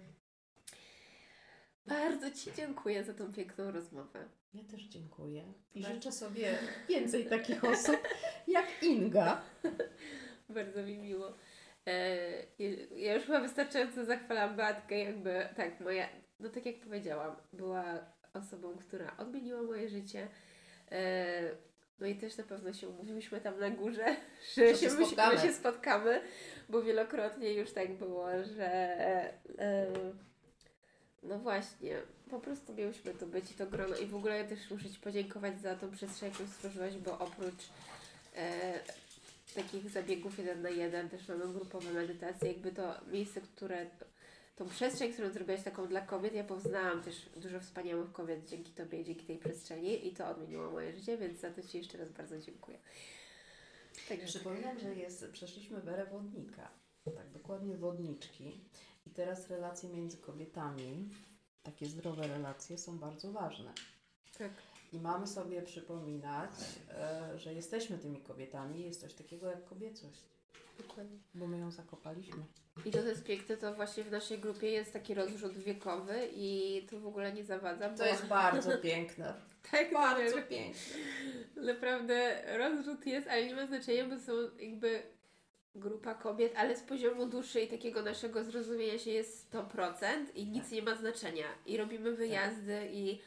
[1.86, 4.30] bardzo Ci dziękuję za tą piękną rozmowę.
[4.54, 5.94] Ja też dziękuję i Tak.
[5.94, 6.58] życzę sobie
[6.90, 7.98] więcej takich osób
[8.48, 9.42] jak Inga.
[10.50, 11.34] Bardzo mi miło.
[11.88, 12.18] E,
[12.96, 16.10] ja już chyba wystarczająco zachwalam Beatkę, jakby tak, moja,
[16.44, 17.84] no tak jak powiedziałam, była
[18.34, 20.28] osobą, która odmieniła moje życie.
[20.92, 21.42] E,
[22.00, 24.06] no i też na pewno się umówiłyśmy tam na górze,
[24.56, 25.36] że, Że się się, my, spotkamy.
[25.36, 26.22] my się spotkamy,
[26.70, 28.70] bo wielokrotnie już tak było, że
[29.60, 29.88] e,
[31.24, 34.72] no właśnie, po prostu miałyśmy tu być i to grono i w ogóle ja też
[34.72, 37.70] muszę Ci podziękować za tą przestrzeń, jaką stworzyłaś, bo oprócz
[38.36, 38.80] e,
[39.56, 43.86] takich zabiegów jeden na jeden, też mamy grupowe medytacje, jakby to miejsce, które,
[44.56, 49.04] tą przestrzeń, którą zrobiłaś taką dla kobiet, ja poznałam też dużo wspaniałych kobiet dzięki Tobie
[49.04, 52.40] dzięki tej przestrzeni i to odmieniło moje życie, więc za to Ci jeszcze raz bardzo
[52.40, 52.80] dziękuję.
[54.10, 56.72] Także Przypominam, że jest, przeszliśmy w erę wodnika,
[57.16, 58.62] tak dokładnie wodniczki
[59.06, 61.10] i teraz relacje między kobietami,
[61.64, 63.74] takie zdrowe relacje są bardzo ważne.
[64.38, 64.52] tak.
[64.92, 66.52] I mamy sobie przypominać,
[66.90, 70.33] e, że jesteśmy tymi kobietami jest coś takiego jak kobiecość,
[70.78, 71.18] Dokładnie.
[71.36, 72.44] bo my ją zakopaliśmy.
[72.86, 76.82] I to, co jest piękne, to właśnie w naszej grupie jest taki rozrzut wiekowy i
[76.90, 79.34] to w ogóle nie zawadza, bo To jest bardzo piękne.
[79.72, 80.82] tak, Bardzo że piękne.
[81.56, 85.04] naprawdę rozrzut jest, ale nie ma znaczenia, bo są jakby
[85.76, 90.06] grupa kobiet, ale z poziomu duszy i takiego naszego zrozumienia się jest 100%
[90.36, 91.46] i nic nie ma znaczenia.
[91.66, 93.20] I robimy wyjazdy i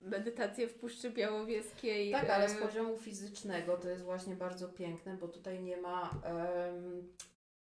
[0.00, 2.12] medytacje w Puszczy Białowieskiej.
[2.12, 7.12] Tak, ale z poziomu fizycznego to jest właśnie bardzo piękne, bo tutaj nie ma em,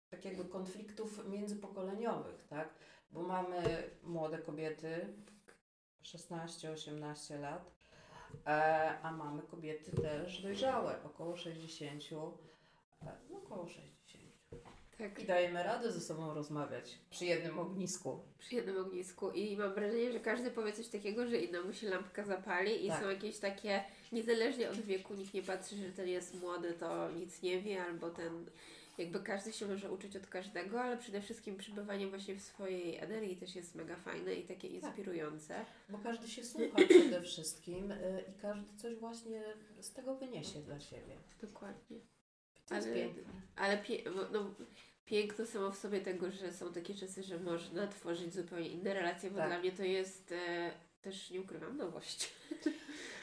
[0.10, 2.70] tak jakby konfliktów międzypokoleniowych, tak?
[3.12, 5.14] Bo mamy młode kobiety,
[6.04, 7.72] 16-18 lat,
[8.46, 12.04] e, a mamy kobiety też dojrzałe, około 60,
[13.02, 13.99] e, no około 60.
[15.00, 18.20] Tak, I dajemy radę ze sobą rozmawiać przy jednym ognisku.
[18.40, 22.24] przy jednym ognisku i mam wrażenie, że każdy powie coś takiego, że innemu się lampka
[22.24, 23.04] zapali i Tak.
[23.04, 27.42] są jakieś takie, niezależnie od wieku, nikt nie patrzy, że ten jest młody, to nic
[27.42, 28.46] nie wie, albo ten,
[28.98, 33.36] jakby każdy się może uczyć od każdego, ale przede wszystkim przebywanie właśnie w swojej energii
[33.38, 35.66] też jest mega fajne i takie inspirujące.
[35.90, 39.44] Bo każdy się słucha przede wszystkim y, i każdy coś właśnie
[39.80, 41.16] z tego wyniesie dla siebie.
[41.42, 41.98] Dokładnie.
[42.68, 43.34] To jest Ale- piękne.
[43.56, 44.54] Ale pie, bo- no,
[45.10, 49.32] piękno samo w sobie tego, że są takie czasy, że można tworzyć zupełnie inne relacje,
[49.32, 49.48] bo Tak.
[49.48, 50.72] dla mnie to jest e,
[51.02, 52.30] też, nie ukrywam, nowość.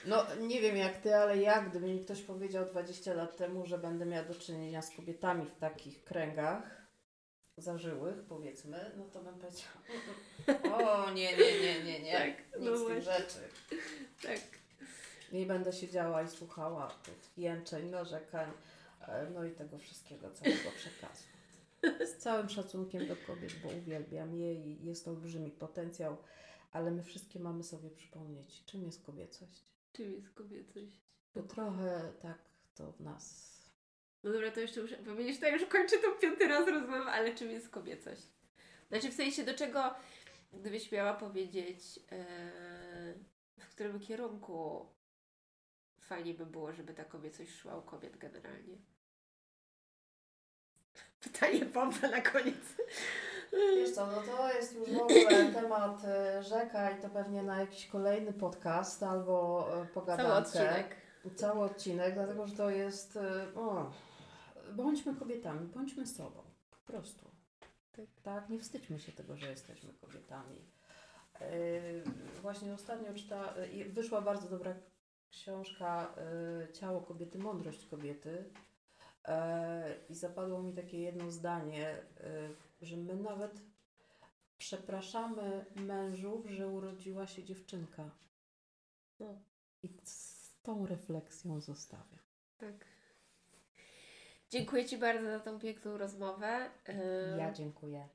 [0.06, 3.78] No nie wiem jak ty, ale ja, gdyby mi ktoś powiedział 20 lat temu, że
[3.78, 6.86] będę miała do czynienia z kobietami w takich kręgach
[7.56, 12.76] zażyłych, powiedzmy, no to bym powiedziała, o nie, nie, nie, nie, nie, Tak, nic no
[12.76, 13.38] z tych rzeczy.
[14.22, 14.40] Tak.
[15.32, 18.50] I będę siedziała i słuchała tych jęczeń, narzekań,
[19.08, 21.35] e, no i tego wszystkiego, całego przekazu.
[22.10, 26.16] Z całym szacunkiem do kobiet, bo uwielbiam je i jest to olbrzymi potencjał,
[26.72, 29.64] ale my wszystkie mamy sobie przypomnieć, czym jest kobiecość.
[29.92, 31.00] Czym jest kobiecość?
[31.34, 32.38] Bo trochę tak
[32.74, 33.56] to w nas.
[34.22, 37.50] No dobra, to jeszcze muszę powiedzieć, to już kończę tą piąty raz rozmowę, ale czym
[37.50, 38.22] jest kobiecość?
[38.88, 39.94] Znaczy w sensie do czego,
[40.52, 43.14] gdybyś miała powiedzieć, e,
[43.58, 44.86] w którym kierunku
[46.00, 48.78] fajnie by było, żeby ta kobiecość szła u kobiet generalnie?
[51.32, 52.76] Pytanie bomba na koniec.
[53.52, 57.60] Wiesz co, no to jest już w ogóle temat e, rzeka i to pewnie na
[57.60, 60.24] jakiś kolejny podcast albo e, pogadankę.
[60.32, 60.96] Cały odcinek.
[61.36, 63.16] Cały odcinek, dlatego że to jest.
[63.16, 63.90] e, O,
[64.72, 66.42] bądźmy kobietami, bądźmy sobą.
[66.70, 67.30] Po prostu.
[67.92, 68.04] Tak.
[68.22, 70.64] Tak, nie wstydźmy się tego, że jesteśmy kobietami.
[71.40, 71.50] E,
[72.42, 74.74] Właśnie ostatnio czyta, i wyszła bardzo dobra
[75.30, 76.14] książka
[76.68, 78.44] e, Ciało kobiety, mądrość kobiety.
[79.26, 82.04] E, I zapadło mi takie jedno zdanie, e,
[82.82, 83.60] że my nawet
[84.58, 88.10] przepraszamy mężów, że urodziła się dziewczynka.
[89.20, 89.38] No.
[89.82, 92.18] I z tą refleksją zostawiam.
[92.58, 92.84] Tak.
[94.50, 96.70] Dziękuję Ci bardzo za tą piękną rozmowę.
[97.38, 98.08] Ja dziękuję.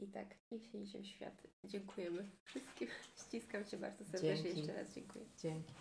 [0.00, 1.46] I tak, niech się niesie w świat.
[1.64, 2.88] Dziękujemy wszystkim.
[3.16, 4.42] Ściskam Cię bardzo serdecznie.
[4.42, 4.58] Dzięki.
[4.58, 5.24] Jeszcze raz dziękuję.
[5.38, 5.74] Dzięki.